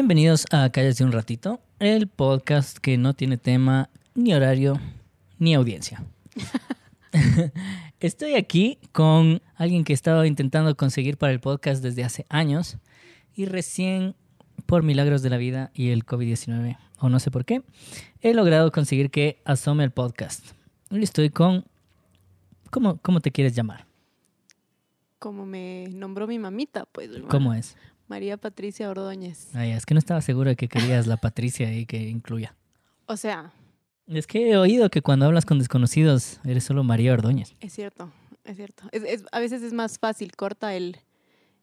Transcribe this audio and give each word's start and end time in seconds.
Bienvenidos 0.00 0.46
a 0.50 0.70
Cállate 0.70 1.04
un 1.04 1.12
ratito, 1.12 1.60
el 1.78 2.08
podcast 2.08 2.78
que 2.78 2.96
no 2.96 3.12
tiene 3.12 3.36
tema, 3.36 3.90
ni 4.14 4.32
horario, 4.32 4.80
ni 5.38 5.54
audiencia. 5.54 6.02
Estoy 8.00 8.36
aquí 8.36 8.78
con 8.92 9.42
alguien 9.56 9.84
que 9.84 9.92
estaba 9.92 10.26
intentando 10.26 10.74
conseguir 10.74 11.18
para 11.18 11.34
el 11.34 11.40
podcast 11.40 11.82
desde 11.82 12.02
hace 12.02 12.24
años 12.30 12.78
y 13.36 13.44
recién, 13.44 14.16
por 14.64 14.82
milagros 14.82 15.20
de 15.20 15.28
la 15.28 15.36
vida 15.36 15.70
y 15.74 15.90
el 15.90 16.06
COVID-19, 16.06 16.78
o 16.98 17.10
no 17.10 17.20
sé 17.20 17.30
por 17.30 17.44
qué, 17.44 17.62
he 18.22 18.32
logrado 18.32 18.72
conseguir 18.72 19.10
que 19.10 19.42
asome 19.44 19.84
el 19.84 19.90
podcast. 19.90 20.52
Y 20.90 21.02
estoy 21.02 21.28
con... 21.28 21.66
¿Cómo, 22.70 22.96
cómo 23.02 23.20
te 23.20 23.32
quieres 23.32 23.54
llamar? 23.54 23.84
Como 25.18 25.44
me 25.44 25.88
nombró 25.92 26.26
mi 26.26 26.38
mamita, 26.38 26.86
pues. 26.86 27.10
hermano. 27.10 27.28
¿Cómo 27.28 27.52
es? 27.52 27.76
María 28.10 28.36
Patricia 28.36 28.90
Ordóñez. 28.90 29.48
Ah, 29.54 29.64
ya, 29.64 29.76
es 29.76 29.86
que 29.86 29.94
no 29.94 29.98
estaba 30.00 30.20
seguro 30.20 30.50
de 30.50 30.56
que 30.56 30.66
querías 30.68 31.06
la 31.06 31.16
Patricia 31.16 31.72
y 31.72 31.86
que 31.86 32.08
incluya. 32.08 32.56
O 33.06 33.16
sea, 33.16 33.52
Es 34.08 34.26
que 34.26 34.50
he 34.50 34.56
oído 34.56 34.90
que 34.90 35.00
cuando 35.00 35.26
hablas 35.26 35.44
con 35.46 35.60
desconocidos 35.60 36.40
eres 36.44 36.64
solo 36.64 36.82
María 36.82 37.12
Ordóñez. 37.12 37.54
es 37.60 37.72
cierto, 37.72 38.10
es 38.44 38.56
cierto. 38.56 38.82
Es- 38.90 39.04
es- 39.04 39.24
a 39.30 39.38
veces 39.38 39.62
es 39.62 39.72
más 39.72 40.00
fácil, 40.00 40.32
corta 40.34 40.74
el, 40.74 40.96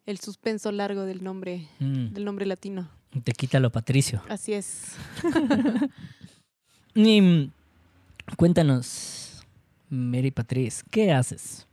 el 0.05 0.19
suspenso 0.19 0.71
largo 0.71 1.03
del 1.03 1.21
nombre, 1.21 1.67
Mm, 1.79 2.13
del 2.13 2.23
nombre 2.23 2.45
latino. 2.45 2.89
te 3.25 3.33
quita 3.33 3.59
lo 3.59 3.69
patricio. 3.69 4.23
Así 4.29 4.53
es. 4.53 4.93
Y 6.95 7.21
mm, 7.21 7.51
cuéntanos, 8.37 9.45
Mary 9.89 10.31
Patriz, 10.31 10.83
¿qué 10.89 11.11
haces? 11.11 11.67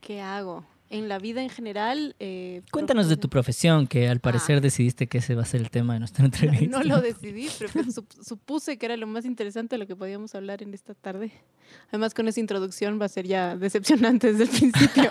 ¿Qué 0.00 0.20
hago? 0.20 0.64
En 0.96 1.08
la 1.08 1.18
vida 1.18 1.42
en 1.42 1.50
general. 1.50 2.14
eh, 2.20 2.62
Cuéntanos 2.70 3.08
de 3.08 3.16
tu 3.16 3.28
profesión, 3.28 3.88
que 3.88 4.06
al 4.08 4.20
parecer 4.20 4.58
Ah. 4.58 4.60
decidiste 4.60 5.08
que 5.08 5.18
ese 5.18 5.34
va 5.34 5.42
a 5.42 5.44
ser 5.44 5.60
el 5.60 5.68
tema 5.70 5.94
de 5.94 5.98
nuestra 5.98 6.24
entrevista. 6.24 6.78
No 6.78 6.84
lo 6.84 7.00
decidí, 7.00 7.48
pero 7.58 7.72
sup- 7.90 8.22
supuse 8.22 8.76
que 8.78 8.86
era 8.86 8.96
lo 8.96 9.06
más 9.08 9.24
interesante 9.24 9.74
de 9.74 9.78
lo 9.80 9.86
que 9.88 9.96
podíamos 9.96 10.34
hablar 10.36 10.62
en 10.62 10.72
esta 10.72 10.94
tarde. 10.94 11.32
Además, 11.88 12.14
con 12.14 12.28
esa 12.28 12.38
introducción 12.38 13.00
va 13.00 13.06
a 13.06 13.08
ser 13.08 13.26
ya 13.26 13.56
decepcionante 13.64 14.32
desde 14.32 14.44
el 14.44 14.50
principio. 14.50 15.10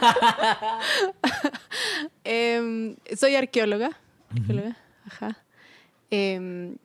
Em, 2.24 2.96
soy 3.18 3.36
arqueóloga. 3.36 3.92
arqueóloga, 4.32 4.78
Ajá. 5.06 5.38
Em, 6.10 6.78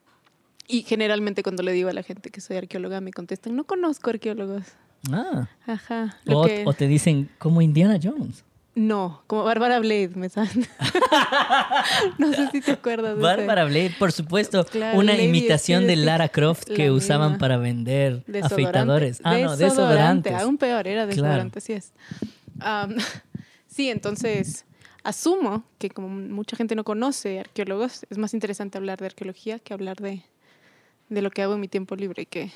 y 0.66 0.82
generalmente 0.82 1.42
cuando 1.42 1.62
le 1.62 1.72
digo 1.72 1.88
a 1.88 1.92
la 1.92 2.02
gente 2.02 2.30
que 2.30 2.40
soy 2.40 2.56
arqueóloga 2.56 3.00
me 3.00 3.12
contestan, 3.12 3.54
no 3.54 3.64
conozco 3.64 4.10
arqueólogos. 4.10 4.64
Ah, 5.12 5.48
Ajá. 5.66 6.16
O, 6.26 6.44
que- 6.46 6.64
o 6.66 6.72
te 6.72 6.88
dicen 6.88 7.30
como 7.38 7.62
Indiana 7.62 7.98
Jones. 8.02 8.44
No, 8.74 9.22
como 9.26 9.42
Bárbara 9.44 9.80
Blade, 9.80 10.10
me 10.14 10.28
saben. 10.28 10.66
no 12.18 12.32
sé 12.32 12.48
si 12.52 12.60
te 12.60 12.72
acuerdas 12.72 13.16
de. 13.16 13.22
Bárbara 13.22 13.64
Blade, 13.64 13.94
por 13.98 14.12
supuesto, 14.12 14.64
Claro, 14.64 14.98
una 14.98 15.14
Lady 15.14 15.24
imitación 15.24 15.86
de 15.86 15.96
Lara 15.96 16.28
Croft 16.28 16.68
la 16.68 16.74
que 16.76 16.90
usaban 16.92 17.30
misma. 17.32 17.38
para 17.38 17.56
vender 17.56 18.22
afeitadores. 18.42 19.20
Ah, 19.24 19.36
no, 19.38 19.56
Desodorante. 19.56 20.32
Aún 20.34 20.58
peor, 20.58 20.86
era 20.86 21.02
Claro. 21.04 21.08
desodorante, 21.08 21.58
así 21.58 21.72
es. 21.72 21.92
Am, 22.60 22.96
sí, 23.66 23.90
entonces 23.90 24.64
asumo 25.02 25.64
que 25.78 25.90
como 25.90 26.08
mucha 26.08 26.56
gente 26.56 26.74
no 26.76 26.84
conoce 26.84 27.40
arqueólogos, 27.40 28.06
es 28.10 28.18
más 28.18 28.32
interesante 28.34 28.78
hablar 28.78 28.98
de 28.98 29.06
arqueología 29.06 29.58
que 29.58 29.74
hablar 29.74 29.96
de, 29.96 30.22
de 31.08 31.22
lo 31.22 31.30
que 31.30 31.42
hago 31.42 31.54
en 31.54 31.60
mi 31.60 31.68
tiempo 31.68 31.96
libre, 31.96 32.26
que 32.26 32.52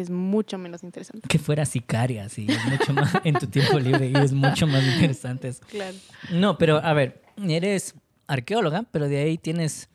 es 0.00 0.10
mucho 0.10 0.58
menos 0.58 0.82
interesante. 0.82 1.28
Que 1.28 1.38
fuera 1.38 1.64
sicaria, 1.64 2.28
sí, 2.28 2.46
es 2.48 2.64
mucho 2.66 2.92
más 2.92 3.12
en 3.24 3.34
tu 3.34 3.46
tiempo 3.46 3.78
libre 3.78 4.08
y 4.08 4.16
es 4.16 4.32
mucho 4.32 4.66
más 4.66 4.82
interesante 4.84 5.48
eso. 5.48 5.62
Claro. 5.68 5.96
No, 6.30 6.58
pero 6.58 6.78
a 6.84 6.92
ver, 6.92 7.22
eres 7.48 7.94
arqueóloga, 8.26 8.84
pero 8.90 9.08
de 9.08 9.18
ahí 9.18 9.38
tienes, 9.38 9.88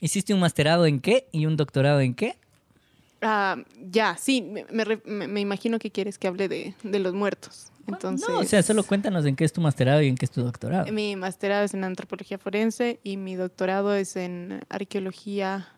hiciste 0.00 0.34
un 0.34 0.40
masterado 0.40 0.86
en 0.86 1.00
qué 1.00 1.28
y 1.32 1.46
un 1.46 1.56
doctorado 1.56 2.00
en 2.00 2.14
qué. 2.14 2.38
Ah, 3.20 3.56
ya, 3.90 4.16
sí, 4.16 4.42
me, 4.70 5.40
imagino 5.40 5.78
que 5.78 5.90
quieres 5.90 6.18
que 6.18 6.28
hable 6.28 6.48
de, 6.48 6.74
de 6.82 6.98
los 6.98 7.14
muertos. 7.14 7.72
Entonces, 7.88 8.28
No, 8.28 8.40
o 8.40 8.44
sea, 8.44 8.62
solo 8.62 8.84
cuéntanos 8.84 9.24
en 9.24 9.34
qué 9.34 9.44
es 9.44 9.52
tu 9.52 9.60
masterado 9.60 10.02
y 10.02 10.08
en 10.08 10.14
qué 10.14 10.26
es 10.26 10.30
tu 10.30 10.42
doctorado. 10.42 10.92
Mi 10.92 11.16
masterado 11.16 11.64
es 11.64 11.72
en 11.72 11.84
antropología 11.84 12.38
forense 12.38 13.00
y 13.02 13.16
mi 13.16 13.34
doctorado 13.34 13.94
es 13.94 14.14
en 14.16 14.60
arqueología 14.68 15.68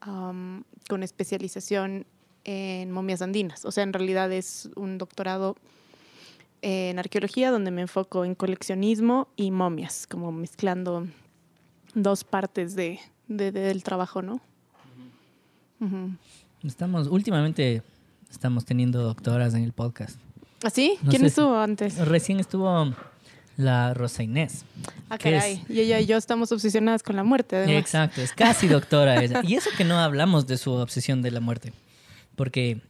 con 0.00 1.02
especialización 1.02 2.06
en 2.44 2.90
momias 2.90 3.22
andinas. 3.22 3.64
O 3.64 3.70
sea, 3.72 3.82
en 3.84 3.92
realidad 3.92 4.30
es 4.32 4.68
un 4.76 4.98
doctorado 4.98 5.56
en 6.62 6.98
arqueología 6.98 7.50
donde 7.50 7.70
me 7.70 7.82
enfoco 7.82 8.24
en 8.24 8.34
coleccionismo 8.34 9.28
y 9.36 9.50
momias, 9.50 10.06
como 10.06 10.32
mezclando 10.32 11.06
dos 11.94 12.24
partes 12.24 12.74
de, 12.74 13.00
de- 13.28 13.52
de- 13.52 13.60
del 13.60 13.82
trabajo, 13.82 14.22
¿no? 14.22 14.40
Estamos, 16.62 17.08
últimamente 17.08 17.82
estamos 18.30 18.64
teniendo 18.64 19.02
doctoras 19.02 19.54
en 19.54 19.64
el 19.64 19.72
podcast. 19.72 20.18
¿Ah, 20.64 20.70
sí? 20.70 20.96
No 21.02 21.10
¿Quién 21.10 21.20
sé 21.22 21.28
estuvo 21.28 21.56
antes? 21.58 21.98
Recién 21.98 22.40
estuvo 22.40 22.94
la 23.58 23.92
Rosa 23.92 24.22
Inés. 24.22 24.64
Ah, 25.10 25.18
¿qué 25.18 25.36
es? 25.36 25.42
caray. 25.42 25.64
Y 25.68 25.80
ella 25.80 26.00
y 26.00 26.06
yo 26.06 26.16
estamos 26.16 26.50
obsesionadas 26.52 27.02
con 27.02 27.16
la 27.16 27.22
muerte, 27.24 27.56
además. 27.56 27.76
Exacto, 27.76 28.22
es 28.22 28.32
casi 28.32 28.66
doctora 28.66 29.22
ella. 29.22 29.42
Y 29.46 29.54
eso 29.56 29.68
que 29.76 29.84
no 29.84 29.98
hablamos 29.98 30.46
de 30.46 30.56
su 30.56 30.72
obsesión 30.72 31.20
de 31.20 31.30
la 31.30 31.40
muerte, 31.40 31.74
porque 32.36 32.80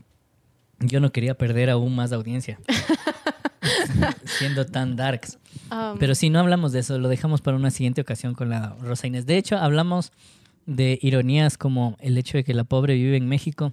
yo 0.80 1.00
no 1.00 1.12
quería 1.12 1.36
perder 1.36 1.70
aún 1.70 1.94
más 1.94 2.12
audiencia, 2.12 2.58
siendo 4.24 4.66
tan 4.66 4.96
darks. 4.96 5.38
Am, 5.70 5.98
Pero 5.98 6.14
si 6.14 6.30
no 6.30 6.40
hablamos 6.40 6.72
de 6.72 6.80
eso, 6.80 6.98
lo 6.98 7.08
dejamos 7.08 7.40
para 7.40 7.56
una 7.56 7.70
siguiente 7.70 8.00
ocasión 8.00 8.34
con 8.34 8.48
la 8.48 8.76
Rosa 8.80 9.06
Inés. 9.06 9.26
De 9.26 9.36
hecho, 9.36 9.56
hablamos 9.56 10.12
de 10.66 10.98
ironías 11.02 11.58
como 11.58 11.96
el 12.00 12.16
hecho 12.18 12.38
de 12.38 12.44
que 12.44 12.54
la 12.54 12.64
pobre 12.64 12.94
vive 12.94 13.16
en 13.16 13.28
México 13.28 13.72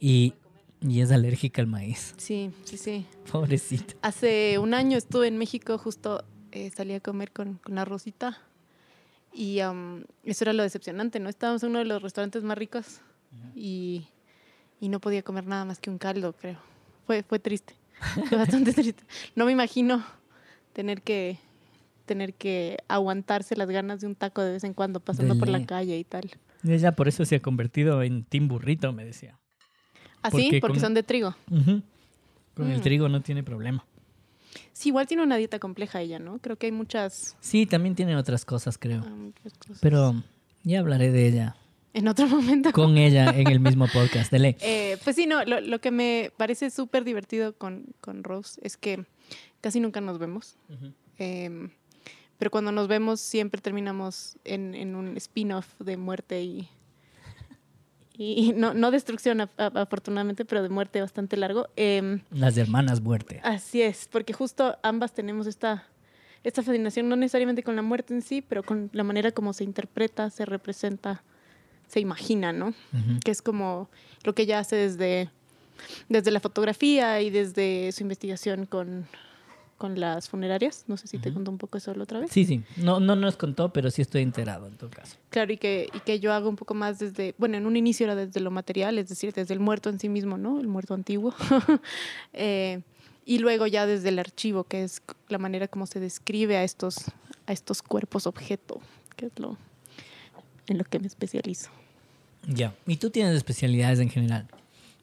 y, 0.00 0.34
y 0.80 1.00
es 1.00 1.12
alérgica 1.12 1.62
al 1.62 1.68
maíz. 1.68 2.14
sí, 2.16 2.50
sí, 2.64 2.76
sí. 2.76 3.06
Pobrecita. 3.30 3.94
Hace 4.02 4.58
un 4.58 4.74
año 4.74 4.98
estuve 4.98 5.28
en 5.28 5.38
México, 5.38 5.78
justo 5.78 6.24
eh, 6.50 6.70
salí 6.74 6.92
a 6.94 7.00
comer 7.00 7.32
con, 7.32 7.54
con 7.54 7.74
la 7.74 7.84
Rosita 7.84 8.38
y 9.32 9.60
am, 9.60 10.04
eso 10.24 10.44
era 10.44 10.52
lo 10.52 10.62
decepcionante, 10.62 11.18
¿no? 11.18 11.28
Estábamos 11.28 11.62
en 11.62 11.70
uno 11.70 11.78
de 11.78 11.86
los 11.86 12.02
restaurantes 12.02 12.42
más 12.42 12.58
ricos 12.58 13.00
y, 13.54 14.06
y 14.82 14.88
no 14.88 14.98
podía 15.00 15.22
comer 15.22 15.46
nada 15.46 15.64
más 15.64 15.78
que 15.78 15.90
un 15.90 15.96
caldo, 15.98 16.32
creo. 16.34 16.58
Fue, 17.06 17.22
fue 17.22 17.38
triste, 17.38 17.74
fue 18.28 18.36
bastante 18.36 18.72
triste. 18.72 19.04
No 19.36 19.46
me 19.46 19.52
imagino 19.52 20.04
tener 20.72 21.02
que 21.02 21.38
tener 22.04 22.34
que 22.34 22.78
aguantarse 22.88 23.54
las 23.56 23.68
ganas 23.70 24.00
de 24.00 24.08
un 24.08 24.16
taco 24.16 24.42
de 24.42 24.50
vez 24.52 24.64
en 24.64 24.74
cuando 24.74 24.98
pasando 24.98 25.38
por 25.38 25.48
la 25.48 25.64
calle 25.64 25.96
y 25.96 26.02
tal. 26.04 26.28
Y 26.64 26.72
ella 26.72 26.92
por 26.96 27.06
eso 27.06 27.24
se 27.24 27.36
ha 27.36 27.40
convertido 27.40 28.02
en 28.02 28.24
Team 28.24 28.48
Burrito, 28.48 28.92
me 28.92 29.04
decía. 29.04 29.38
¿Así? 30.20 30.36
Porque 30.36 30.60
Porque 30.60 30.74
con- 30.74 30.80
son 30.80 30.94
de 30.94 31.04
trigo. 31.04 31.34
Con 32.54 32.70
el 32.70 32.78
Mm. 32.80 32.82
trigo 32.82 33.08
no 33.08 33.22
tiene 33.22 33.42
problema. 33.44 33.84
Sí, 34.72 34.88
igual 34.88 35.06
tiene 35.06 35.22
una 35.22 35.36
dieta 35.36 35.58
compleja 35.60 36.00
ella, 36.00 36.18
¿no? 36.18 36.38
Creo 36.40 36.56
que 36.56 36.66
hay 36.66 36.72
muchas, 36.72 37.36
Sí, 37.40 37.66
también 37.66 37.94
tiene 37.94 38.16
otras 38.16 38.44
cosas, 38.44 38.76
creo. 38.78 39.02
ah, 39.06 39.10
muchas 39.10 39.54
cosas. 39.54 39.78
Pero 39.80 40.14
ya 40.64 40.80
hablaré 40.80 41.12
de 41.12 41.28
ella. 41.28 41.56
En 41.94 42.08
otro 42.08 42.26
momento. 42.28 42.72
Con 42.72 42.96
ella 42.98 43.30
en 43.30 43.48
el 43.48 43.60
mismo 43.60 43.86
podcast. 43.88 44.30
De 44.32 44.38
ley. 44.38 44.56
Eh, 44.62 44.98
pues 45.04 45.16
sí, 45.16 45.26
no, 45.26 45.44
lo, 45.44 45.60
lo 45.60 45.80
que 45.80 45.90
me 45.90 46.30
parece 46.36 46.70
súper 46.70 47.04
divertido 47.04 47.54
con, 47.54 47.86
con 48.00 48.24
Rose 48.24 48.60
es 48.62 48.76
que 48.76 49.04
casi 49.60 49.80
nunca 49.80 50.00
nos 50.00 50.18
vemos. 50.18 50.56
Em, 51.18 51.70
pero 52.38 52.50
cuando 52.50 52.72
nos 52.72 52.88
vemos 52.88 53.20
siempre 53.20 53.60
terminamos 53.60 54.36
en, 54.44 54.74
en 54.74 54.94
un 54.96 55.16
spin-off 55.16 55.66
de 55.80 55.96
muerte 55.96 56.42
y, 56.42 56.68
y 58.16 58.52
no, 58.54 58.74
no 58.74 58.90
destrucción 58.90 59.48
afortunadamente, 59.56 60.44
pero 60.44 60.62
de 60.62 60.68
muerte 60.68 61.00
bastante 61.00 61.36
largo. 61.36 61.68
Em, 61.76 62.20
Las 62.30 62.56
hermanas 62.56 63.00
muerte. 63.00 63.40
así 63.44 63.82
es, 63.82 64.08
porque 64.10 64.32
justo 64.32 64.76
ambas 64.82 65.12
tenemos 65.14 65.46
esta, 65.46 65.86
esta 66.44 66.62
fascinación, 66.62 67.08
no 67.08 67.16
necesariamente 67.16 67.62
con 67.62 67.76
la 67.76 67.82
muerte 67.82 68.12
en 68.14 68.22
sí, 68.22 68.42
pero 68.42 68.62
con 68.62 68.90
la 68.92 69.04
manera 69.04 69.32
como 69.32 69.52
se 69.52 69.64
interpreta, 69.64 70.28
se 70.30 70.44
representa, 70.44 71.22
se 71.92 72.00
imagina, 72.00 72.54
¿no? 72.54 72.72
Que 73.22 73.30
es 73.30 73.42
como 73.42 73.90
lo 74.24 74.34
que 74.34 74.42
ella 74.44 74.58
hace 74.60 74.76
desde, 74.76 75.30
desde 76.08 76.30
la 76.30 76.40
fotografía 76.40 77.20
y 77.20 77.28
desde 77.28 77.92
su 77.92 78.02
investigación 78.02 78.64
con, 78.64 79.06
con 79.76 80.00
las 80.00 80.30
funerarias. 80.30 80.84
No 80.86 80.96
sé 80.96 81.06
si 81.06 81.18
te 81.18 81.30
contó 81.30 81.50
un 81.50 81.58
poco 81.58 81.76
eso 81.76 81.94
la 81.94 82.04
otra 82.04 82.20
vez. 82.20 82.30
Sí, 82.32 82.46
sí. 82.46 82.62
No, 82.78 82.98
no 82.98 83.14
nos 83.14 83.36
contó, 83.36 83.74
pero 83.74 83.90
sí 83.90 84.00
estoy 84.00 84.22
enterado 84.22 84.68
en 84.68 84.78
todo 84.78 84.88
caso. 84.88 85.18
Claro, 85.28 85.52
y 85.52 85.58
que, 85.58 85.90
y 85.92 86.00
que 86.00 86.18
yo 86.18 86.32
hago 86.32 86.48
un 86.48 86.56
poco 86.56 86.72
más 86.72 86.98
desde, 86.98 87.34
bueno, 87.36 87.58
en 87.58 87.66
un 87.66 87.76
inicio 87.76 88.04
era 88.04 88.14
desde 88.14 88.40
lo 88.40 88.50
material, 88.50 88.96
es 88.96 89.10
decir, 89.10 89.34
desde 89.34 89.52
el 89.52 89.60
muerto 89.60 89.90
en 89.90 90.00
sí 90.00 90.08
mismo, 90.08 90.38
¿no? 90.38 90.60
El 90.60 90.68
muerto 90.68 90.94
antiguo. 90.94 91.34
Eh, 92.32 92.80
y 93.26 93.38
luego 93.38 93.66
ya 93.66 93.84
desde 93.84 94.08
el 94.08 94.18
archivo, 94.18 94.64
que 94.64 94.82
es 94.82 95.02
la 95.28 95.36
manera 95.36 95.68
como 95.68 95.86
se 95.86 96.00
describe 96.00 96.56
a 96.56 96.64
estos, 96.64 96.96
a 97.46 97.52
estos 97.52 97.82
cuerpos 97.82 98.26
objeto, 98.26 98.80
que 99.14 99.26
es 99.26 99.32
lo 99.38 99.58
en 100.66 100.78
lo 100.78 100.84
que 100.84 100.98
me 100.98 101.06
especializo. 101.06 101.70
Ya. 102.46 102.74
Y 102.86 102.96
tú 102.96 103.10
tienes 103.10 103.36
especialidades 103.36 104.00
en 104.00 104.10
general. 104.10 104.48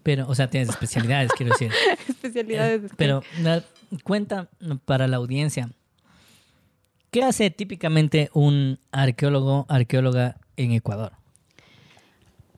Pero, 0.03 0.27
o 0.27 0.35
sea, 0.35 0.49
tienes 0.49 0.69
especialidades, 0.69 1.31
quiero 1.33 1.51
decir. 1.51 1.71
Especialidades. 2.07 2.83
Eh, 2.85 2.95
Pero 2.95 3.23
cuenta 4.03 4.49
para 4.85 5.07
la 5.07 5.17
audiencia. 5.17 5.69
¿Qué 7.11 7.23
hace 7.23 7.49
típicamente 7.49 8.29
un 8.33 8.79
arqueólogo, 8.91 9.65
arqueóloga 9.67 10.37
en 10.57 10.71
Ecuador? 10.71 11.13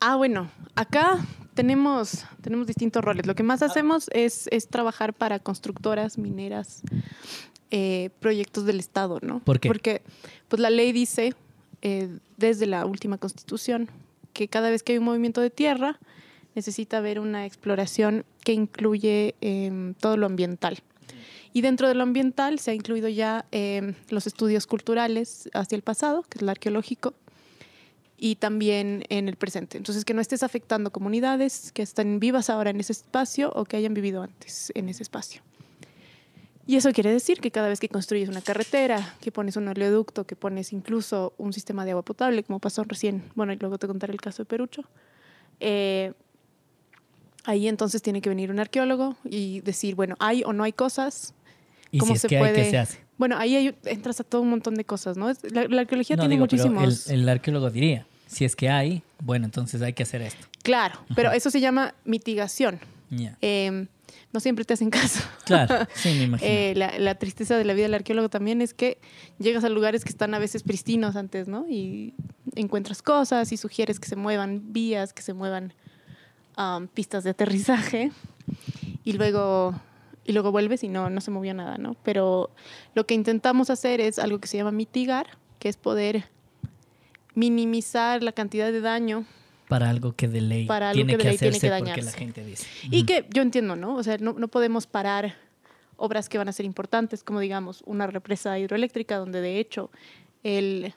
Ah, 0.01 0.15
bueno, 0.15 0.49
acá 0.75 1.25
tenemos, 1.53 2.25
tenemos 2.41 2.67
distintos 2.67 3.03
roles. 3.03 3.25
Lo 3.25 3.35
que 3.35 3.43
más 3.43 3.61
hacemos 3.61 4.09
es, 4.13 4.47
es 4.51 4.67
trabajar 4.67 5.13
para 5.13 5.39
constructoras, 5.39 6.17
mineras, 6.17 6.81
eh, 7.69 8.09
proyectos 8.19 8.65
del 8.65 8.79
Estado, 8.79 9.19
¿no? 9.21 9.39
¿Por 9.39 9.59
qué? 9.59 9.69
Porque 9.69 10.01
pues, 10.49 10.59
la 10.59 10.69
ley 10.69 10.91
dice, 10.91 11.33
eh, 11.81 12.17
desde 12.37 12.65
la 12.65 12.85
última 12.85 13.17
constitución, 13.17 13.89
que 14.33 14.47
cada 14.47 14.69
vez 14.69 14.83
que 14.83 14.93
hay 14.93 14.97
un 14.97 15.05
movimiento 15.05 15.41
de 15.41 15.49
tierra, 15.49 15.99
necesita 16.55 16.97
haber 16.97 17.19
una 17.19 17.45
exploración 17.45 18.25
que 18.43 18.53
incluye 18.53 19.35
em, 19.41 19.93
todo 19.95 20.17
lo 20.17 20.25
ambiental. 20.25 20.79
Y 21.53 21.61
dentro 21.61 21.87
de 21.87 21.95
lo 21.95 22.03
ambiental 22.03 22.59
se 22.59 22.71
ha 22.71 22.73
incluido 22.73 23.09
ya 23.09 23.45
em, 23.51 23.93
los 24.09 24.27
estudios 24.27 24.67
culturales 24.67 25.49
hacia 25.53 25.75
el 25.75 25.81
pasado, 25.81 26.23
que 26.23 26.37
es 26.37 26.41
el 26.41 26.49
arqueológico, 26.49 27.13
y 28.17 28.35
también 28.35 29.03
en 29.09 29.27
el 29.27 29.35
presente. 29.35 29.77
Entonces, 29.77 30.05
que 30.05 30.13
no 30.13 30.21
estés 30.21 30.43
afectando 30.43 30.91
comunidades 30.91 31.71
que 31.71 31.81
están 31.81 32.19
vivas 32.19 32.49
ahora 32.49 32.69
en 32.69 32.79
ese 32.79 32.93
espacio 32.93 33.51
o 33.55 33.65
que 33.65 33.77
hayan 33.77 33.95
vivido 33.95 34.21
antes 34.21 34.71
en 34.75 34.89
ese 34.89 35.03
espacio. 35.03 35.41
Y 36.67 36.75
eso 36.75 36.91
quiere 36.93 37.11
decir 37.11 37.39
que 37.41 37.51
cada 37.51 37.67
vez 37.67 37.79
que 37.79 37.89
construyes 37.89 38.29
una 38.29 38.41
carretera, 38.41 39.15
que 39.21 39.31
pones 39.31 39.55
un 39.57 39.67
oleoducto, 39.67 40.25
que 40.25 40.35
pones 40.35 40.71
incluso 40.73 41.33
un 41.37 41.53
sistema 41.53 41.85
de 41.85 41.91
agua 41.91 42.03
potable, 42.03 42.43
como 42.43 42.59
pasó 42.59 42.83
recién, 42.83 43.23
bueno, 43.35 43.51
y 43.51 43.57
luego 43.57 43.77
te 43.77 43.87
contaré 43.87 44.13
el 44.13 44.21
caso 44.21 44.43
de 44.43 44.45
Perucho, 44.45 44.83
eh, 45.59 46.13
ahí 47.45 47.67
entonces 47.67 48.01
tiene 48.01 48.21
que 48.21 48.29
venir 48.29 48.51
un 48.51 48.59
arqueólogo 48.59 49.15
y 49.25 49.61
decir, 49.61 49.95
bueno, 49.95 50.15
hay 50.19 50.43
o 50.45 50.53
no 50.53 50.63
hay 50.63 50.73
cosas, 50.73 51.33
¿Y 51.93 51.97
¿Cómo 51.97 52.11
si 52.13 52.15
es 52.15 52.21
se 52.21 52.27
que 52.29 52.37
hay, 52.37 52.41
puede? 52.41 52.55
qué 52.63 52.69
se 52.71 52.77
hace? 52.77 52.99
Bueno, 53.17 53.37
ahí 53.37 53.53
hay- 53.55 53.75
entras 53.83 54.19
a 54.21 54.23
todo 54.23 54.41
un 54.41 54.49
montón 54.49 54.75
de 54.75 54.85
cosas, 54.85 55.17
¿no? 55.17 55.27
La, 55.51 55.65
la 55.67 55.81
arqueología 55.81 56.15
No, 56.15 56.21
tiene 56.23 56.35
digo, 56.35 56.43
muchísimos... 56.43 57.09
el, 57.09 57.21
el 57.21 57.29
arqueólogo 57.29 57.69
diría, 57.69 58.05
si 58.27 58.45
es 58.45 58.55
que 58.55 58.69
hay, 58.69 59.03
bueno, 59.19 59.43
entonces 59.45 59.81
hay 59.81 59.91
que 59.91 60.03
hacer 60.03 60.21
esto. 60.21 60.47
Claro, 60.63 61.01
pero 61.15 61.31
eso 61.33 61.49
se 61.49 61.59
llama 61.59 61.93
mitigación. 62.05 62.79
Ya. 63.09 63.37
Eh, 63.41 63.87
no 64.31 64.39
siempre 64.39 64.65
te 64.65 64.73
hacen 64.73 64.89
caso. 64.89 65.21
Claro, 65.45 65.87
sí, 65.93 66.09
me 66.09 66.23
imagino. 66.23 66.51
Eh, 66.51 66.73
la, 66.75 66.97
la 66.99 67.15
tristeza 67.15 67.57
de 67.57 67.65
la 67.65 67.73
vida 67.73 67.83
del 67.83 67.93
arqueólogo 67.93 68.29
también 68.29 68.61
es 68.61 68.73
que 68.73 68.99
llegas 69.39 69.63
a 69.63 69.69
lugares 69.69 70.03
que 70.03 70.09
están 70.09 70.33
a 70.33 70.39
veces 70.39 70.63
pristinos 70.63 71.15
antes, 71.15 71.47
¿no? 71.47 71.65
Y 71.69 72.13
encuentras 72.55 73.01
cosas 73.01 73.51
y 73.51 73.57
sugieres 73.57 73.99
que 73.99 74.07
se 74.07 74.15
muevan 74.15 74.73
vías, 74.73 75.13
que 75.13 75.21
se 75.21 75.33
muevan 75.33 75.73
um, 76.57 76.87
pistas 76.87 77.23
de 77.23 77.31
aterrizaje 77.31 78.11
y 79.03 79.13
luego 79.13 79.79
y 80.23 80.33
luego 80.33 80.51
vuelves 80.51 80.83
y 80.83 80.87
no, 80.87 81.09
no 81.09 81.19
se 81.21 81.31
movió 81.31 81.53
nada, 81.53 81.77
¿no? 81.77 81.95
Pero 82.03 82.51
lo 82.93 83.05
que 83.05 83.15
intentamos 83.15 83.69
hacer 83.69 83.99
es 84.01 84.19
algo 84.19 84.39
que 84.39 84.47
se 84.47 84.57
llama 84.57 84.71
mitigar, 84.71 85.37
que 85.59 85.67
es 85.67 85.77
poder 85.77 86.25
minimizar 87.33 88.21
la 88.21 88.31
cantidad 88.31 88.71
de 88.71 88.81
daño 88.81 89.25
para 89.71 89.89
algo 89.89 90.11
que 90.13 90.27
de 90.27 90.41
ley 90.41 90.65
Para 90.65 90.89
algo 90.89 90.97
tiene 90.97 91.13
que 91.13 91.17
de 91.17 91.23
que 91.23 91.29
ley 91.29 91.37
tiene 91.37 91.53
porque 91.53 91.69
la 91.69 91.79
dañarse. 91.79 92.17
gente 92.17 92.43
dice. 92.43 92.67
Y 92.83 93.05
que 93.05 93.25
yo 93.29 93.41
entiendo, 93.41 93.77
¿no? 93.77 93.95
O 93.95 94.03
sea, 94.03 94.17
no, 94.17 94.33
no 94.33 94.49
podemos 94.49 94.85
parar 94.85 95.35
obras 95.95 96.27
que 96.27 96.37
van 96.37 96.49
a 96.49 96.51
ser 96.51 96.65
importantes, 96.65 97.23
como 97.23 97.39
digamos 97.39 97.81
una 97.85 98.05
represa 98.05 98.59
hidroeléctrica, 98.59 99.15
donde 99.15 99.39
de 99.39 99.59
hecho 99.59 99.89
el, 100.43 100.93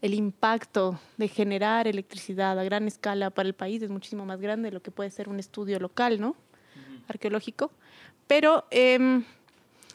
el 0.00 0.14
impacto 0.14 0.98
de 1.18 1.28
generar 1.28 1.86
electricidad 1.86 2.58
a 2.58 2.64
gran 2.64 2.86
escala 2.86 3.28
para 3.28 3.46
el 3.46 3.54
país 3.54 3.82
es 3.82 3.90
muchísimo 3.90 4.24
más 4.24 4.40
grande 4.40 4.70
de 4.70 4.72
lo 4.72 4.80
que 4.80 4.90
puede 4.90 5.10
ser 5.10 5.28
un 5.28 5.38
estudio 5.38 5.78
local, 5.78 6.22
¿no? 6.22 6.36
Arqueológico. 7.06 7.70
Pero 8.26 8.64
em, 8.70 9.24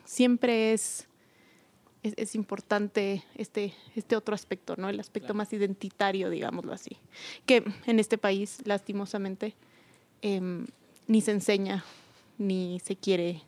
siempre 0.03 0.73
es, 0.73 1.07
es, 2.07 2.13
es 2.17 2.35
importante 2.35 3.23
este, 3.35 3.73
este 3.95 4.15
otro 4.15 4.35
aspecto, 4.35 4.75
¿no? 4.77 4.89
El 4.89 4.99
aspecto 4.99 5.33
más 5.33 5.51
identitario, 5.53 6.29
digámoslo 6.29 6.73
así. 6.73 6.97
Que 7.45 7.63
en 7.85 7.99
este 7.99 8.17
país, 8.17 8.59
lastimosamente, 8.65 9.55
em, 10.21 10.67
ni 11.07 11.21
se 11.21 11.31
enseña 11.31 11.83
ni 12.37 12.79
se 12.83 12.95
quiere 12.95 13.41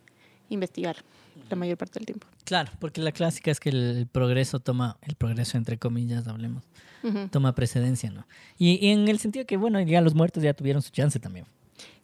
investigar 0.50 0.98
la 1.50 1.56
mayor 1.56 1.77
parte 1.77 2.00
del 2.00 2.06
tiempo. 2.06 2.27
Claro, 2.45 2.71
porque 2.80 3.01
la 3.01 3.12
clásica 3.12 3.51
es 3.51 3.59
que 3.59 3.69
el, 3.69 4.07
progreso 4.12 4.59
toma, 4.59 4.98
el 5.01 5.15
progreso 5.15 5.57
entre 5.57 5.77
comillas, 5.77 6.27
hablemos, 6.27 6.63
toma 7.31 7.54
precedencia, 7.54 8.09
¿no? 8.09 8.25
Y, 8.57 8.86
y 8.86 8.92
en 8.92 9.07
el 9.07 9.19
sentido 9.19 9.45
que, 9.45 9.57
bueno, 9.57 9.80
ya 9.81 10.01
los 10.01 10.15
muertos 10.15 10.42
ya 10.44 10.54
tuvieron 10.54 10.81
su 10.81 10.92
chance 10.92 11.19
también. 11.19 11.45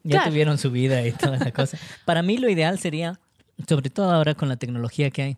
Ya 0.03 0.17
Claro. 0.17 0.31
tuvieron 0.31 0.57
su 0.57 0.69
vida 0.69 1.05
y 1.07 1.13
toda 1.13 1.37
la 1.37 1.51
cosa. 1.51 1.77
Para 2.05 2.21
mí 2.21 2.37
lo 2.37 2.49
ideal 2.49 2.77
sería, 2.77 3.19
sobre 3.67 3.89
todo 3.89 4.11
ahora 4.11 4.35
con 4.35 4.49
la 4.49 4.57
tecnología 4.57 5.09
que 5.09 5.21
hay, 5.23 5.37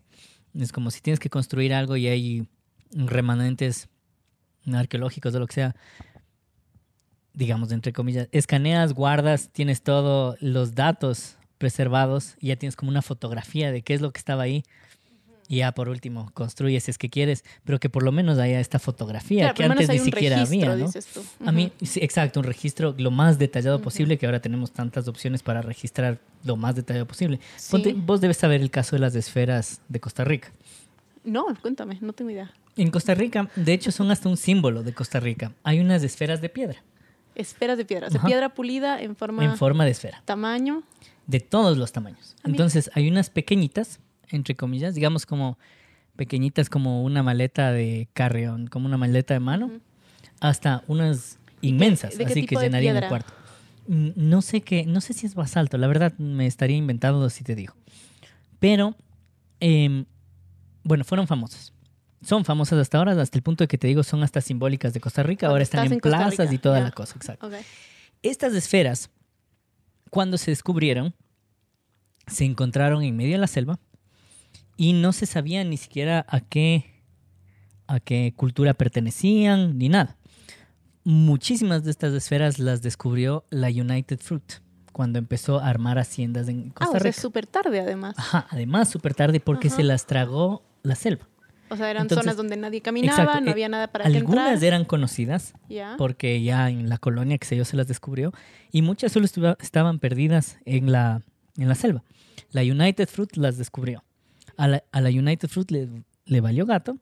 es 0.60 0.72
como 0.72 0.92
si 0.92 1.02
tienes 1.02 1.19
que 1.19 1.30
construir 1.30 1.74
algo 1.74 1.98
y 1.98 2.07
hay 2.07 2.48
remanentes 2.92 3.90
arqueológicos 4.74 5.36
o 5.36 5.40
lo 5.40 5.48
que 5.48 5.54
sea, 5.54 5.75
digamos, 7.34 7.72
entre 7.72 7.94
comillas, 7.94 8.30
escaneas, 8.31 8.94
guardas, 8.94 9.50
tienes 9.52 9.81
todos 9.81 10.42
los 10.42 10.75
datos 10.75 11.38
preservados 11.57 12.36
y 12.40 12.48
ya 12.48 12.56
tienes 12.56 12.75
como 12.75 12.90
una 12.90 13.02
fotografía 13.02 13.72
de 13.72 13.81
qué 13.81 13.94
es 13.94 14.02
lo 14.02 14.12
que 14.12 14.19
estaba 14.19 14.44
ahí. 14.44 14.63
Y 15.47 15.57
ya 15.57 15.71
por 15.74 15.89
último, 15.89 16.31
construyes 16.33 16.83
si 16.86 16.92
es 16.92 16.97
que 16.97 17.09
quieres, 17.09 17.44
pero 17.63 17.80
que 17.80 17.88
por 17.89 18.01
lo 18.03 18.12
menos 18.12 18.39
haya 18.39 18.59
esta 18.59 18.80
fotografía 18.80 19.53
Claro, 19.53 19.75
que 19.75 19.83
antes 19.83 19.89
ni 19.89 20.00
siquiera 20.00 20.38
registro, 20.39 20.71
había, 20.71 20.80
¿no? 20.81 20.86
dices 20.88 21.06
tú. 21.07 21.24
A 21.45 21.51
mí, 21.51 21.71
sí, 21.83 22.00
exacto, 22.01 22.39
un 22.39 22.45
registro 22.45 22.95
lo 22.97 23.12
más 23.12 23.38
detallado 23.38 23.80
posible, 23.81 24.18
que 24.18 24.25
ahora 24.25 24.39
tenemos 24.39 24.71
tantas 24.71 25.07
opciones 25.07 25.44
para 25.44 25.62
registrar 25.62 26.18
lo 26.44 26.56
más 26.56 26.75
detallado 26.75 27.06
posible. 27.06 27.39
Sí. 27.57 27.71
Ponte, 27.71 27.94
vos 27.94 28.21
debes 28.21 28.38
saber 28.38 28.59
el 28.62 28.71
caso 28.71 28.95
de 28.95 29.01
las 29.01 29.13
esferas 29.15 29.81
de 29.88 30.00
Costa 30.00 30.24
Rica. 30.24 30.51
No, 31.24 31.45
cuéntame, 31.62 31.97
no 32.01 32.13
tengo 32.13 32.31
idea. 32.31 32.51
En 32.77 32.92
Costa 32.92 33.13
Rica, 33.15 33.50
de 33.56 33.74
hecho, 33.74 33.92
son 33.92 34.12
hasta 34.12 34.27
un 34.30 34.38
símbolo 34.38 34.83
de 34.83 34.94
Costa 34.94 35.19
Rica. 35.19 35.53
Hay 35.63 35.80
unas 35.80 36.03
esferas 36.03 36.42
de 36.42 36.50
piedra, 36.50 36.83
Esferas 37.36 37.77
de 37.77 37.83
piedra, 37.86 38.07
o 38.07 38.09
sea, 38.12 38.19
Ajá. 38.19 38.27
piedra 38.27 38.50
pulida 38.53 39.01
en 39.01 39.15
forma, 39.15 39.44
en 39.44 39.57
forma 39.57 39.83
de 39.86 39.92
esfera, 39.92 40.21
tamaño. 40.25 40.83
de 41.27 41.39
todos 41.42 41.77
los 41.77 41.92
tamaños. 41.92 42.36
Entonces, 42.45 42.89
hay 42.94 43.09
unas 43.09 43.30
pequeñitas, 43.30 44.00
entre 44.30 44.56
comillas, 44.56 44.95
digamos 44.95 45.25
como 45.25 45.57
pequeñitas 46.16 46.69
como 46.69 47.04
una 47.04 47.24
maleta 47.24 47.72
de 47.72 48.07
carrión, 48.13 48.68
como 48.68 48.86
una 48.86 48.98
maleta 48.98 49.33
de 49.33 49.39
mano, 49.39 49.72
hasta 50.39 50.83
unas 50.88 51.39
inmensas, 51.62 52.18
de 52.18 52.25
qué 52.25 52.31
así 52.31 52.45
que 52.45 52.56
llenarían 52.56 52.98
el 52.98 53.07
cuarto. 53.07 53.33
Mm, 53.88 54.10
No 54.16 54.42
sé 54.42 54.62
qué, 54.62 54.86
no 54.86 55.01
sé 55.01 55.13
si 55.13 55.25
es 55.25 55.36
basalto, 55.36 55.77
la 55.77 55.88
verdad 55.88 56.13
me 56.18 56.48
estaría 56.48 56.78
inventando 56.78 57.30
si 57.30 57.44
te 57.44 57.56
digo. 57.56 57.76
Pero, 58.59 58.95
em, 59.59 60.06
bueno, 60.83 61.04
fueron 61.04 61.28
famosas. 61.28 61.73
Son 62.21 62.45
famosas 62.45 62.80
hasta 62.80 62.97
ahora, 62.97 63.19
hasta 63.21 63.38
el 63.38 63.44
punto 63.44 63.64
de 63.64 63.68
que 63.68 63.78
te 63.78 63.88
digo, 63.88 64.02
son 64.04 64.23
hasta 64.23 64.42
simbólicas 64.42 64.94
de 64.94 65.00
Costa 65.00 65.21
Rica. 65.21 65.42
Cuando 65.42 65.54
Ahora 65.54 65.64
están 65.64 65.92
en, 65.92 66.00
plazas 66.00 66.52
y 66.52 66.57
toda 66.57 66.80
la 66.80 66.92
cosa, 66.92 67.16
exacto. 67.18 67.50
Estas 68.23 68.54
esferas, 68.56 69.11
cuando 70.09 70.38
se 70.38 70.50
descubrieron, 70.50 71.14
se 72.26 72.45
encontraron 72.45 73.04
en 73.04 73.16
medio 73.16 73.33
de 73.33 73.38
la 73.38 73.47
selva 73.47 73.80
y 74.78 74.94
no 74.94 75.14
se 75.14 75.26
sabía 75.26 75.64
ni 75.64 75.78
siquiera 75.78 76.26
a 76.30 76.40
qué, 76.42 77.04
a 77.88 78.00
qué 78.00 78.34
cultura 78.36 78.74
pertenecían 78.74 79.78
ni 79.78 79.90
nada. 79.90 80.18
Muchísimas 81.04 81.84
de 81.84 81.92
estas 81.92 82.14
esferas 82.14 82.58
las 82.60 82.82
descubrió 82.82 83.46
la 83.52 83.68
United 83.68 84.20
Fruit 84.20 84.54
cuando 84.92 85.20
empezó 85.20 85.60
a 85.60 85.68
armar 85.70 86.00
haciendas 86.00 86.48
en 86.48 86.70
Ah, 86.70 86.74
Costa 86.74 86.90
o 86.90 86.92
sea, 86.94 87.00
Rica. 87.00 87.10
es 87.10 87.16
súper 87.18 87.46
tarde 87.46 87.80
además. 87.80 88.16
Ajá, 88.18 88.48
además 88.50 88.90
súper 88.90 89.14
tarde 89.14 89.40
porque 89.40 89.68
Ajá. 89.68 89.78
se 89.78 89.84
las 89.84 90.08
tragó 90.08 90.64
la 90.84 90.96
selva. 90.96 91.28
O 91.70 91.76
sea, 91.76 91.90
eran 91.92 92.04
Entonces, 92.04 92.24
zonas 92.24 92.38
donde 92.38 92.58
nadie 92.58 92.82
caminaba, 92.82 93.24
exacto, 93.24 93.42
no 93.42 93.48
eh, 93.48 93.52
había 93.52 93.70
nada 93.70 93.88
para 93.92 94.06
que 94.06 94.16
Algunas 94.16 94.54
entrar. 94.54 94.64
eran 94.64 94.86
conocidas, 94.86 95.54
porque 95.98 96.42
ya 96.44 96.70
en 96.70 96.90
la 96.90 97.00
colonia, 97.00 97.38
que 97.40 97.56
yo, 97.58 97.66
se 97.66 97.76
las 97.76 97.88
descubrió, 97.88 98.32
y 98.72 98.84
muchas 98.84 99.12
solo 99.12 99.26
estaban 99.60 99.98
perdidas 100.00 100.60
en 100.66 100.92
la, 100.92 101.22
en 101.58 101.68
la 101.68 101.74
selva. 101.76 102.04
La 102.52 102.62
United 102.62 103.10
Fruit 103.10 103.36
las 103.36 103.58
descubrió. 103.58 104.04
A 104.57 104.68
la, 104.68 104.83
a 104.92 105.02
la 105.02 105.09
United 105.09 105.47
Fruit 105.50 105.69
le, 105.71 105.90
le 106.26 106.42
valió 106.42 106.66
gato, 106.66 106.97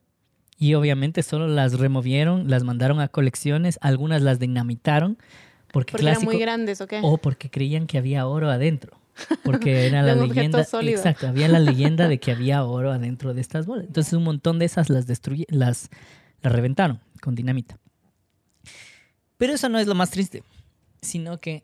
y 0.57 0.75
obviamente 0.75 1.24
solo 1.24 1.48
las 1.48 1.74
removieron, 1.79 2.50
las 2.50 2.63
mandaron 2.63 3.00
a 3.00 3.07
colecciones, 3.10 3.77
algunas 3.81 4.22
las 4.22 4.39
dinamitaron, 4.39 5.17
porque, 5.72 5.91
Porque 5.91 6.07
eran 6.07 6.24
muy 6.24 6.38
grandes, 6.38 6.79
¿o 6.81 6.88
qué? 6.88 7.00
o 7.03 7.17
porque 7.17 7.50
creían 7.50 7.88
que 7.88 7.98
había 7.98 8.27
oro 8.27 8.50
adentro. 8.50 9.00
Porque 9.43 9.86
era 9.88 10.01
la 10.03 10.15
leyenda. 10.15 10.63
sólido. 10.63 10.98
Exacto, 10.98 11.27
había 11.27 11.48
la 11.48 11.60
leyenda 11.60 12.07
de 12.07 12.19
que 12.19 12.31
había 12.31 12.63
oro 12.63 12.91
adentro 12.91 13.33
de 13.33 13.41
estas 13.41 13.65
bolas. 13.65 13.86
Entonces 13.88 14.13
un 14.13 14.24
montón 14.24 14.60
de 14.60 14.65
esas 14.65 14.89
las 14.89 15.07
destruye, 15.07 15.45
las, 15.50 15.89
las 16.41 16.53
reventaron 16.53 17.00
con 17.22 17.33
dinamita. 17.36 17.77
Pero 19.38 19.53
eso 19.53 19.67
no 19.69 19.79
es 19.79 19.88
lo 19.88 19.95
más 19.95 20.12
triste, 20.12 20.43
sino 21.01 21.39
que 21.39 21.63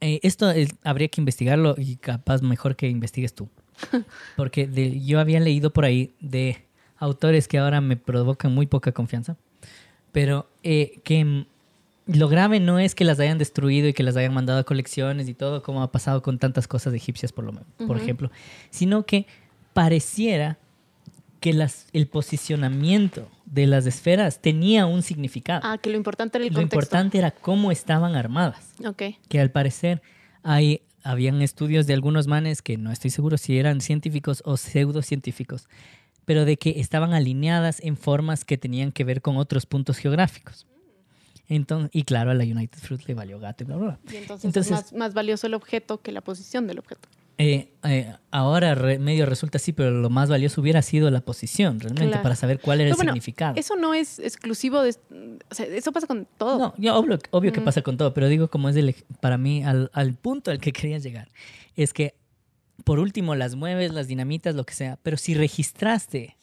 eh, 0.00 0.20
esto 0.22 0.50
es- 0.50 0.70
habría 0.84 1.08
que 1.08 1.20
investigarlo 1.20 1.74
y 1.76 1.96
capaz 1.96 2.42
mejor 2.42 2.76
que 2.76 2.88
investigues 2.88 3.34
tú. 3.34 3.48
Porque 4.36 4.66
de- 4.66 5.00
yo 5.04 5.20
había 5.20 5.40
leído 5.40 5.72
por 5.72 5.84
ahí 5.84 6.14
de 6.20 6.64
autores 6.98 7.46
que 7.48 7.58
ahora 7.58 7.80
me 7.80 7.96
provocan 7.96 8.52
muy 8.54 8.66
poca 8.66 8.92
confianza, 8.92 9.36
pero 10.12 10.48
eh, 10.62 11.00
que 11.04 11.46
lo 12.06 12.28
grave 12.28 12.58
no 12.60 12.78
es 12.78 12.94
que 12.94 13.04
las 13.04 13.20
hayan 13.20 13.38
destruido 13.38 13.86
y 13.88 13.92
que 13.92 14.02
las 14.02 14.16
hayan 14.16 14.32
mandado 14.34 14.58
a 14.58 14.64
colecciones 14.64 15.28
y 15.28 15.34
todo, 15.34 15.62
como 15.62 15.82
ha 15.82 15.92
pasado 15.92 16.22
con 16.22 16.38
tantas 16.38 16.66
cosas 16.66 16.94
egipcias, 16.94 17.32
por, 17.32 17.44
lo, 17.44 17.52
por 17.52 17.64
Ujú. 17.80 17.94
ejemplo, 17.96 18.30
sino 18.70 19.04
que 19.04 19.26
pareciera 19.74 20.58
que 21.40 21.52
las, 21.52 21.86
el 21.92 22.08
posicionamiento 22.08 23.28
de 23.44 23.66
las 23.68 23.86
esferas 23.86 24.40
tenía 24.40 24.86
un 24.86 25.02
significado. 25.02 25.60
Ah, 25.62 25.78
que 25.78 25.88
lo 25.90 25.96
importante 25.96 26.38
era 26.38 26.46
el 26.46 26.52
Lo 26.52 26.58
contexto. 26.60 26.76
importante 26.76 27.18
era 27.18 27.30
cómo 27.30 27.70
estaban 27.70 28.16
armadas. 28.16 28.72
Ok. 28.84 29.02
Que 29.28 29.38
al 29.40 29.50
parecer 29.50 30.02
hay, 30.42 30.80
habían 31.02 31.42
estudios 31.42 31.86
de 31.86 31.94
algunos 31.94 32.26
manes 32.26 32.62
que 32.62 32.76
no 32.76 32.90
estoy 32.92 33.10
seguro 33.10 33.38
si 33.38 33.58
eran 33.58 33.80
científicos 33.80 34.42
o 34.44 34.56
pseudocientíficos, 34.56 35.68
pero 36.24 36.44
de 36.44 36.56
que 36.56 36.80
estaban 36.80 37.14
alineadas 37.14 37.80
en 37.80 37.96
formas 37.96 38.44
que 38.44 38.58
tenían 38.58 38.92
que 38.92 39.04
ver 39.04 39.22
con 39.22 39.36
otros 39.36 39.66
puntos 39.66 39.96
geográficos. 39.98 40.66
Entonces, 41.48 41.90
y 41.94 42.02
claro, 42.02 42.30
a 42.30 42.34
la 42.34 42.44
United 42.44 42.78
Fruit 42.78 43.02
le 43.06 43.14
valió 43.14 43.38
gato 43.38 43.64
y 43.64 43.66
bla, 43.66 43.76
bla, 43.76 43.86
bla. 43.86 44.12
Y 44.12 44.16
entonces, 44.16 44.44
Entonces- 44.44 44.72
es 44.72 44.82
más, 44.84 44.92
más 44.92 45.14
valioso 45.14 45.46
el 45.46 45.54
objeto 45.54 46.02
que 46.02 46.12
la 46.12 46.20
posición 46.20 46.66
del 46.66 46.78
objeto. 46.78 47.08
Eh, 47.40 47.72
eh, 47.84 48.12
ahora 48.32 48.74
re- 48.74 48.98
medio 48.98 49.24
resulta 49.24 49.58
así, 49.58 49.72
pero 49.72 49.92
lo 49.92 50.10
más 50.10 50.28
valioso 50.28 50.60
hubiera 50.60 50.82
sido 50.82 51.08
la 51.10 51.20
posición, 51.20 51.78
realmente, 51.78 52.08
Claro. 52.08 52.22
para 52.24 52.34
saber 52.34 52.58
cuál 52.58 52.80
era 52.80 52.86
Pero 52.88 52.94
el 52.94 52.96
bueno, 52.96 53.12
significado. 53.12 53.54
Eso 53.56 53.76
no 53.76 53.94
es 53.94 54.18
exclusivo 54.18 54.82
de... 54.82 54.90
O 55.48 55.54
sea, 55.54 55.66
eso 55.66 55.92
pasa 55.92 56.08
con 56.08 56.26
todo. 56.36 56.58
No, 56.58 56.74
yo, 56.78 56.96
obvio, 56.96 57.16
obvio 57.30 57.52
que 57.52 57.60
pasa 57.60 57.82
con 57.82 57.96
todo, 57.96 58.12
pero 58.12 58.26
digo 58.28 58.48
como 58.48 58.68
es 58.68 58.74
el, 58.76 58.92
para 59.20 59.38
mí, 59.38 59.62
al, 59.62 59.88
al 59.94 60.14
punto 60.14 60.50
al 60.50 60.58
que 60.58 60.72
quería 60.72 60.98
llegar, 60.98 61.28
es 61.76 61.92
que 61.92 62.14
por 62.82 62.98
último 62.98 63.36
las 63.36 63.54
mueves, 63.54 63.92
las 63.92 64.08
dinamitas, 64.08 64.56
lo 64.56 64.64
que 64.64 64.74
sea, 64.74 64.98
pero 65.04 65.16
si 65.16 65.34
registraste 65.34 66.36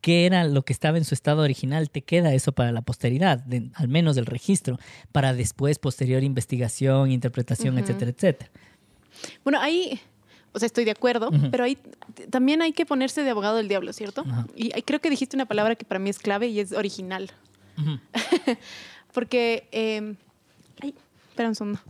qué 0.00 0.26
era 0.26 0.44
lo 0.44 0.62
que 0.64 0.72
estaba 0.72 0.98
en 0.98 1.04
su 1.04 1.14
estado 1.14 1.42
original, 1.42 1.88
te 1.90 2.02
queda 2.02 2.34
eso 2.34 2.52
para 2.52 2.72
la 2.72 2.82
posteridad, 2.82 3.38
de- 3.44 3.70
al 3.74 3.88
menos 3.88 4.16
el 4.16 4.26
registro, 4.26 4.78
para 5.12 5.32
después 5.34 5.78
posterior 5.78 6.22
investigación, 6.24 7.10
interpretación, 7.10 7.78
etcétera, 7.78 8.10
etcétera. 8.10 8.50
Bueno, 9.42 9.60
ahí... 9.60 10.00
O 10.56 10.60
sea, 10.60 10.66
estoy 10.66 10.84
de 10.84 10.92
acuerdo, 10.92 11.30
Ujú. 11.30 11.50
pero 11.50 11.64
ahí 11.64 11.76
también 12.30 12.62
hay 12.62 12.72
que 12.72 12.86
ponerse 12.86 13.24
de 13.24 13.30
abogado 13.30 13.56
del 13.56 13.66
diablo, 13.66 13.92
¿cierto? 13.92 14.20
Ajá. 14.24 14.46
Y 14.54 14.72
ahí 14.72 14.82
creo 14.82 15.00
que 15.00 15.10
dijiste 15.10 15.36
una 15.36 15.46
palabra 15.46 15.74
que 15.74 15.84
para 15.84 15.98
mí 15.98 16.08
es 16.10 16.20
clave 16.20 16.46
y 16.46 16.60
es 16.60 16.70
original. 16.70 17.32
Ujú. 17.76 17.98
Porque... 19.12 19.66
eh, 19.72 20.14
ay, 20.80 20.94
espera 21.30 21.48
un 21.48 21.54
segundo. 21.56 21.80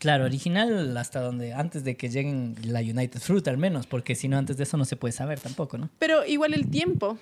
Claro, 0.00 0.24
original 0.24 0.96
hasta 0.96 1.20
donde, 1.20 1.54
antes 1.54 1.82
de 1.84 1.96
que 1.96 2.08
lleguen 2.10 2.56
la 2.64 2.80
United 2.80 3.20
Fruit 3.20 3.46
al 3.48 3.56
menos, 3.56 3.86
porque 3.86 4.14
si 4.14 4.28
no, 4.28 4.36
antes 4.36 4.56
de 4.56 4.64
eso 4.64 4.76
no 4.76 4.84
se 4.84 4.96
puede 4.96 5.12
saber 5.12 5.40
tampoco, 5.40 5.78
¿no? 5.78 5.88
Pero 5.98 6.26
igual 6.26 6.52
el 6.54 6.68
tiempo 6.68 7.18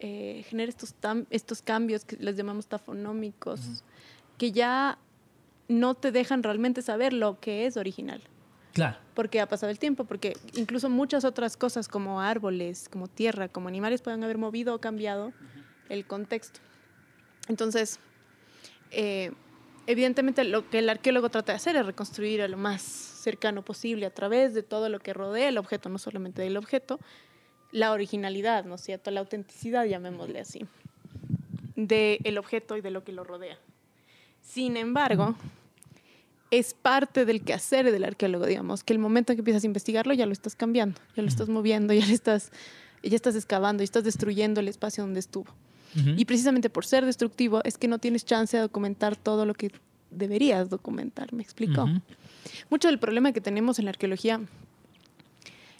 eh, 0.00 0.44
genera 0.48 0.70
estos, 0.70 0.94
tam- 1.00 1.26
estos 1.30 1.60
cambios 1.60 2.04
que 2.04 2.16
les 2.16 2.36
llamamos 2.36 2.66
tafonómicos, 2.66 3.82
que 4.38 4.50
ya 4.50 4.96
no 5.68 5.94
te 5.94 6.12
dejan 6.12 6.42
realmente 6.42 6.82
saber 6.82 7.12
lo 7.12 7.40
que 7.40 7.66
es 7.66 7.76
original. 7.76 8.22
Claro. 8.72 8.96
Porque 9.14 9.40
ha 9.40 9.48
pasado 9.48 9.70
el 9.70 9.78
tiempo, 9.78 10.04
porque 10.04 10.36
incluso 10.54 10.90
muchas 10.90 11.24
otras 11.24 11.56
cosas 11.56 11.86
como 11.86 12.20
árboles, 12.20 12.88
como 12.88 13.06
tierra, 13.06 13.48
como 13.48 13.68
animales 13.68 14.02
pueden 14.02 14.24
haber 14.24 14.36
movido 14.36 14.74
o 14.74 14.80
cambiado 14.80 15.32
el 15.88 16.04
contexto. 16.06 16.60
Entonces, 17.48 18.00
eh, 18.90 19.32
evidentemente 19.86 20.44
lo 20.44 20.68
que 20.68 20.80
el 20.80 20.88
arqueólogo 20.88 21.28
trata 21.28 21.52
de 21.52 21.56
hacer 21.56 21.76
es 21.76 21.86
reconstruir 21.86 22.42
a 22.42 22.48
lo 22.48 22.56
más 22.56 22.82
cercano 22.82 23.64
posible 23.64 24.06
a 24.06 24.10
través 24.10 24.54
de 24.54 24.62
todo 24.62 24.88
lo 24.88 24.98
que 24.98 25.12
rodea 25.12 25.48
el 25.48 25.58
objeto, 25.58 25.88
no 25.88 25.98
solamente 25.98 26.42
del 26.42 26.56
objeto, 26.56 26.98
la 27.70 27.92
originalidad, 27.92 28.64
¿no 28.64 28.76
es 28.76 28.82
cierto? 28.82 29.10
La 29.10 29.20
autenticidad, 29.20 29.84
llamémosle 29.84 30.40
así, 30.40 30.66
del 31.76 32.38
objeto 32.38 32.76
y 32.76 32.80
de 32.80 32.90
lo 32.90 33.04
que 33.04 33.12
lo 33.12 33.24
rodea. 33.24 33.58
Sin 34.44 34.76
embargo, 34.76 35.34
es 36.50 36.74
parte 36.74 37.24
del 37.24 37.42
quehacer 37.42 37.90
del 37.90 38.04
arqueólogo, 38.04 38.46
digamos, 38.46 38.84
que 38.84 38.92
el 38.92 39.00
momento 39.00 39.32
en 39.32 39.36
que 39.36 39.40
empiezas 39.40 39.64
a 39.64 39.66
investigarlo 39.66 40.14
ya 40.14 40.26
lo 40.26 40.32
estás 40.32 40.54
cambiando, 40.54 41.00
ya 41.16 41.22
lo 41.22 41.28
estás 41.28 41.48
moviendo, 41.48 41.92
ya 41.92 42.06
le 42.06 42.12
estás, 42.12 42.52
ya 43.02 43.16
estás 43.16 43.34
excavando, 43.34 43.80
ya 43.80 43.84
estás 43.84 44.04
destruyendo 44.04 44.60
el 44.60 44.68
espacio 44.68 45.02
donde 45.02 45.20
estuvo. 45.20 45.46
Y 46.16 46.24
precisamente 46.24 46.70
por 46.70 46.84
ser 46.84 47.04
destructivo 47.04 47.60
es 47.62 47.78
que 47.78 47.86
no 47.86 48.00
tienes 48.00 48.24
chance 48.24 48.56
de 48.56 48.62
documentar 48.62 49.14
todo 49.14 49.46
lo 49.46 49.54
que 49.54 49.70
deberías 50.10 50.68
documentar, 50.68 51.32
¿me 51.32 51.42
explico? 51.42 51.88
Mucho 52.68 52.88
del 52.88 52.98
problema 52.98 53.32
que 53.32 53.40
tenemos 53.40 53.78
en 53.78 53.84
la 53.84 53.92
arqueología 53.92 54.40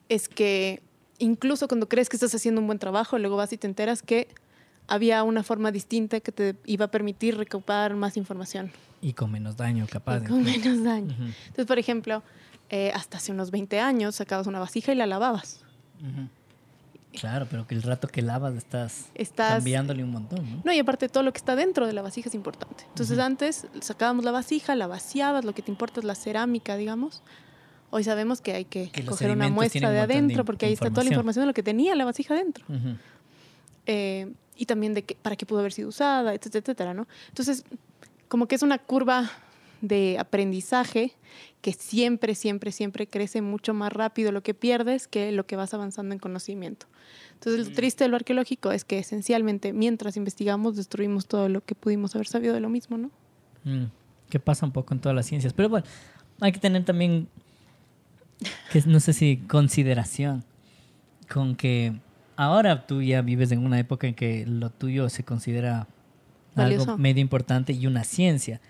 es 0.08 0.28
que 0.28 0.82
incluso 1.18 1.66
cuando 1.66 1.88
crees 1.88 2.08
que 2.08 2.16
estás 2.16 2.32
haciendo 2.32 2.60
un 2.60 2.68
buen 2.68 2.78
trabajo, 2.78 3.18
luego 3.18 3.36
vas 3.36 3.52
y 3.52 3.56
te 3.56 3.66
enteras 3.66 4.02
que 4.02 4.28
había 4.86 5.22
una 5.22 5.42
forma 5.42 5.70
distinta 5.72 6.20
que 6.20 6.32
te 6.32 6.56
iba 6.66 6.84
a 6.86 6.88
permitir 6.88 7.36
recaudar 7.36 7.94
más 7.96 8.16
información 8.16 8.70
Y 9.00 9.12
con 9.14 9.30
menos 9.32 9.56
daño, 9.56 9.86
capaz. 9.90 10.22
y 10.22 10.26
con 10.26 10.42
menos 10.44 10.82
daño. 10.84 11.12
Ujú. 11.14 11.22
Entonces, 11.46 11.66
por 11.66 11.78
ejemplo, 11.78 12.22
eh, 12.70 12.90
hasta 12.94 13.16
hace 13.18 13.32
unos 13.32 13.50
20 13.50 13.80
años 13.80 14.16
sacabas 14.16 14.46
una 14.46 14.58
vasija 14.58 14.92
y 14.92 14.96
la 14.96 15.06
lavabas. 15.06 15.60
Ujú. 16.00 16.28
Claro, 17.18 17.46
pero 17.48 17.64
que 17.66 17.76
el 17.76 17.82
rato 17.82 18.08
que 18.08 18.22
lavas 18.22 18.54
estás, 18.56 19.06
Estás- 19.14 19.54
cambiándole 19.54 20.02
un 20.02 20.10
montón, 20.10 20.50
¿no? 20.50 20.62
No, 20.64 20.72
y 20.72 20.80
aparte 20.80 21.08
todo 21.08 21.22
lo 21.22 21.32
que 21.32 21.38
está 21.38 21.54
dentro 21.54 21.86
de 21.86 21.92
la 21.92 22.02
vasija 22.02 22.28
es 22.28 22.34
importante. 22.34 22.84
Entonces, 22.88 23.16
Ujú. 23.16 23.24
antes 23.26 23.66
sacábamos 23.80 24.24
la 24.24 24.32
vasija, 24.32 24.74
la 24.74 24.88
vaciabas, 24.88 25.44
lo 25.44 25.54
que 25.54 25.62
te 25.62 25.70
importa 25.70 26.00
es 26.00 26.04
la 26.06 26.16
cerámica, 26.16 26.76
digamos. 26.76 27.22
Hoy 27.90 28.02
sabemos 28.02 28.40
que 28.40 28.52
hay 28.54 28.64
que, 28.64 28.90
Que 28.90 29.04
coger 29.04 29.30
una 29.30 29.48
muestra 29.48 29.90
de 29.90 29.94
de 29.94 30.00
adentro 30.02 30.40
in- 30.40 30.44
porque 30.44 30.66
ahí 30.66 30.72
está 30.72 30.90
toda 30.90 31.04
la 31.04 31.10
información. 31.10 31.44
de 31.44 31.46
lo 31.46 31.54
que 31.54 31.62
tenía 31.62 31.94
la 31.94 32.04
vasija 32.04 32.34
dentro. 32.34 32.64
Ujú. 32.68 32.96
Eh, 33.86 34.32
y 34.56 34.66
también 34.66 34.94
de 34.94 35.02
qué- 35.02 35.16
para 35.20 35.36
qué 35.36 35.46
pudo 35.46 35.60
haber 35.60 35.72
sido 35.72 35.88
usada, 35.88 36.34
etcétera, 36.34 36.60
etcétera, 36.62 36.94
¿no? 36.94 37.06
Entonces, 37.28 37.64
como 38.28 38.46
que 38.46 38.54
es 38.54 38.62
una 38.62 38.78
curva 38.78 39.30
de 39.80 40.16
aprendizaje 40.18 41.12
que 41.60 41.72
siempre, 41.72 42.34
siempre, 42.34 42.72
siempre 42.72 43.06
crece 43.06 43.42
mucho 43.42 43.74
más 43.74 43.92
rápido 43.92 44.32
lo 44.32 44.42
que 44.42 44.54
pierdes 44.54 45.06
que 45.08 45.30
lo 45.32 45.46
que 45.46 45.56
vas 45.56 45.74
avanzando 45.74 46.14
en 46.14 46.18
conocimiento. 46.18 46.86
Entonces, 47.34 47.68
lo 47.68 47.74
triste 47.74 48.04
de 48.04 48.08
lo 48.08 48.16
arqueológico 48.16 48.70
es 48.72 48.84
que 48.84 48.98
esencialmente, 48.98 49.72
mientras 49.72 50.16
investigamos, 50.16 50.76
destruimos 50.76 51.26
todo 51.26 51.48
lo 51.48 51.62
que 51.62 51.74
pudimos 51.74 52.14
haber 52.14 52.26
sabido 52.28 52.54
de 52.54 52.60
lo 52.60 52.68
mismo, 52.70 52.96
¿no? 52.96 53.10
Mm, 53.64 53.84
que 54.30 54.40
pasa 54.40 54.64
un 54.64 54.72
poco 54.72 54.94
en 54.94 55.00
todas 55.00 55.14
las 55.16 55.26
ciencias. 55.26 55.52
Pero 55.52 55.68
bueno, 55.68 55.86
hay 56.40 56.52
que 56.52 56.60
tener 56.60 56.84
también, 56.84 57.28
que 58.72 58.80
no 58.86 59.00
sé 59.00 59.12
si 59.12 59.36
consideración, 59.48 60.44
con 61.32 61.56
que 61.56 61.94
ahora 62.36 62.86
tú 62.86 63.02
ya 63.02 63.22
vives 63.22 63.52
en 63.52 63.64
una 63.64 63.78
época 63.78 64.06
en 64.06 64.14
que 64.14 64.44
lo 64.46 64.70
tuyo 64.70 65.08
se 65.08 65.24
considera 65.24 65.86
Valioso. 66.54 66.82
algo 66.92 66.98
medio 66.98 67.20
importante 67.20 67.72
y 67.72 67.86
una 67.86 68.04
ciencia. 68.04 68.60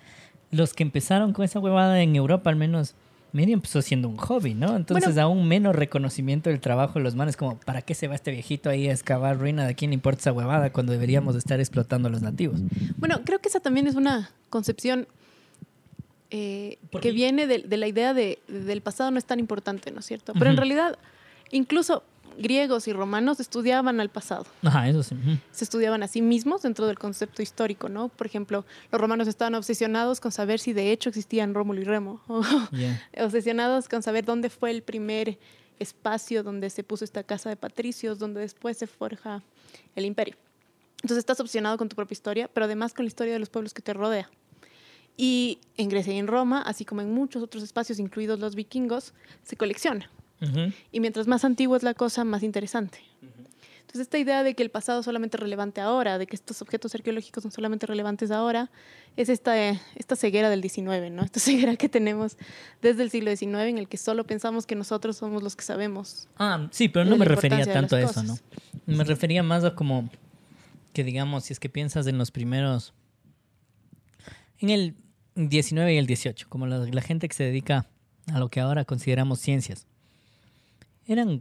Los 0.51 0.73
que 0.75 0.83
empezaron 0.83 1.33
con 1.33 1.45
esa 1.45 1.59
huevada 1.59 2.01
en 2.01 2.15
Europa, 2.17 2.49
al 2.51 2.57
menos, 2.57 2.95
medio 3.33 3.55
empezó 3.55 3.83
siendo 3.83 4.09
un 4.09 4.17
hobby, 4.17 4.55
¿no? 4.55 4.77
Entonces, 4.77 5.15
Bueno. 5.15 5.23
aún 5.23 5.49
menos 5.49 5.75
reconocimiento 5.75 6.51
del 6.51 6.61
trabajo 6.61 6.99
de 6.99 7.03
los 7.03 7.17
manes, 7.17 7.37
como, 7.37 7.59
¿para 7.59 7.83
qué 7.83 7.95
se 7.95 8.07
va 8.07 8.15
este 8.15 8.31
viejito 8.31 8.71
ahí 8.71 8.89
a 8.89 8.93
excavar 8.93 9.39
ruina? 9.39 9.67
¿De 9.67 9.75
quién 9.75 9.91
le 9.91 9.95
importa 9.97 10.21
esa 10.21 10.33
huevada 10.33 10.71
cuando 10.73 10.93
deberíamos 10.93 11.35
de 11.35 11.41
estar 11.41 11.59
explotando 11.59 12.07
a 12.09 12.11
los 12.13 12.23
nativos? 12.23 12.61
Bueno, 13.01 13.23
creo 13.25 13.41
que 13.41 13.49
esa 13.49 13.59
también 13.61 13.89
es 13.89 13.97
una 13.97 14.31
concepción 14.51 15.09
eh, 16.31 16.79
que 17.01 17.11
viene 17.13 17.47
de, 17.47 17.59
de 17.59 17.77
la 17.77 17.87
idea 17.87 18.15
de, 18.15 18.39
del 18.49 18.81
pasado 18.81 19.11
no 19.11 19.19
es 19.19 19.25
tan 19.25 19.39
importante, 19.41 19.91
¿no 19.91 20.01
es 20.01 20.07
cierto? 20.07 20.33
Pero 20.33 20.47
en 20.47 20.53
Ujú. 20.53 20.59
realidad, 20.61 20.99
incluso 21.51 22.03
griegos 22.39 22.89
y 22.89 22.93
romanos 22.93 23.41
estudiaban 23.41 24.01
al 24.01 24.09
pasado. 24.09 24.47
Ajá, 24.63 24.89
eso 24.89 25.03
sí. 25.03 25.17
se 25.53 25.65
estudiaban 25.65 26.03
a 26.03 26.09
sí 26.09 26.23
mismos 26.23 26.63
dentro 26.63 26.87
del 26.87 26.99
concepto 26.99 27.43
histórico, 27.43 27.89
¿no? 27.89 28.09
Por 28.09 28.27
ejemplo, 28.27 28.65
los 28.91 29.01
romanos 29.01 29.29
estaban 29.29 29.55
obsesionados 29.55 30.21
con 30.21 30.33
saber 30.33 30.61
si 30.61 30.73
de 30.73 30.93
hecho 30.93 31.09
existían 31.09 31.55
Rómulo 31.55 31.81
y 31.81 31.85
Remo, 31.85 32.21
o 32.29 32.43
obsesionados 33.19 33.89
con 33.89 34.03
saber 34.03 34.25
dónde 34.25 34.51
fue 34.51 34.71
el 34.71 34.83
primer 34.83 35.39
espacio 35.79 36.43
donde 36.43 36.71
se 36.71 36.85
puso 36.85 37.05
esta 37.05 37.23
casa 37.23 37.49
de 37.49 37.57
patricios, 37.57 38.19
donde 38.19 38.41
después 38.41 38.77
se 38.77 38.87
forja 38.87 39.43
el 39.97 40.05
imperio. 40.05 40.37
Entonces 40.97 41.19
estás 41.19 41.41
obsesionado 41.41 41.77
con 41.77 41.89
tu 41.89 41.97
propia 41.97 42.15
historia, 42.15 42.49
pero 42.53 42.65
además 42.65 42.95
con 42.95 43.05
la 43.05 43.09
historia 43.09 43.35
de 43.35 43.39
los 43.39 43.51
pueblos 43.51 43.75
que 43.75 43.83
te 43.83 43.93
rodea. 43.93 44.31
Y 45.17 45.59
en 45.77 45.89
Grecia 45.89 46.13
y 46.13 46.19
en 46.19 46.27
Roma, 46.27 46.63
así 46.63 46.85
como 46.85 47.03
en 47.03 47.13
muchos 47.13 47.43
otros 47.43 47.63
espacios, 47.63 47.99
incluidos 47.99 48.41
los 48.41 48.55
vikingos, 48.55 49.13
se 49.43 49.57
colecciona. 49.57 50.11
Y 50.93 51.01
mientras 51.01 51.27
más 51.27 51.45
antigua 51.45 51.77
es 51.77 51.83
la 51.83 51.95
cosa, 51.95 52.25
más 52.25 52.43
interesante. 52.43 52.99
Entonces, 53.95 54.09
esta 54.09 54.19
idea 54.19 54.43
de 54.43 54.55
que 54.55 54.65
el 54.65 54.71
pasado 54.71 54.99
es 54.99 55.05
solamente 55.05 55.37
relevante 55.37 55.81
ahora, 55.81 56.19
de 56.19 56.27
que 56.27 56.35
estos 56.35 56.61
objetos 56.63 56.93
arqueológicos 56.97 57.43
son 57.43 57.53
solamente 57.53 57.87
relevantes 57.87 58.33
ahora, 58.33 58.69
es 59.17 59.29
esta, 59.29 59.57
esta 59.95 60.17
ceguera 60.17 60.51
del 60.51 60.63
19, 60.63 61.11
¿no? 61.11 61.23
Esta 61.23 61.39
ceguera 61.41 61.77
que 61.77 61.89
tenemos 61.89 62.37
desde 62.83 63.05
el 63.05 63.11
siglo 63.11 63.31
XIX 63.31 63.55
en 63.69 63.79
el 63.79 63.89
que 63.89 63.97
solo 63.97 64.25
pensamos 64.25 64.67
que 64.67 64.75
nosotros 64.75 65.17
somos 65.17 65.45
los 65.45 65.55
que 65.55 65.63
sabemos. 65.63 66.29
Ah, 66.37 66.67
sí, 66.73 66.89
pero 66.89 67.05
no 67.05 67.17
me 67.17 67.25
refería 67.25 67.65
tanto 67.67 67.95
a 67.95 68.01
eso, 68.01 68.25
¿no? 68.25 68.37
Me 68.87 69.05
refería 69.05 69.45
más 69.45 69.63
a 69.63 69.77
como 69.77 70.11
que, 70.93 71.05
digamos, 71.05 71.45
si 71.45 71.53
es 71.53 71.61
que 71.61 71.69
piensas 71.69 72.09
en 72.09 72.19
los 72.19 72.33
primeros, 72.33 72.95
en 74.59 74.71
el 74.71 74.97
19 75.37 75.95
y 75.95 75.99
el 75.99 76.07
18, 76.07 76.49
como 76.49 76.67
la, 76.67 76.79
la 76.79 77.01
gente 77.01 77.29
que 77.29 77.35
se 77.35 77.45
dedica 77.45 77.87
a 78.33 78.41
lo 78.41 78.49
que 78.49 78.59
ahora 78.59 78.85
consideramos 78.85 79.39
ciencias, 79.39 79.87
eran 81.07 81.41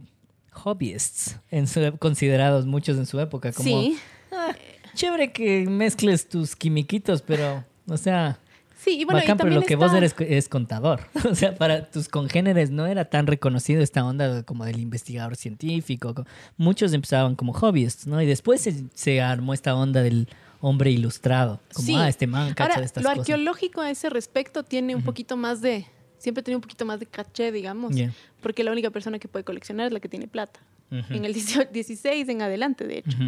hobbyists, 0.52 1.36
en 1.50 1.66
su- 1.66 1.96
considerados 1.98 2.66
muchos 2.66 2.96
en 2.98 3.06
su 3.06 3.18
época, 3.20 3.52
como, 3.52 3.68
Sí, 3.68 3.98
"Ah, 4.32 4.54
chévere 4.94 5.32
que 5.32 5.66
mezcles 5.68 6.28
tus 6.28 6.54
quimiquitos, 6.56 7.22
pero, 7.22 7.64
o 7.88 7.96
sea, 7.96 8.38
Sí, 8.76 8.98
y 9.00 9.04
bueno, 9.06 9.18
y 9.20 9.22
Bacán, 9.22 9.38
pero 9.38 9.46
también 9.48 9.60
lo 9.62 9.66
que 9.66 9.76
vos 9.76 9.94
eres 9.94 10.14
es 10.18 10.48
contador. 10.48 11.00
O 11.32 11.34
sea, 11.34 11.54
para 11.54 11.86
tus 11.90 12.06
congéneres 12.08 12.70
no 12.70 12.86
era 12.86 13.06
tan 13.06 13.26
reconocido 13.26 13.82
esta 13.82 14.04
onda 14.04 14.42
como 14.42 14.66
del 14.66 14.78
investigador 14.78 15.36
científico. 15.36 16.14
co- 16.14 16.26
Muchos 16.58 16.92
empezaban 16.92 17.34
como 17.34 17.54
hobbyist, 17.54 18.04
¿no? 18.06 18.20
Y 18.20 18.26
después 18.26 18.60
se, 18.60 18.84
se 18.94 19.22
armó 19.22 19.54
esta 19.54 19.74
onda 19.74 20.02
del 20.02 20.28
hombre 20.60 20.90
ilustrado. 20.90 21.60
Como, 21.72 21.86
Sí. 21.86 21.94
ah, 21.96 22.08
este 22.10 22.26
man 22.26 22.50
cacha 22.52 22.64
Ahora, 22.72 22.80
de 22.80 22.86
estas 22.86 23.02
lo 23.04 23.08
cosas. 23.08 23.20
arqueológico 23.20 23.80
a 23.80 23.90
ese 23.90 24.10
respecto 24.10 24.62
tiene 24.64 24.94
un 24.94 25.02
poquito 25.02 25.38
más 25.38 25.62
de, 25.62 25.86
siempre 26.24 26.42
tiene 26.42 26.56
un 26.56 26.62
poquito 26.62 26.84
más 26.86 26.98
de 26.98 27.06
caché, 27.06 27.52
digamos, 27.52 27.94
porque 28.40 28.64
la 28.64 28.72
única 28.72 28.90
persona 28.90 29.18
que 29.18 29.28
puede 29.28 29.44
coleccionar 29.44 29.86
es 29.86 29.92
la 29.92 30.00
que 30.00 30.08
tiene 30.08 30.26
plata. 30.26 30.58
En 30.90 31.24
el 31.24 31.32
18 31.34 31.70
16 31.70 32.28
en 32.28 32.42
adelante, 32.42 32.86
de 32.86 32.98
hecho. 32.98 33.18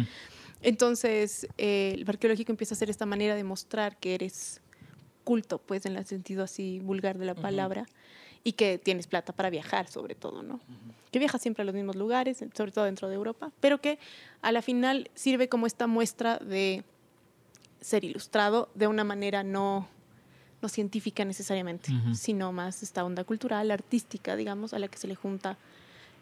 Entonces, 0.63 1.47
eh, 1.57 1.93
el 1.95 2.09
arqueológico 2.09 2.51
empieza 2.51 2.73
a 2.73 2.77
ser 2.77 2.89
esta 2.89 3.05
manera 3.05 3.35
de 3.35 3.43
mostrar 3.43 3.97
que 3.97 4.15
eres 4.15 4.61
culto, 5.23 5.59
pues 5.59 5.85
en 5.85 5.95
el 5.95 6.05
sentido 6.05 6.43
así 6.43 6.79
vulgar 6.79 7.19
de 7.19 7.25
la 7.25 7.35
palabra, 7.35 7.85
y 8.43 8.53
que 8.53 8.79
tienes 8.79 9.05
plata 9.05 9.31
para 9.31 9.51
viajar, 9.51 9.87
sobre 9.87 10.15
todo, 10.15 10.41
¿no? 10.41 10.59
Que 11.11 11.19
viajas 11.19 11.41
siempre 11.41 11.61
a 11.61 11.65
los 11.65 11.75
mismos 11.75 11.95
lugares, 11.95 12.43
sobre 12.55 12.71
todo 12.71 12.85
dentro 12.85 13.09
de 13.09 13.15
Europa, 13.15 13.51
pero 13.59 13.79
que 13.79 13.99
a 14.41 14.51
la 14.51 14.63
final 14.63 15.11
sirve 15.13 15.49
como 15.49 15.67
esta 15.67 15.85
muestra 15.85 16.39
de 16.39 16.83
ser 17.79 18.03
ilustrado 18.03 18.69
de 18.73 18.87
una 18.87 19.03
manera 19.03 19.43
no, 19.43 19.87
no 20.61 20.69
científica 20.69 21.23
necesariamente, 21.25 21.91
sino 22.13 22.51
más 22.51 22.81
esta 22.83 23.03
onda 23.03 23.23
cultural, 23.23 23.69
artística, 23.71 24.35
digamos, 24.35 24.73
a 24.73 24.79
la 24.79 24.87
que 24.87 24.97
se 24.97 25.07
le 25.07 25.15
junta 25.15 25.57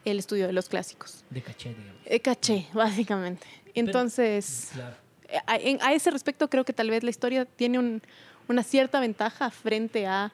el 0.04 0.18
estudio 0.18 0.46
de 0.46 0.52
los 0.52 0.68
clásicos. 0.68 1.24
De 1.30 1.42
caché, 1.42 1.70
digamos. 1.74 2.02
Eh, 2.04 2.20
caché, 2.20 2.66
básicamente. 2.74 3.46
Entonces, 3.74 4.70
Claro. 4.74 4.96
eh, 5.58 5.78
a, 5.80 5.92
ese 5.94 6.10
respecto 6.10 6.48
creo 6.50 6.64
que 6.64 6.72
tal 6.72 6.90
vez 6.90 7.02
la 7.02 7.10
historia 7.10 7.44
tiene 7.44 7.78
un- 7.78 8.02
una 8.48 8.62
cierta 8.62 9.00
ventaja 9.00 9.50
frente 9.50 10.06
a, 10.06 10.32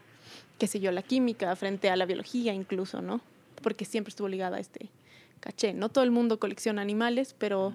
qué 0.59 0.67
sé 0.67 0.81
yo, 0.81 0.91
la 0.93 1.03
química, 1.03 1.55
frente 1.57 1.89
a 1.91 1.97
la 1.97 2.05
biología 2.05 2.53
incluso, 2.53 3.01
¿no? 3.01 3.21
Porque 3.63 3.85
siempre 3.85 4.11
estuvo 4.11 4.29
ligada 4.29 4.57
a 4.57 4.61
este 4.61 4.91
caché. 5.41 5.73
No 5.73 5.89
todo 5.89 6.05
el 6.05 6.11
mundo 6.11 6.39
colecciona 6.39 6.83
animales, 6.83 7.35
pero 7.39 7.73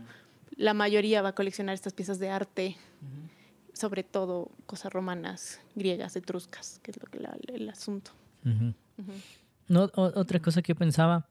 la 0.55 0.73
mayoría 0.73 1.21
va 1.21 1.29
a 1.29 1.35
coleccionar 1.35 1.73
estas 1.73 1.93
piezas 1.93 2.19
de 2.19 2.29
arte, 2.29 2.75
sobre 3.77 4.03
todo 4.03 4.51
cosas 4.65 4.91
romanas, 4.91 5.59
griegas, 5.75 6.15
etruscas, 6.15 6.79
que 6.83 6.91
es 6.91 6.97
lo 7.01 7.05
que 7.09 7.19
la- 7.19 7.37
el 7.47 7.69
asunto. 7.69 8.11
No, 9.67 9.83
o- 9.95 10.11
otra 10.19 10.39
cosa 10.39 10.61
que 10.61 10.73
yo 10.73 10.75
pensaba, 10.77 11.27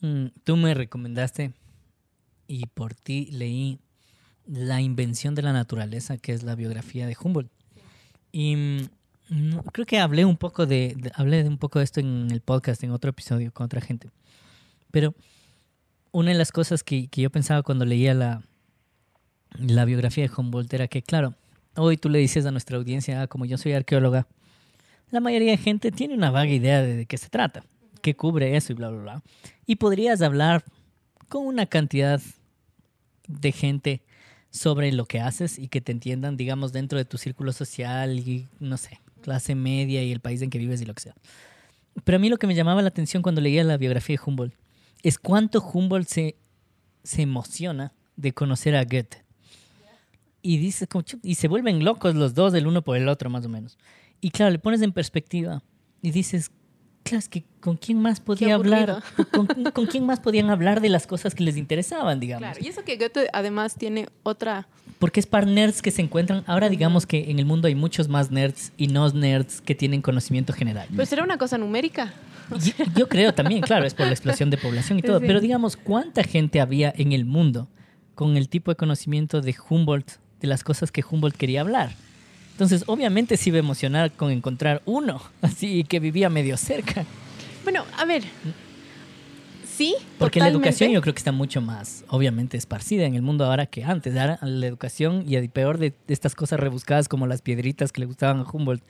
mm, 0.00 0.26
tú 0.44 0.56
me 0.56 0.74
recomendaste 0.74 1.52
y 2.46 2.66
por 2.66 2.94
ti 2.94 3.26
leí 3.32 3.78
La 4.44 4.80
invención 4.80 5.36
de 5.36 5.42
la 5.42 5.52
naturaleza, 5.52 6.18
que 6.18 6.32
es 6.32 6.42
la 6.42 6.56
biografía 6.56 7.06
de 7.06 7.16
Humboldt. 7.22 7.48
Y 8.32 8.56
mm, 8.56 8.80
no- 9.30 9.62
creo 9.62 9.86
que 9.86 10.00
hablé 10.00 10.24
un 10.24 10.36
poco 10.36 10.66
de, 10.66 10.94
de- 10.96 11.12
hablé 11.14 11.44
de 11.44 11.48
un 11.48 11.58
poco 11.58 11.78
de 11.78 11.84
esto 11.84 12.00
en 12.00 12.28
el 12.32 12.40
podcast, 12.40 12.82
en 12.82 12.90
otro 12.90 13.10
episodio 13.10 13.52
con 13.52 13.64
otra 13.66 13.80
gente. 13.80 14.10
Pero 14.90 15.14
una 16.10 16.32
de 16.32 16.36
las 16.38 16.50
cosas 16.50 16.82
que, 16.82 17.06
que 17.06 17.22
yo 17.22 17.30
pensaba 17.30 17.62
cuando 17.62 17.84
leía 17.84 18.14
la, 18.14 18.42
la 19.58 19.84
biografía 19.84 20.26
de 20.26 20.32
Humboldt 20.36 20.74
era 20.74 20.88
que, 20.88 21.02
claro, 21.02 21.34
hoy 21.76 21.96
tú 21.96 22.08
le 22.08 22.18
dices 22.18 22.46
a 22.46 22.50
nuestra 22.50 22.76
audiencia, 22.76 23.22
"Ah, 23.22 23.26
como 23.26 23.44
yo 23.44 23.58
soy 23.58 23.72
arqueóloga, 23.72 24.26
la 25.10 25.20
mayoría 25.20 25.52
de 25.52 25.58
gente 25.58 25.90
tiene 25.90 26.14
una 26.14 26.30
vaga 26.30 26.50
idea 26.50 26.82
de, 26.82 26.96
de 26.96 27.06
qué 27.06 27.18
se 27.18 27.28
trata, 27.28 27.64
qué 28.00 28.14
cubre 28.14 28.56
eso 28.56 28.72
y 28.72 28.76
bla, 28.76 28.90
bla, 28.90 29.02
bla. 29.02 29.22
Y 29.66 29.76
podrías 29.76 30.22
hablar 30.22 30.64
con 31.28 31.46
una 31.46 31.66
cantidad 31.66 32.20
de 33.28 33.52
gente 33.52 34.02
sobre 34.50 34.92
lo 34.92 35.06
que 35.06 35.20
haces 35.20 35.58
y 35.58 35.68
que 35.68 35.80
te 35.80 35.92
entiendan, 35.92 36.36
digamos, 36.36 36.72
dentro 36.72 36.98
de 36.98 37.04
tu 37.04 37.16
círculo 37.18 37.52
social 37.52 38.18
y, 38.18 38.48
no 38.60 38.76
sé, 38.76 39.00
clase 39.22 39.54
media 39.54 40.02
y 40.02 40.12
el 40.12 40.20
país 40.20 40.42
en 40.42 40.50
que 40.50 40.58
vives 40.58 40.82
y 40.82 40.84
lo 40.84 40.94
que 40.94 41.02
sea. 41.02 41.14
Pero 42.04 42.16
a 42.16 42.18
mí 42.18 42.28
lo 42.28 42.38
que 42.38 42.46
me 42.46 42.54
llamaba 42.54 42.82
la 42.82 42.88
atención 42.88 43.22
cuando 43.22 43.40
leía 43.40 43.64
la 43.64 43.76
biografía 43.76 44.16
de 44.16 44.22
Humboldt 44.24 44.54
es 45.02 45.18
cuánto 45.18 45.60
Humboldt 45.62 46.08
se, 46.08 46.36
se 47.02 47.22
emociona 47.22 47.92
de 48.16 48.32
conocer 48.32 48.76
a 48.76 48.84
Goethe. 48.84 49.24
Y, 50.42 50.58
dice, 50.58 50.86
como, 50.88 51.04
y 51.22 51.36
se 51.36 51.46
vuelven 51.48 51.84
locos 51.84 52.14
los 52.14 52.34
dos, 52.34 52.52
el 52.54 52.66
uno 52.66 52.82
por 52.82 52.96
el 52.96 53.08
otro, 53.08 53.30
más 53.30 53.44
o 53.46 53.48
menos. 53.48 53.78
Y 54.20 54.30
claro, 54.30 54.50
le 54.50 54.58
pones 54.58 54.82
en 54.82 54.92
perspectiva 54.92 55.62
y 56.02 56.10
dices, 56.10 56.50
claro, 57.04 57.18
es 57.20 57.28
que 57.28 57.44
¿con 57.60 57.76
quién 57.76 58.00
más 58.02 58.18
podía 58.20 58.54
hablar? 58.54 59.02
¿Con, 59.30 59.46
con 59.46 59.86
quién 59.86 60.04
más 60.04 60.18
podían 60.20 60.50
hablar 60.50 60.80
de 60.80 60.88
las 60.88 61.06
cosas 61.06 61.34
que 61.34 61.44
les 61.44 61.56
interesaban, 61.56 62.18
digamos? 62.18 62.42
Claro, 62.48 62.60
y 62.64 62.68
eso 62.68 62.82
que 62.84 62.96
Goethe 62.96 63.28
además 63.32 63.76
tiene 63.76 64.08
otra... 64.24 64.66
Porque 64.98 65.20
es 65.20 65.26
para 65.26 65.46
nerds 65.46 65.80
que 65.82 65.90
se 65.90 66.02
encuentran. 66.02 66.42
Ahora 66.46 66.68
digamos 66.68 67.06
que 67.06 67.30
en 67.30 67.38
el 67.38 67.44
mundo 67.44 67.66
hay 67.68 67.74
muchos 67.74 68.08
más 68.08 68.30
nerds 68.30 68.72
y 68.76 68.88
no 68.88 69.08
nerds 69.10 69.60
que 69.60 69.74
tienen 69.74 70.02
conocimiento 70.02 70.52
general. 70.52 70.88
Pero 70.90 71.06
será 71.06 71.22
una 71.24 71.38
cosa 71.38 71.56
numérica. 71.58 72.12
Y- 72.64 72.98
Yo 72.98 73.08
creo 73.08 73.32
también, 73.32 73.62
claro, 73.62 73.84
es 73.86 73.94
por 73.94 74.06
la 74.06 74.12
explosión 74.12 74.50
de 74.50 74.58
población 74.58 74.98
y 74.98 75.02
todo. 75.02 75.18
Sí. 75.20 75.24
Pero 75.26 75.40
digamos, 75.40 75.76
¿cuánta 75.76 76.22
gente 76.24 76.60
había 76.60 76.92
en 76.96 77.12
el 77.12 77.24
mundo 77.24 77.68
con 78.14 78.36
el 78.36 78.48
tipo 78.48 78.70
de 78.70 78.76
conocimiento 78.76 79.40
de 79.40 79.54
Humboldt, 79.68 80.18
de 80.42 80.48
las 80.48 80.62
cosas 80.62 80.92
que 80.92 81.02
Humboldt 81.08 81.36
quería 81.36 81.62
hablar? 81.62 81.92
Entonces, 82.50 82.84
obviamente 82.86 83.36
se 83.38 83.48
iba 83.48 83.56
a 83.56 83.60
emocionar 83.60 84.12
con 84.12 84.30
encontrar 84.30 84.82
uno, 84.84 85.22
así 85.40 85.84
que 85.84 86.00
vivía 86.00 86.28
medio 86.28 86.56
cerca. 86.58 87.06
Bueno, 87.64 87.84
a 87.96 88.04
ver. 88.04 88.24
Sí, 89.66 89.94
Porque 90.18 90.38
la 90.38 90.48
educación 90.48 90.90
yo 90.90 91.00
creo 91.00 91.14
que 91.14 91.18
está 91.18 91.32
mucho 91.32 91.62
más, 91.62 92.04
obviamente, 92.08 92.58
esparcida 92.58 93.06
en 93.06 93.14
el 93.14 93.22
mundo 93.22 93.46
ahora 93.46 93.64
que 93.64 93.82
antes. 93.82 94.14
Ahora 94.16 94.38
la 94.42 94.66
educación 94.66 95.24
y 95.26 95.36
a 95.36 95.48
peor 95.48 95.78
de 95.78 95.94
estas 96.08 96.34
cosas 96.34 96.60
rebuscadas 96.60 97.08
como 97.08 97.26
las 97.26 97.40
piedritas 97.40 97.90
que 97.90 98.00
le 98.00 98.06
gustaban 98.06 98.40
a 98.40 98.44
Humboldt, 98.44 98.84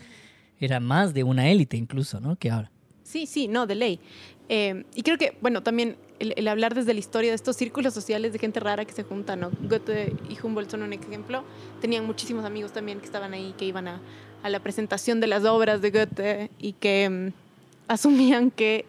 era 0.58 0.80
más 0.80 1.14
de 1.14 1.22
una 1.22 1.48
élite 1.48 1.76
incluso, 1.76 2.20
¿no? 2.20 2.34
Que 2.36 2.50
ahora. 2.50 2.70
Sí, 3.04 3.26
sí, 3.26 3.46
no, 3.46 3.66
de 3.66 3.74
ley. 3.76 4.00
Eh, 4.48 4.84
y 4.94 5.02
creo 5.02 5.18
que, 5.18 5.36
bueno, 5.40 5.62
también 5.62 5.96
el, 6.22 6.34
el 6.36 6.48
hablar 6.48 6.74
desde 6.74 6.94
la 6.94 7.00
historia 7.00 7.30
de 7.30 7.34
estos 7.34 7.56
círculos 7.56 7.92
sociales 7.92 8.32
de 8.32 8.38
gente 8.38 8.60
rara 8.60 8.84
que 8.84 8.92
se 8.92 9.02
junta, 9.02 9.34
¿no? 9.34 9.50
Goethe 9.62 10.14
y 10.28 10.38
Humboldt 10.40 10.70
son 10.70 10.82
un 10.82 10.92
ejemplo. 10.92 11.42
Tenían 11.80 12.06
muchísimos 12.06 12.44
amigos 12.44 12.72
también 12.72 13.00
que 13.00 13.06
estaban 13.06 13.34
ahí, 13.34 13.54
que 13.58 13.64
iban 13.64 13.88
a, 13.88 14.00
a 14.42 14.48
la 14.48 14.60
presentación 14.60 15.20
de 15.20 15.26
las 15.26 15.44
obras 15.44 15.82
de 15.82 15.90
Goethe 15.90 16.50
y 16.60 16.74
que 16.74 17.10
mm, 17.10 17.32
asumían 17.88 18.52
que 18.52 18.86